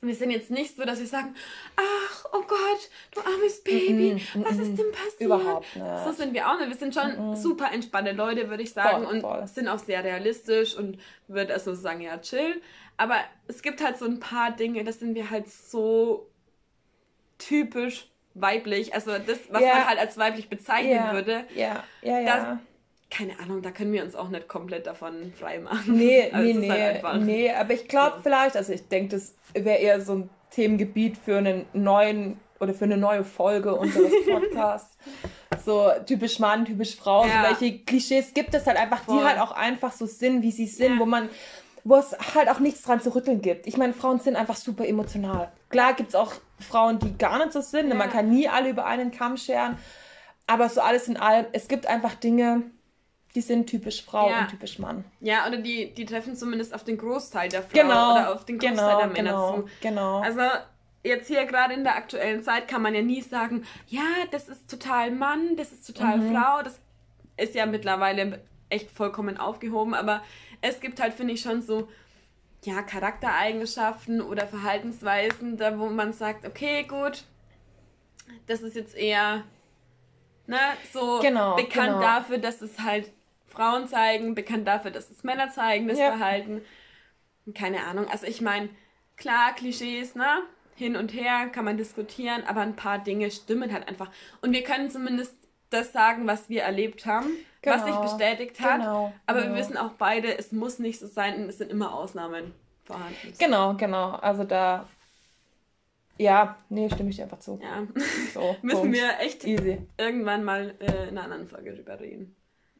wir 0.00 0.14
sind 0.14 0.30
jetzt 0.30 0.50
nicht 0.50 0.76
so, 0.76 0.84
dass 0.84 0.98
wir 0.98 1.06
sagen, 1.06 1.34
ach, 1.76 2.24
oh 2.32 2.42
Gott, 2.42 2.90
du 3.12 3.20
arme 3.20 3.34
armes 3.34 3.62
Baby, 3.62 4.14
mm, 4.14 4.44
was 4.44 4.58
ist 4.58 4.76
denn 4.76 4.92
passiert? 4.92 5.20
Überhaupt 5.20 5.76
nicht. 5.76 6.04
So 6.04 6.12
sind 6.12 6.34
wir 6.34 6.48
auch 6.48 6.58
nicht. 6.58 6.68
Wir 6.68 6.76
sind 6.76 6.94
schon 6.94 7.36
super 7.36 7.72
entspannte 7.72 8.12
Leute, 8.12 8.48
würde 8.50 8.62
ich 8.62 8.72
sagen. 8.72 9.04
Voll, 9.04 9.14
und 9.14 9.20
voll. 9.22 9.46
sind 9.46 9.68
auch 9.68 9.78
sehr 9.78 10.02
realistisch 10.04 10.76
und 10.76 10.98
würde 11.28 11.54
also 11.54 11.74
sagen, 11.74 12.00
ja, 12.00 12.18
chill. 12.18 12.60
Aber 12.96 13.16
es 13.48 13.62
gibt 13.62 13.82
halt 13.82 13.98
so 13.98 14.06
ein 14.06 14.20
paar 14.20 14.52
Dinge, 14.52 14.84
das 14.84 15.00
sind 15.00 15.14
wir 15.14 15.30
halt 15.30 15.48
so 15.48 16.30
typisch 17.38 18.08
weiblich. 18.34 18.94
Also 18.94 19.12
das, 19.18 19.38
was 19.50 19.62
Ja. 19.62 19.74
man 19.74 19.86
halt 19.86 19.98
als 19.98 20.16
weiblich 20.18 20.48
bezeichnen 20.48 20.92
Ja, 20.92 21.12
würde. 21.12 21.44
ja, 21.54 21.84
ja, 22.02 22.20
ja. 22.20 22.60
Keine 23.10 23.38
Ahnung, 23.38 23.62
da 23.62 23.70
können 23.70 23.92
wir 23.92 24.02
uns 24.02 24.14
auch 24.16 24.28
nicht 24.28 24.48
komplett 24.48 24.86
davon 24.86 25.32
freimachen. 25.38 25.96
Nee, 25.96 26.30
Also 26.32 26.44
nee, 26.44 26.50
ist 26.50 26.58
nee, 26.58 26.70
halt 26.70 27.22
nee, 27.24 27.50
aber 27.52 27.72
ich 27.74 27.86
glaube 27.88 28.16
so. 28.16 28.22
vielleicht, 28.22 28.56
also 28.56 28.72
ich 28.72 28.88
denke, 28.88 29.16
das 29.16 29.34
wäre 29.54 29.78
eher 29.78 30.00
so 30.00 30.14
ein 30.14 30.30
Themengebiet 30.50 31.16
für 31.16 31.38
einen 31.38 31.66
neuen 31.72 32.38
oder 32.58 32.72
für 32.74 32.84
eine 32.84 32.96
neue 32.96 33.22
Folge 33.24 33.74
unseres 33.74 34.10
Podcasts. 34.30 34.96
so 35.64 35.90
typisch 36.06 36.38
Mann, 36.38 36.64
typisch 36.64 36.96
Frau, 36.96 37.26
Ja. 37.26 37.44
so 37.44 37.60
welche 37.60 37.78
Klischees 37.80 38.32
gibt 38.34 38.54
es 38.54 38.66
halt 38.66 38.76
einfach, 38.78 39.02
Voll. 39.04 39.18
die 39.18 39.24
halt 39.24 39.38
auch 39.40 39.52
einfach 39.52 39.92
so 39.92 40.06
sind, 40.06 40.42
wie 40.42 40.50
sie 40.52 40.66
sind, 40.66 40.94
Ja. 40.94 40.98
wo 41.00 41.06
man 41.06 41.28
wo 41.88 41.94
es 41.94 42.16
halt 42.34 42.48
auch 42.50 42.58
nichts 42.58 42.82
dran 42.82 43.00
zu 43.00 43.14
rütteln 43.14 43.40
gibt. 43.40 43.68
Ich 43.68 43.76
meine, 43.76 43.92
Frauen 43.92 44.18
sind 44.18 44.34
einfach 44.34 44.56
super 44.56 44.84
emotional. 44.88 45.52
Klar 45.68 45.94
gibt 45.94 46.08
es 46.08 46.14
auch 46.16 46.32
Frauen, 46.58 46.98
die 46.98 47.16
gar 47.16 47.38
nicht 47.38 47.52
so 47.52 47.60
sind. 47.60 47.90
Ja. 47.90 47.94
Man 47.94 48.10
kann 48.10 48.28
nie 48.28 48.48
alle 48.48 48.70
über 48.70 48.86
einen 48.86 49.12
Kamm 49.12 49.36
scheren. 49.36 49.78
Aber 50.48 50.68
so 50.68 50.80
alles 50.80 51.06
in 51.06 51.16
allem, 51.16 51.46
es 51.52 51.68
gibt 51.68 51.86
einfach 51.86 52.16
Dinge, 52.16 52.62
die 53.36 53.40
sind 53.42 53.68
typisch 53.68 54.02
Frau 54.04 54.28
Ja. 54.30 54.40
und 54.40 54.48
typisch 54.48 54.78
Mann. 54.80 55.04
Ja, 55.20 55.46
oder 55.46 55.58
die, 55.58 55.92
die 55.94 56.04
treffen 56.06 56.34
zumindest 56.34 56.74
auf 56.74 56.82
den 56.82 56.96
Großteil 56.98 57.48
der 57.50 57.62
Frau 57.62 57.78
Genau, 57.78 58.12
oder 58.12 58.34
auf 58.34 58.44
den 58.44 58.58
Großteil 58.58 58.74
genau, 58.76 58.98
der 58.98 59.06
Männer 59.08 59.30
genau, 59.30 59.56
zu. 59.58 59.68
genau. 59.80 60.20
Also 60.22 60.40
jetzt 61.04 61.28
hier 61.28 61.44
gerade 61.44 61.74
in 61.74 61.84
der 61.84 61.94
aktuellen 61.96 62.42
Zeit 62.42 62.66
kann 62.66 62.82
man 62.82 62.94
ja 62.94 63.02
nie 63.02 63.20
sagen, 63.20 63.64
ja, 63.86 64.00
das 64.32 64.48
ist 64.48 64.68
total 64.68 65.12
Mann, 65.12 65.54
das 65.56 65.70
ist 65.70 65.86
total 65.86 66.18
Mhm. 66.18 66.34
Frau. 66.34 66.62
Das 66.64 66.80
ist 67.36 67.54
ja 67.54 67.66
mittlerweile 67.66 68.42
echt 68.70 68.90
vollkommen 68.90 69.36
aufgehoben, 69.36 69.94
aber 69.94 70.22
es 70.62 70.80
gibt 70.80 70.98
halt, 71.00 71.12
finde 71.14 71.34
ich, 71.34 71.42
schon 71.42 71.60
so 71.62 71.88
ja, 72.64 72.82
Charaktereigenschaften 72.82 74.20
oder 74.22 74.46
Verhaltensweisen, 74.48 75.56
da 75.56 75.78
wo 75.78 75.86
man 75.88 76.12
sagt, 76.12 76.46
okay, 76.46 76.84
gut, 76.84 77.24
das 78.46 78.62
ist 78.62 78.74
jetzt 78.74 78.96
eher 78.96 79.44
ne, 80.46 80.58
so 80.92 81.20
Genau, 81.20 81.54
bekannt 81.56 81.88
genau. 81.88 82.00
dafür, 82.00 82.38
dass 82.38 82.62
es 82.62 82.80
halt 82.80 83.12
Frauen 83.56 83.88
zeigen, 83.88 84.34
bekannt 84.34 84.66
dafür, 84.68 84.90
dass 84.90 85.10
es 85.10 85.24
Männer 85.24 85.50
zeigen, 85.50 85.88
das 85.88 85.98
Ja. 85.98 86.08
Verhalten. 86.12 86.62
Keine 87.54 87.84
Ahnung. 87.84 88.06
Also 88.10 88.26
ich 88.26 88.40
meine, 88.40 88.68
klar, 89.16 89.54
Klischees, 89.54 90.14
ne? 90.14 90.42
Hin 90.74 90.96
und 90.96 91.14
her 91.14 91.48
kann 91.52 91.64
man 91.64 91.76
diskutieren, 91.78 92.42
aber 92.46 92.60
ein 92.60 92.76
paar 92.76 92.98
Dinge 92.98 93.30
stimmen 93.30 93.72
halt 93.72 93.88
einfach. 93.88 94.10
Und 94.42 94.52
wir 94.52 94.62
können 94.62 94.90
zumindest 94.90 95.34
das 95.70 95.92
sagen, 95.92 96.26
was 96.26 96.48
wir 96.50 96.62
erlebt 96.62 97.06
haben, 97.06 97.28
was 97.64 97.82
sich 97.84 97.90
Genau, 97.94 98.02
bestätigt 98.02 98.60
hat. 98.60 98.80
genau, 98.80 99.12
aber 99.26 99.40
genau. 99.42 99.54
wir 99.54 99.60
wissen 99.60 99.76
auch 99.78 99.92
beide, 99.92 100.36
es 100.38 100.52
muss 100.52 100.78
nicht 100.78 101.00
so 101.00 101.06
sein 101.06 101.42
und 101.42 101.48
es 101.48 101.58
sind 101.58 101.70
immer 101.72 101.94
Ausnahmen 101.94 102.52
vorhanden. 102.84 103.32
Genau, 103.38 103.74
genau. 103.74 104.10
Also 104.10 104.44
da. 104.44 104.86
Ja, 106.18 106.56
nee, 106.68 106.88
stimme 106.88 107.10
ich 107.10 107.16
dir 107.16 107.24
einfach 107.24 107.40
zu. 107.40 107.58
Ja, 107.62 107.86
So, 108.32 108.54
müssen 108.62 108.80
Punkt. 108.82 108.96
wir 108.96 109.18
echt 109.20 109.44
Easy. 109.44 109.78
irgendwann 109.98 110.44
mal 110.44 110.74
äh, 110.80 111.08
in 111.08 111.18
einer 111.18 111.24
anderen 111.24 111.46
Folge 111.48 111.74
drüber 111.74 111.98
reden. 111.98 112.35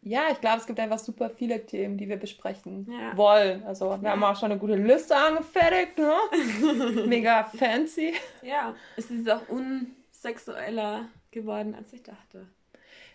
Ja, 0.09 0.29
ich 0.31 0.41
glaube, 0.41 0.59
es 0.59 0.67
gibt 0.69 0.79
einfach 0.79 1.01
super 1.01 1.31
viele 1.31 1.67
Themen, 1.67 1.99
die 1.99 2.09
wir 2.09 2.17
besprechen 2.17 2.87
Ja. 2.89 3.17
wollen. 3.17 3.65
Also, 3.65 4.01
wir 4.01 4.09
haben 4.13 4.23
auch 4.23 4.39
schon 4.39 4.53
eine 4.53 4.61
gute 4.61 4.77
Liste 4.77 5.17
angefertigt, 5.17 5.99
ne? 5.99 6.15
Mega 7.07 7.43
fancy. 7.43 8.15
Ja, 8.41 8.77
es 8.95 9.11
ist 9.11 9.29
auch 9.29 9.43
unsexueller 9.49 11.07
geworden, 11.33 11.75
als 11.75 11.93
ich 11.93 12.05
dachte. 12.05 12.47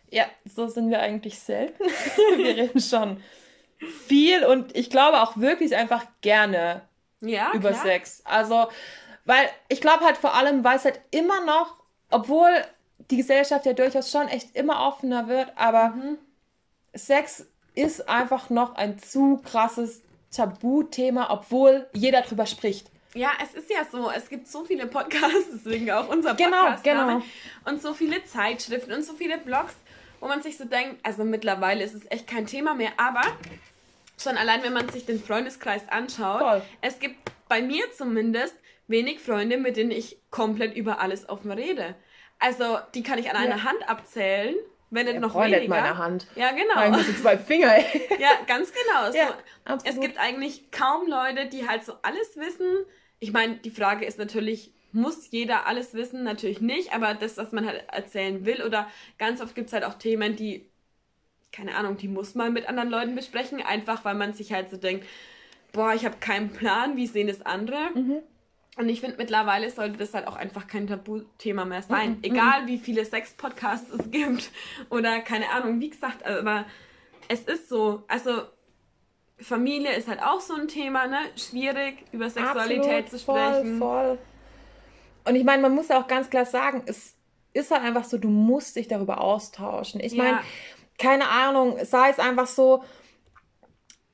Ja, 0.10 0.26
so 0.44 0.68
sind 0.68 0.90
wir 0.90 1.00
eigentlich 1.00 1.40
selten. 1.40 1.82
wir 2.36 2.58
reden 2.58 2.82
schon 2.82 3.24
viel 4.08 4.44
und 4.44 4.76
ich 4.76 4.90
glaube 4.90 5.22
auch 5.22 5.38
wirklich 5.38 5.74
einfach 5.78 6.06
gerne 6.20 6.82
Ja, 7.22 7.52
über 7.54 7.70
klar. 7.70 7.84
Sex. 7.86 8.22
Also, 8.26 8.68
weil 9.24 9.48
ich 9.70 9.80
glaube 9.80 10.04
halt 10.04 10.18
vor 10.18 10.34
allem, 10.36 10.66
weil 10.66 10.76
es 10.76 10.84
halt 10.84 11.00
immer 11.12 11.46
noch, 11.46 11.78
obwohl 12.10 12.50
die 13.10 13.16
Gesellschaft 13.16 13.66
ja 13.66 13.72
durchaus 13.72 14.12
schon 14.12 14.28
echt 14.28 14.58
immer 14.58 14.86
offener 14.88 15.30
wird, 15.30 15.54
aber 15.56 15.90
Mhm. 15.92 16.18
Sex 16.94 17.46
ist 17.76 18.08
einfach 18.10 18.50
noch 18.50 18.76
ein 18.76 19.00
zu 19.00 19.42
krasses 19.44 20.02
Tabuthema, 20.32 21.30
obwohl 21.32 21.88
jeder 21.94 22.22
drüber 22.22 22.46
spricht. 22.46 22.88
Ja, 23.14 23.32
es 23.44 23.54
ist 23.54 23.70
ja 23.70 23.86
so, 23.90 24.10
es 24.10 24.30
gibt 24.30 24.48
so 24.48 24.64
viele 24.64 24.88
Podcasts, 24.88 25.50
deswegen 25.54 25.92
auch 25.92 26.08
unser 26.10 26.34
Genau, 26.36 26.62
Podcast. 26.62 26.84
genau. 26.84 27.22
Und 27.66 27.82
so 27.82 27.94
viele 27.94 28.24
Zeitschriften 28.24 28.94
und 28.94 29.04
so 29.04 29.14
viele 29.14 29.38
Blogs, 29.38 29.74
wo 30.22 30.28
man 30.28 30.42
sich 30.42 30.58
so 30.58 30.66
denkt, 30.66 31.00
also 31.06 31.24
mittlerweile 31.26 31.84
ist 31.84 31.94
es 31.94 32.10
echt 32.10 32.28
kein 32.28 32.46
Thema 32.46 32.74
mehr, 32.74 32.92
aber 32.98 33.22
schon 34.18 34.38
allein, 34.38 34.64
wenn 34.64 34.72
man 34.74 34.88
sich 34.90 35.06
den 35.06 35.22
Freundeskreis 35.22 35.82
anschaut, 35.90 36.40
Voll. 36.40 36.62
es 36.82 37.00
gibt 37.00 37.18
bei 37.50 37.62
mir 37.62 37.84
zumindest 37.98 38.56
wenig 38.88 39.20
Freunde, 39.20 39.58
mit 39.58 39.76
denen 39.78 39.92
ich 39.92 40.18
komplett 40.30 40.76
über 40.76 41.00
alles 41.00 41.28
offen 41.28 41.52
rede. 41.52 41.96
Also, 42.40 42.80
die 42.96 43.04
kann 43.04 43.20
ich 43.20 43.30
an 43.30 43.36
einer 43.36 43.58
Ja. 43.58 43.64
Hand 43.64 43.88
abzählen, 43.90 44.56
wenn 44.92 45.06
nicht 45.06 45.16
Ja, 45.16 45.20
noch 45.22 45.36
weniger. 45.36 45.68
meine 45.68 45.98
Hand. 45.98 46.28
Ja, 46.36 46.52
genau. 46.52 46.98
So 47.02 47.14
zwei 47.14 47.38
Finger. 47.38 47.76
ey. 47.76 47.86
Ja, 48.20 48.30
ganz 48.46 48.72
genau. 48.72 49.12
So, 49.12 49.18
Ja, 49.18 49.38
es 49.84 50.00
gibt 50.00 50.20
eigentlich 50.20 50.70
kaum 50.72 51.08
Leute, 51.08 51.48
die 51.48 51.68
halt 51.68 51.84
so 51.84 51.94
alles 52.04 52.36
wissen. 52.38 52.86
Ich 53.20 53.32
meine, 53.34 53.56
die 53.56 53.72
Frage 53.72 54.06
ist 54.06 54.20
natürlich, 54.20 54.74
muss 54.92 55.32
jeder 55.32 55.66
alles 55.68 55.94
wissen? 55.94 56.24
Natürlich 56.24 56.60
nicht, 56.62 56.94
aber 56.94 57.14
das, 57.14 57.38
was 57.38 57.52
man 57.52 57.66
halt 57.66 57.84
erzählen 57.92 58.46
will 58.46 58.62
oder 58.62 58.88
ganz 59.18 59.42
oft 59.42 59.56
gibt 59.56 59.68
es 59.68 59.74
halt 59.74 59.86
auch 59.86 59.94
Themen, 59.96 60.36
die, 60.36 60.70
keine 61.52 61.76
Ahnung, 61.76 61.98
die 61.98 62.08
muss 62.10 62.36
man 62.36 62.52
mit 62.54 62.68
anderen 62.68 62.90
Leuten 62.90 63.16
besprechen, 63.16 63.62
einfach 63.62 64.04
weil 64.06 64.16
man 64.16 64.34
sich 64.34 64.52
halt 64.52 64.70
so 64.70 64.78
denkt, 64.78 65.06
boah, 65.72 65.94
ich 65.94 66.04
habe 66.06 66.18
keinen 66.20 66.52
Plan, 66.52 66.98
wie 66.98 67.08
sehen 67.08 67.28
das 67.28 67.42
andere? 67.46 67.92
Mhm. 67.94 68.18
Und 68.82 68.90
ich 68.90 69.00
finde, 69.00 69.18
mittlerweile 69.18 69.70
sollte 69.70 69.98
das 70.00 70.16
halt 70.16 70.26
auch 70.28 70.36
einfach 70.36 70.66
kein 70.66 70.88
Tabuthema 70.88 71.66
mehr 71.66 71.84
sein. 71.84 72.14
Mhm, 72.14 72.24
Egal, 72.24 72.66
wie 72.66 72.80
viele 72.80 73.06
Sex-Podcasts 73.06 73.92
es 73.92 74.10
gibt 74.10 74.50
oder 74.90 75.20
keine 75.20 75.52
Ahnung, 75.52 75.80
wie 75.80 75.92
gesagt, 75.92 76.26
aber 76.26 76.66
es 77.28 77.42
ist 77.42 77.70
so. 77.70 78.02
Also, 78.08 78.42
Familie 79.40 79.94
ist 79.94 80.08
halt 80.08 80.24
auch 80.24 80.42
so 80.42 80.56
ein 80.56 80.68
Thema, 80.68 81.06
ne? 81.06 81.20
Schwierig, 81.36 82.06
über 82.12 82.28
Sexualität 82.32 83.06
Absolut, 83.06 83.10
zu 83.12 83.20
sprechen. 83.20 83.78
Voll, 83.78 84.08
voll. 84.08 84.18
Und 85.26 85.36
ich 85.36 85.44
meine, 85.44 85.62
man 85.62 85.76
muss 85.76 85.90
ja 85.90 86.02
auch 86.02 86.08
ganz 86.08 86.32
klar 86.32 86.46
sagen, 86.46 86.82
es 86.88 87.14
ist 87.54 87.70
halt 87.70 87.84
einfach 87.84 88.06
so, 88.06 88.18
du 88.18 88.30
musst 88.30 88.78
dich 88.78 88.88
darüber 88.88 89.22
austauschen. 89.22 90.02
Ich 90.02 90.14
Ja. 90.14 90.24
meine, 90.24 90.40
keine 90.98 91.30
Ahnung, 91.30 91.78
sei 91.84 92.10
es 92.10 92.18
einfach 92.18 92.48
so, 92.48 92.84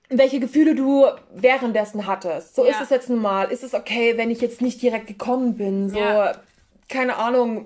welche 0.09 0.39
Gefühle 0.39 0.75
du 0.75 1.05
währenddessen 1.33 2.07
hattest. 2.07 2.55
So 2.55 2.63
Ja. 2.65 2.71
ist 2.71 2.81
es 2.81 2.89
jetzt 2.89 3.09
normal. 3.09 3.51
Ist 3.51 3.63
es 3.63 3.73
okay, 3.73 4.17
wenn 4.17 4.31
ich 4.31 4.41
jetzt 4.41 4.61
nicht 4.61 4.81
direkt 4.81 5.07
gekommen 5.07 5.55
bin? 5.57 5.89
So, 5.89 5.99
Ja. 5.99 6.33
keine 6.87 7.17
Ahnung. 7.17 7.65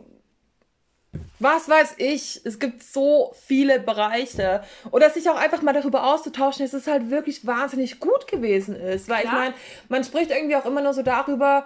Was 1.40 1.68
weiß 1.68 1.96
ich, 1.98 2.42
es 2.46 2.60
gibt 2.60 2.84
so 2.84 3.34
viele 3.46 3.80
Bereiche. 3.80 4.62
Oder 4.92 5.10
sich 5.10 5.30
auch 5.30 5.36
einfach 5.36 5.62
mal 5.62 5.74
darüber 5.74 6.06
auszutauschen, 6.06 6.64
dass 6.64 6.74
es 6.74 6.88
halt 6.88 7.10
wirklich 7.10 7.46
wahnsinnig 7.46 8.00
gut 8.00 8.28
gewesen 8.28 8.76
ist. 8.76 9.10
Weil 9.10 9.24
ich 9.24 9.30
Klar. 9.30 9.42
meine, 9.42 9.54
man 9.90 10.04
spricht 10.04 10.32
irgendwie 10.32 10.56
auch 10.56 10.66
immer 10.66 10.82
nur 10.82 10.94
so 10.94 11.02
darüber, 11.02 11.66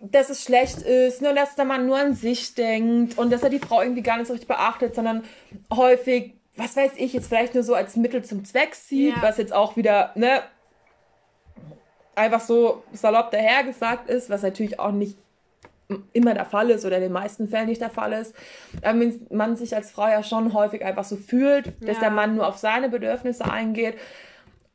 dass 0.00 0.28
es 0.28 0.42
schlecht 0.42 0.82
ist, 0.82 1.22
nur 1.22 1.32
dass 1.32 1.54
der 1.54 1.64
Mann 1.64 1.86
nur 1.86 1.96
an 1.98 2.14
sich 2.14 2.54
denkt 2.54 3.16
und 3.16 3.30
dass 3.32 3.42
er 3.42 3.48
die 3.50 3.58
Frau 3.58 3.80
irgendwie 3.80 4.02
gar 4.02 4.18
nicht 4.18 4.26
so 4.26 4.32
richtig 4.34 4.48
beachtet, 4.48 4.94
sondern 4.94 5.24
häufig, 5.72 6.33
was 6.56 6.76
weiß 6.76 6.92
ich, 6.96 7.12
jetzt 7.12 7.28
vielleicht 7.28 7.54
nur 7.54 7.62
so 7.64 7.74
als 7.74 7.96
Mittel 7.96 8.24
zum 8.24 8.44
Zweck 8.44 8.74
sieht, 8.74 9.16
Ja. 9.16 9.22
was 9.22 9.38
jetzt 9.38 9.52
auch 9.52 9.76
wieder, 9.76 10.12
ne, 10.14 10.42
einfach 12.14 12.40
so 12.40 12.84
salopp 12.92 13.30
dahergesagt 13.32 14.08
ist, 14.08 14.30
was 14.30 14.42
natürlich 14.42 14.78
auch 14.78 14.92
nicht 14.92 15.18
immer 16.12 16.32
der 16.32 16.46
Fall 16.46 16.70
ist 16.70 16.84
oder 16.84 16.96
in 16.96 17.02
den 17.02 17.12
meisten 17.12 17.48
Fällen 17.48 17.66
nicht 17.66 17.80
der 17.80 17.90
Fall 17.90 18.12
ist, 18.14 18.34
aber 18.82 19.00
wenn 19.00 19.26
man 19.30 19.56
sich 19.56 19.74
als 19.74 19.90
Frau 19.90 20.06
ja 20.08 20.22
schon 20.22 20.54
häufig 20.54 20.84
einfach 20.84 21.04
so 21.04 21.16
fühlt, 21.16 21.66
dass 21.86 21.96
Ja. 21.96 22.04
der 22.04 22.10
Mann 22.10 22.36
nur 22.36 22.46
auf 22.46 22.56
seine 22.56 22.88
Bedürfnisse 22.88 23.44
eingeht. 23.44 23.98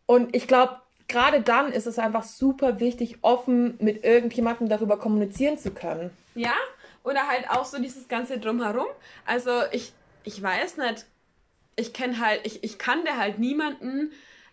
Und 0.05 0.35
ich 0.35 0.47
glaube, 0.47 0.75
gerade 1.07 1.41
dann 1.41 1.71
ist 1.71 1.87
es 1.87 1.97
einfach 1.97 2.23
super 2.23 2.79
wichtig, 2.79 3.17
offen 3.21 3.75
mit 3.79 4.03
irgendjemandem 4.03 4.69
darüber 4.69 4.97
kommunizieren 4.99 5.57
zu 5.57 5.71
können. 5.71 6.11
Ja, 6.35 6.53
oder 7.03 7.27
halt 7.27 7.49
auch 7.49 7.65
so 7.65 7.79
dieses 7.81 8.07
ganze 8.07 8.37
Drumherum. 8.37 8.87
Also 9.25 9.51
ich, 9.71 9.93
ich 10.25 10.41
weiß 10.43 10.77
nicht, 10.77 11.05
ich 11.79 11.93
kenne 11.93 12.19
halt, 12.19 12.41
ich, 12.45 12.63
ich 12.63 12.77
kannte 12.77 13.17
halt 13.17 13.39
niemanden, 13.39 14.11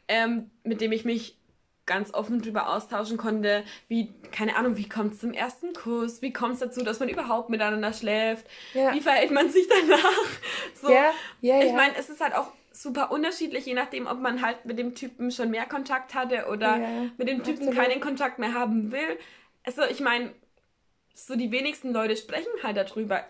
ähm, 0.09 0.51
mit 0.65 0.81
dem 0.81 0.93
ich 0.93 1.05
mich 1.05 1.37
ganz 1.85 2.13
offen 2.13 2.43
drüber 2.43 2.75
austauschen 2.75 3.17
konnte, 3.17 3.63
wie, 3.89 4.13
keine 4.33 4.57
Ahnung, 4.57 4.77
wie 4.77 4.89
kommt 4.89 5.15
es 5.15 5.21
zum 5.21 5.33
ersten 5.33 5.73
Kuss, 5.73 6.21
wie 6.21 6.33
kommt 6.33 6.55
es 6.55 6.61
dazu, 6.61 6.83
dass 6.83 6.99
man 6.99 7.09
überhaupt 7.09 7.49
miteinander 7.49 7.93
schläft, 7.93 8.47
Ja. 8.75 8.93
wie 8.93 9.01
verhält 9.01 9.31
man 9.31 9.51
sich 9.51 9.67
danach. 9.69 10.01
So, 10.83 10.91
Ja, 10.93 11.13
ja, 11.41 11.61
ich 11.63 11.73
meine, 11.73 11.97
es 11.97 12.11
ist 12.11 12.21
halt 12.21 12.35
auch 12.35 12.49
super 12.73 13.11
unterschiedlich, 13.11 13.65
je 13.65 13.75
nachdem, 13.75 14.07
ob 14.07 14.21
man 14.21 14.43
halt 14.43 14.67
mit 14.67 14.79
dem 14.79 14.95
Typen 14.95 15.31
schon 15.31 15.51
mehr 15.51 15.65
Kontakt 15.65 16.15
hatte 16.15 16.47
oder 16.51 16.79
mit 17.17 17.29
dem 17.29 17.43
Typen 17.43 17.69
absolut. 17.69 17.75
keinen 17.77 18.01
Kontakt 18.01 18.39
mehr 18.39 18.53
haben 18.53 18.93
will. 18.93 19.19
Also 19.65 19.83
ich 19.85 20.01
meine, 20.01 20.33
so 21.15 21.35
die 21.35 21.51
wenigsten 21.51 21.93
Leute 21.93 22.17
sprechen 22.17 22.51
halt 22.63 22.77
darüber. 22.77 23.25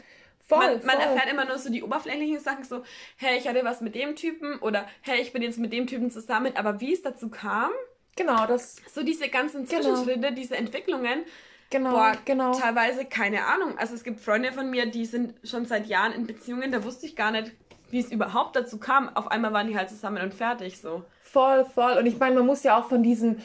Voll, 0.46 0.58
man, 0.58 0.86
man 0.86 0.96
voll. 0.96 1.04
erfährt 1.04 1.30
immer 1.30 1.44
nur 1.44 1.58
so 1.58 1.70
die 1.70 1.82
oberflächlichen 1.82 2.40
Sachen, 2.40 2.64
so, 2.64 2.82
hey, 3.16 3.36
ich 3.38 3.48
hatte 3.48 3.64
was 3.64 3.80
mit 3.80 3.94
dem 3.94 4.14
Typen 4.14 4.58
oder 4.60 4.86
hey, 5.02 5.20
ich 5.20 5.32
bin 5.32 5.42
jetzt 5.42 5.58
mit 5.58 5.72
dem 5.72 5.86
Typen 5.86 6.10
zusammen, 6.10 6.52
aber 6.56 6.80
wie 6.80 6.92
es 6.92 7.02
dazu 7.02 7.28
kam, 7.28 7.70
genau, 8.16 8.46
das. 8.46 8.76
So 8.92 9.02
diese 9.02 9.28
ganzen 9.28 9.66
genau. 9.66 9.82
Zwischenschritte, 9.82 10.20
genau. 10.20 10.34
diese 10.34 10.56
Entwicklungen, 10.56 11.24
Genau, 11.70 11.90
Boah, 11.90 12.12
genau. 12.24 12.52
Teilweise 12.52 13.04
keine 13.04 13.44
Ahnung. 13.44 13.76
Also 13.76 13.94
es 13.94 14.04
gibt 14.04 14.20
Freunde 14.20 14.52
von 14.52 14.70
mir, 14.70 14.86
die 14.86 15.04
sind 15.04 15.34
schon 15.42 15.66
seit 15.66 15.86
Jahren 15.86 16.12
in 16.12 16.26
Beziehungen, 16.26 16.70
da 16.70 16.84
wusste 16.84 17.06
ich 17.06 17.16
gar 17.16 17.32
nicht, 17.32 17.52
wie 17.90 17.98
es 17.98 18.12
überhaupt 18.12 18.56
dazu 18.56 18.78
kam. 18.78 19.08
Auf 19.16 19.30
einmal 19.30 19.52
waren 19.52 19.66
die 19.66 19.76
halt 19.76 19.90
zusammen 19.90 20.22
und 20.22 20.32
fertig 20.32 20.80
so. 20.80 21.04
Voll, 21.22 21.64
voll. 21.64 21.98
Und 21.98 22.06
ich 22.06 22.18
meine, 22.18 22.36
man 22.36 22.46
muss 22.46 22.62
ja 22.62 22.78
auch 22.78 22.88
von 22.88 23.02
diesen 23.02 23.42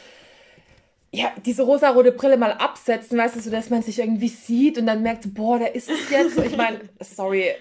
ja, 1.13 1.33
diese 1.45 1.63
rosarote 1.63 2.11
Brille 2.13 2.37
mal 2.37 2.53
absetzen, 2.53 3.17
weißt 3.17 3.35
du, 3.35 3.41
so 3.41 3.51
dass 3.51 3.69
man 3.69 3.81
sich 3.81 3.99
irgendwie 3.99 4.29
sieht 4.29 4.77
und 4.77 4.87
dann 4.87 5.03
merkt, 5.03 5.33
boah, 5.33 5.59
da 5.59 5.65
ist 5.65 5.89
es 5.89 6.09
jetzt. 6.09 6.35
So, 6.35 6.43
ich 6.43 6.55
meine, 6.55 6.79
sorry, 7.01 7.51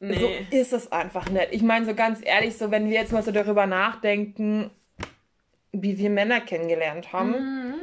nee. 0.00 0.18
so 0.18 0.56
ist 0.56 0.72
es 0.74 0.92
einfach 0.92 1.28
nicht. 1.30 1.48
Ich 1.52 1.62
meine, 1.62 1.86
so 1.86 1.94
ganz 1.94 2.20
ehrlich, 2.22 2.56
so 2.58 2.70
wenn 2.70 2.88
wir 2.88 2.94
jetzt 2.94 3.12
mal 3.12 3.22
so 3.22 3.30
darüber 3.30 3.66
nachdenken, 3.66 4.70
wie 5.72 5.96
wir 5.96 6.10
Männer 6.10 6.40
kennengelernt 6.40 7.12
haben. 7.12 7.30
Mhm. 7.30 7.74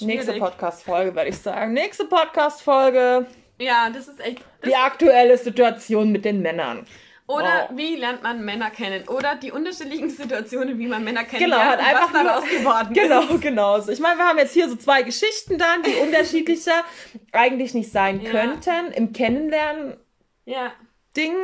Nächste 0.00 0.34
Podcast-Folge, 0.34 1.14
würde 1.14 1.30
ich 1.30 1.38
sagen. 1.38 1.72
Nächste 1.72 2.04
Podcast-Folge. 2.04 3.26
Ja, 3.58 3.90
das 3.90 4.08
ist 4.08 4.20
echt. 4.20 4.44
Das 4.60 4.70
die 4.70 4.76
aktuelle 4.76 5.36
Situation 5.38 6.12
mit 6.12 6.24
den 6.24 6.40
Männern. 6.40 6.86
Oder 7.28 7.68
wow. 7.68 7.76
wie 7.76 7.96
lernt 7.96 8.22
man 8.22 8.42
Männer 8.42 8.70
kennen? 8.70 9.06
Oder 9.06 9.36
die 9.36 9.52
unterschiedlichen 9.52 10.08
Situationen, 10.22 10.78
wie 10.78 10.86
man 10.86 11.04
Männer 11.04 11.24
kennenlernt 11.24 11.62
genau, 11.62 11.72
hat 11.72 11.78
einfach 11.78 12.14
was 12.14 12.24
daraus 12.24 12.44
geworden 12.48 12.88
Genau, 12.94 13.20
ist. 13.20 13.40
genau. 13.42 13.80
So. 13.80 13.92
Ich 13.92 14.00
meine, 14.00 14.18
wir 14.18 14.26
haben 14.26 14.38
jetzt 14.38 14.54
hier 14.54 14.66
so 14.66 14.76
zwei 14.76 15.02
Geschichten 15.02 15.58
dann, 15.58 15.82
die 15.82 15.94
unterschiedlicher 16.02 16.84
eigentlich 17.32 17.74
nicht 17.74 17.92
sein 17.92 18.22
ja. 18.22 18.30
könnten 18.30 18.92
im 18.92 19.12
Kennenlernen. 19.12 19.98
Ja. 20.46 20.72
Ding. 21.16 21.36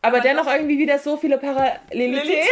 Aber, 0.00 0.16
aber 0.16 0.20
dennoch 0.20 0.46
irgendwie 0.46 0.78
wieder 0.78 0.98
so 0.98 1.18
viele 1.18 1.36
Parallelitäten. 1.36 2.48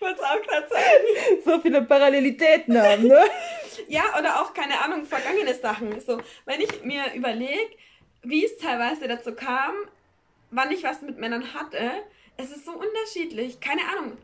Wollte 0.00 0.22
auch 0.22 0.42
gerade 0.42 0.68
sagen. 0.68 1.42
So 1.44 1.60
viele 1.60 1.82
Parallelitäten 1.82 2.82
haben, 2.82 3.04
ne? 3.04 3.24
ja, 3.88 4.02
oder 4.18 4.40
auch, 4.40 4.52
keine 4.52 4.80
Ahnung, 4.80 5.06
vergangene 5.06 5.54
Sachen. 5.54 6.00
So, 6.00 6.20
wenn 6.44 6.60
ich 6.60 6.82
mir 6.82 7.14
überlege, 7.14 7.70
wie 8.22 8.44
es 8.44 8.56
teilweise 8.58 9.08
dazu 9.08 9.34
kam, 9.34 9.74
wann 10.54 10.70
ich 10.70 10.84
was 10.84 11.02
mit 11.02 11.18
Männern 11.18 11.54
hatte, 11.54 11.90
es 12.36 12.50
ist 12.50 12.64
so 12.64 12.72
unterschiedlich. 12.72 13.60
Keine 13.60 13.82
Ahnung. 13.92 14.16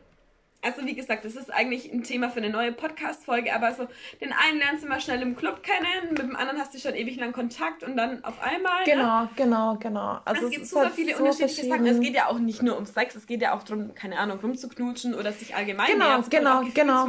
Also 0.63 0.85
wie 0.85 0.93
gesagt, 0.93 1.25
das 1.25 1.35
ist 1.35 1.51
eigentlich 1.51 1.91
ein 1.91 2.03
Thema 2.03 2.29
für 2.29 2.37
eine 2.37 2.51
neue 2.51 2.71
Podcast-Folge, 2.71 3.53
aber 3.53 3.73
so, 3.73 3.87
den 4.19 4.31
einen 4.31 4.59
lernst 4.59 4.83
du 4.83 4.87
mal 4.87 5.01
schnell 5.01 5.21
im 5.21 5.35
Club 5.35 5.63
kennen, 5.63 6.09
mit 6.09 6.19
dem 6.19 6.35
anderen 6.35 6.59
hast 6.59 6.73
du 6.73 6.79
schon 6.79 6.93
ewig 6.93 7.17
lang 7.17 7.31
Kontakt 7.31 7.83
und 7.83 7.97
dann 7.97 8.23
auf 8.23 8.41
einmal. 8.41 8.83
Genau, 8.85 9.21
ne? 9.21 9.29
genau, 9.35 9.75
genau. 9.77 10.19
Also 10.23 10.45
es 10.45 10.51
gibt 10.51 10.67
super 10.67 10.85
halt 10.85 10.93
viele 10.93 11.15
so 11.15 11.23
unterschiedliche 11.23 11.67
Sachen. 11.67 11.85
Es 11.87 11.99
geht 11.99 12.13
ja 12.13 12.27
auch 12.27 12.37
nicht 12.37 12.61
nur 12.61 12.77
um 12.77 12.85
Sex, 12.85 13.15
es 13.15 13.25
geht 13.25 13.41
ja 13.41 13.55
auch 13.55 13.63
darum, 13.63 13.95
keine 13.95 14.19
Ahnung, 14.19 14.39
rumzuknutschen 14.39 15.15
oder 15.15 15.31
sich 15.31 15.55
allgemein 15.55 15.87
genau, 15.87 16.21
zu 16.21 16.29
genau, 16.29 16.61
genau. 16.73 17.07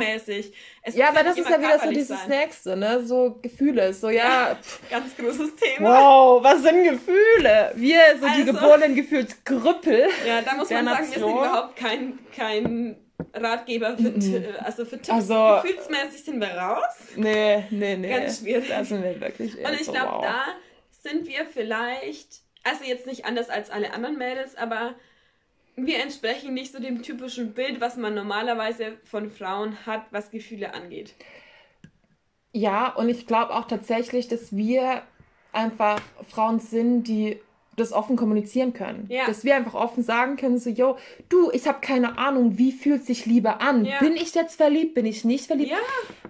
Es 0.85 0.97
ja, 0.97 1.11
aber 1.11 1.23
das 1.23 1.37
ist 1.37 1.49
ja 1.49 1.59
wieder 1.59 1.79
so 1.79 1.91
dieses 1.91 2.19
sein. 2.21 2.29
Nächste, 2.29 2.77
ne? 2.77 3.05
So 3.05 3.39
Gefühle, 3.41 3.93
so 3.95 4.11
ja. 4.11 4.57
Ganz 4.91 5.17
großes 5.17 5.55
Thema. 5.57 5.91
Wow, 5.91 6.43
was 6.43 6.63
sind 6.63 6.83
Gefühle? 6.85 7.73
Wir, 7.75 8.01
so 8.19 8.27
also, 8.27 8.39
die 8.39 8.45
geborenen 8.47 8.95
Gefühlsgrüppel. 8.97 10.09
Ja, 10.27 10.41
da 10.41 10.55
muss 10.55 10.71
man 10.71 10.85
sagen, 10.85 11.07
wir 11.07 11.21
sind 11.21 11.31
überhaupt 11.31 11.77
kein, 11.77 12.19
kein 12.35 12.97
Ratgeber 13.35 13.97
für, 13.97 14.11
mhm. 14.11 14.45
also 14.61 14.85
für 14.85 14.97
Tipps. 14.97 15.11
Also, 15.11 15.61
Gefühlsmäßig 15.63 16.25
sind 16.25 16.41
wir 16.41 16.55
raus. 16.55 16.83
Nee, 17.17 17.65
nee, 17.71 17.97
nee. 17.97 18.09
Ganz 18.09 18.41
schwierig. 18.41 18.69
Das 18.69 18.89
sind 18.89 19.03
wir 19.03 19.21
wirklich 19.21 19.57
Und 19.57 19.81
ich 19.81 19.91
glaube, 19.91 20.13
wow. 20.13 20.23
da 20.23 20.45
sind 20.91 21.27
wir 21.27 21.47
vielleicht, 21.47 22.41
also 22.65 22.85
jetzt 22.85 23.07
nicht 23.07 23.25
anders 23.25 23.51
als 23.51 23.71
alle 23.71 23.93
anderen 23.93 24.19
Mädels, 24.19 24.57
aber 24.57 24.95
wir 25.77 26.01
entsprechen 26.01 26.55
nicht 26.55 26.73
so 26.73 26.81
dem 26.81 27.03
typischen 27.03 27.55
Bild, 27.55 27.81
was 27.81 27.97
man 27.97 28.15
normalerweise 28.15 28.99
von 29.05 29.31
Frauen 29.31 29.87
hat, 29.87 30.05
was 30.11 30.31
Gefühle 30.31 30.75
angeht. 30.75 31.15
Ja, 32.53 32.89
und 32.89 33.09
ich 33.09 33.27
glaube 33.27 33.55
auch 33.55 33.67
tatsächlich, 33.67 34.29
dass 34.29 34.55
wir 34.55 35.03
einfach 35.53 36.01
Frauen 36.29 36.61
sind, 36.61 37.05
die 37.05 37.41
das 37.77 37.93
offen 37.93 38.17
kommunizieren 38.17 38.75
können. 38.75 39.07
Ja. 39.09 39.27
Dass 39.27 39.45
wir 39.45 39.57
einfach 39.57 39.75
offen 39.75 40.03
sagen 40.03 40.37
können, 40.37 40.59
so, 40.59 40.69
yo, 40.69 40.97
du, 41.29 41.51
ich 41.53 41.67
habe 41.67 41.81
keine 41.81 42.19
Ahnung, 42.19 42.59
wie 42.59 42.73
fühlt 42.73 43.05
sich 43.07 43.25
Liebe 43.25 43.61
an? 43.61 43.85
Ja. 43.85 43.99
Bin 43.99 44.15
ich 44.15 44.35
jetzt 44.35 44.57
verliebt? 44.57 44.95
Bin 44.95 45.07
ich 45.07 45.25
nicht 45.25 45.47
verliebt? 45.47 45.71
Ja. 45.71 45.79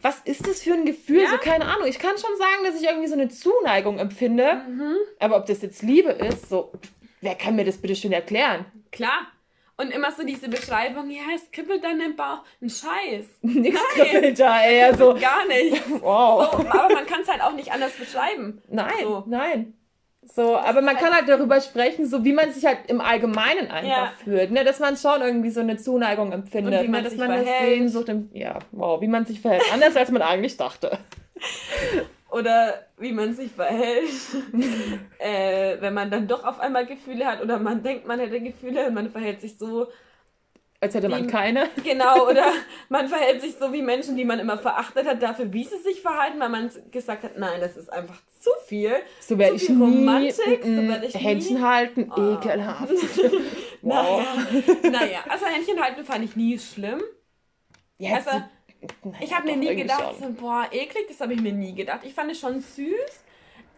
Was 0.03 0.21
ist 0.25 0.47
das 0.47 0.63
für 0.63 0.73
ein 0.73 0.85
Gefühl? 0.85 1.27
So, 1.27 1.39
keine 1.39 1.65
Ahnung. 1.65 1.87
Ich 1.89 1.99
kann 1.99 2.17
schon 2.17 2.37
sagen, 2.39 2.65
dass 2.65 2.81
ich 2.81 2.87
irgendwie 2.87 3.09
so 3.09 3.15
eine 3.15 3.29
Zuneigung 3.29 3.99
empfinde. 3.99 4.63
Mhm. 4.69 4.97
Aber 5.19 5.37
ob 5.37 5.47
das 5.47 5.63
jetzt 5.63 5.83
Liebe 5.83 6.11
ist, 6.11 6.49
so, 6.49 6.73
wer 7.21 7.35
kann 7.35 7.57
mir 7.57 7.65
das 7.65 7.79
bitte 7.79 7.97
schön 7.97 8.13
erklären? 8.13 8.65
Klar. 8.93 9.27
Und 9.77 9.91
immer 9.91 10.13
so 10.13 10.23
diese 10.25 10.49
Beschreibung, 10.49 11.11
ja, 11.11 11.23
es 11.35 11.51
kribbelt 11.51 11.83
dann 11.83 12.01
im 12.01 12.15
Bauch. 12.15 12.45
Ein 12.61 12.71
Scheiß. 12.71 13.27
Nichts 13.43 13.81
kribbelt 13.95 14.39
da, 14.39 14.63
ey. 14.63 14.85
Also. 14.85 15.15
Gar 15.15 15.47
nicht. 15.47 15.83
Wow. 16.01 16.53
So, 16.53 16.59
aber 16.59 16.95
man 16.95 17.07
kann 17.07 17.23
es 17.23 17.29
halt 17.29 17.43
auch 17.43 17.55
nicht 17.55 17.73
anders 17.73 17.93
beschreiben. 17.93 18.63
Nein, 18.69 18.93
so. 19.03 19.25
nein. 19.27 19.75
So, 20.25 20.57
aber 20.57 20.83
man 20.83 20.97
kann 20.97 21.13
halt 21.13 21.29
darüber 21.29 21.61
sprechen, 21.61 22.07
so 22.07 22.25
wie 22.25 22.33
man 22.33 22.53
sich 22.53 22.65
halt 22.65 22.79
im 22.87 23.01
Allgemeinen 23.01 23.71
einfach 23.71 23.89
ja. 23.89 24.13
fühlt, 24.23 24.53
ne? 24.53 24.65
dass 24.65 24.79
man 24.79 24.97
schon 24.97 25.21
irgendwie 25.21 25.51
so 25.51 25.61
eine 25.61 25.77
Zuneigung 25.77 26.33
empfindet, 26.33 26.75
Und 26.75 26.85
wie 26.85 26.89
man 26.89 27.03
ne? 27.03 27.09
dass 27.09 27.19
man 27.19 27.29
verhält. 27.29 27.49
das 27.49 27.69
Sehnsucht, 27.69 28.09
im, 28.09 28.31
ja, 28.33 28.59
wow, 28.71 29.01
wie 29.01 29.09
man 29.09 29.27
sich 29.27 29.41
verhält, 29.41 29.65
anders 29.73 29.97
als 29.97 30.11
man 30.11 30.23
eigentlich 30.23 30.57
dachte. 30.57 30.99
Oder 32.31 32.87
wie 32.97 33.13
man 33.13 33.35
sich 33.35 33.53
verhält, 33.53 34.09
äh, 35.19 35.77
wenn 35.81 35.93
man 35.93 36.11
dann 36.11 36.27
doch 36.29 36.45
auf 36.45 36.61
einmal 36.61 36.87
Gefühle 36.87 37.27
hat 37.27 37.43
oder 37.43 37.59
man 37.59 37.83
denkt, 37.83 38.07
man 38.07 38.19
hätte 38.19 38.41
Gefühle 38.41 38.87
und 38.87 38.95
man 38.95 39.11
verhält 39.11 39.43
sich 39.43 39.59
so, 39.59 39.89
als 40.83 40.95
hätte 40.95 41.09
man 41.09 41.29
keine. 41.29 41.69
Genau, 41.85 42.29
oder 42.29 42.53
man 42.89 43.09
verhält 43.09 43.41
sich 43.41 43.55
so 43.59 43.73
wie 43.73 43.83
Menschen, 43.83 44.17
die 44.17 44.25
man 44.25 44.41
immer 44.41 44.59
verachtet 44.59 45.07
hat, 45.07 45.23
dafür, 45.23 45.53
wie 45.53 45.65
sie 45.65 45.79
sich 45.79 46.01
verhalten, 46.01 46.41
weil 46.41 46.49
man 46.49 46.71
gesagt 46.91 47.23
hat, 47.23 47.39
nein, 47.39 47.61
das 47.61 47.77
ist 47.77 47.93
einfach 47.93 48.21
zu 48.41 48.51
viel. 48.67 48.93
So 49.21 49.39
werde 49.39 49.57
ich 49.57 49.69
nie 49.69 50.31
so 50.31 50.43
werd 50.45 51.05
ich 51.05 51.15
Händchen 51.15 51.57
nie. 51.57 51.63
halten, 51.63 52.13
oh. 52.15 52.35
ekelhaft. 52.35 52.93
wow. 53.83 54.23
naja. 54.83 54.91
naja, 54.91 55.25
also 55.29 55.47
Händchen 55.47 55.81
halten 55.81 56.05
fand 56.05 56.25
ich 56.25 56.35
nie 56.35 56.59
schlimm. 56.59 57.01
Ja, 57.99 58.17
also, 58.17 58.31
naja, 59.05 59.19
ich 59.21 59.33
habe 59.33 59.47
mir 59.47 59.57
nie 59.57 59.77
gedacht, 59.77 60.17
so, 60.21 60.33
boah, 60.33 60.67
eklig, 60.73 61.07
das 61.07 61.21
habe 61.21 61.35
ich 61.35 61.41
mir 61.41 61.53
nie 61.53 61.75
gedacht. 61.75 62.01
Ich 62.03 62.15
fand 62.15 62.33
es 62.33 62.41
schon 62.41 62.61
süß. 62.61 63.22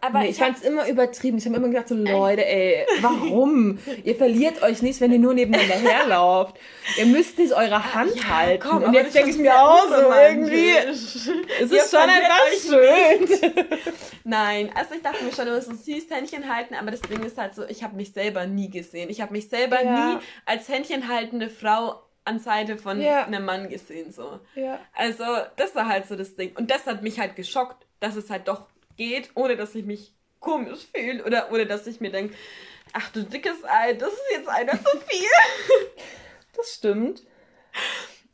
Aber 0.05 0.19
nee, 0.19 0.25
ich, 0.25 0.31
ich 0.31 0.37
fand 0.37 0.57
es 0.57 0.63
immer 0.63 0.87
übertrieben. 0.87 1.37
Ich 1.37 1.45
habe 1.45 1.55
immer 1.55 1.67
gedacht, 1.67 1.87
so 1.87 1.95
Leute, 1.95 2.45
ey, 2.45 2.85
warum? 3.01 3.79
ihr 4.03 4.15
verliert 4.15 4.61
euch 4.61 4.81
nicht, 4.81 5.01
wenn 5.01 5.11
ihr 5.11 5.19
nur 5.19 5.33
nebeneinander 5.33 5.75
herlauft. 5.75 6.57
Ihr 6.97 7.07
müsst 7.07 7.39
nicht 7.39 7.53
eure 7.53 7.93
Hand 7.93 8.15
ja, 8.15 8.27
halten. 8.27 8.67
Komm, 8.67 8.83
und 8.83 8.93
jetzt 8.93 9.15
denke 9.15 9.31
ich 9.31 9.37
mir 9.37 9.59
auch 9.59 9.87
so 9.87 10.11
irgendwie, 10.13 10.71
es 10.89 11.71
ist 11.71 11.91
schon 11.91 12.01
einfach 12.01 12.47
schön. 12.61 13.63
Nein, 14.23 14.69
also 14.75 14.93
ich 14.93 15.01
dachte 15.01 15.23
mir 15.23 15.31
schon, 15.31 15.45
du 15.45 15.55
musst 15.55 15.69
ein 15.69 15.77
süß 15.77 16.09
Händchen 16.09 16.53
halten, 16.53 16.75
aber 16.75 16.91
das 16.91 17.01
Ding 17.01 17.23
ist 17.23 17.37
halt 17.37 17.55
so, 17.55 17.63
ich 17.65 17.83
habe 17.83 17.95
mich 17.95 18.13
selber 18.13 18.45
nie 18.45 18.69
gesehen. 18.69 19.09
Ich 19.09 19.21
habe 19.21 19.31
mich 19.31 19.49
selber 19.49 19.83
ja. 19.83 20.13
nie 20.13 20.17
als 20.45 20.69
Händchen 20.69 21.07
haltende 21.07 21.49
Frau 21.49 22.01
an 22.25 22.39
Seite 22.39 22.77
von 22.77 23.01
ja. 23.01 23.25
einem 23.25 23.45
Mann 23.45 23.69
gesehen 23.69 24.11
so. 24.11 24.39
Ja. 24.55 24.79
Also 24.93 25.23
das 25.55 25.75
war 25.75 25.87
halt 25.87 26.07
so 26.07 26.15
das 26.15 26.35
Ding 26.35 26.55
und 26.57 26.71
das 26.71 26.85
hat 26.87 27.03
mich 27.03 27.19
halt 27.19 27.35
geschockt, 27.35 27.85
dass 27.99 28.15
es 28.15 28.29
halt 28.29 28.47
doch 28.47 28.65
geht, 28.97 29.31
ohne 29.35 29.55
dass 29.55 29.75
ich 29.75 29.85
mich 29.85 30.13
komisch 30.39 30.87
fühle 30.93 31.23
oder 31.23 31.51
ohne 31.51 31.65
dass 31.65 31.87
ich 31.87 31.99
mir 32.01 32.11
denke, 32.11 32.35
ach 32.93 33.09
du 33.11 33.23
dickes 33.23 33.63
Ei, 33.63 33.93
das 33.93 34.13
ist 34.13 34.31
jetzt 34.31 34.47
einer 34.47 34.73
zu 34.73 34.97
viel. 35.07 35.27
das 36.55 36.73
stimmt. 36.73 37.23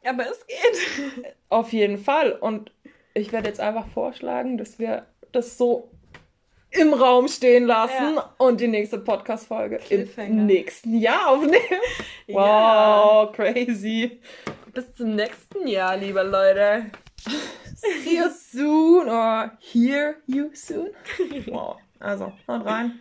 Aber 0.03 0.23
es 0.29 0.45
geht. 0.45 1.35
Auf 1.49 1.73
jeden 1.73 1.97
Fall. 1.97 2.33
Und 2.33 2.71
ich 3.13 3.31
werde 3.31 3.49
jetzt 3.49 3.59
einfach 3.59 3.87
vorschlagen, 3.87 4.57
dass 4.57 4.79
wir 4.79 5.05
das 5.31 5.57
so 5.57 5.91
im 6.71 6.93
Raum 6.93 7.27
stehen 7.27 7.65
lassen 7.65 8.15
ja. 8.15 8.33
und 8.37 8.61
die 8.61 8.67
nächste 8.67 8.97
Podcast-Folge 8.97 9.79
im 9.89 10.45
nächsten 10.45 10.97
Jahr 10.97 11.29
aufnehmen. 11.29 11.57
Wow, 12.27 12.37
ja. 12.37 13.31
crazy. 13.33 14.21
Bis 14.73 14.95
zum 14.95 15.15
nächsten 15.15 15.67
Jahr, 15.67 15.97
liebe 15.97 16.23
Leute. 16.23 16.85
See 17.81 18.15
you 18.15 18.31
soon 18.31 19.09
or 19.09 19.57
hear 19.59 20.21
you 20.27 20.51
soon. 20.53 20.91
Wow. 21.47 21.77
Also, 22.01 22.33
haut 22.47 22.65
rein. 22.65 22.99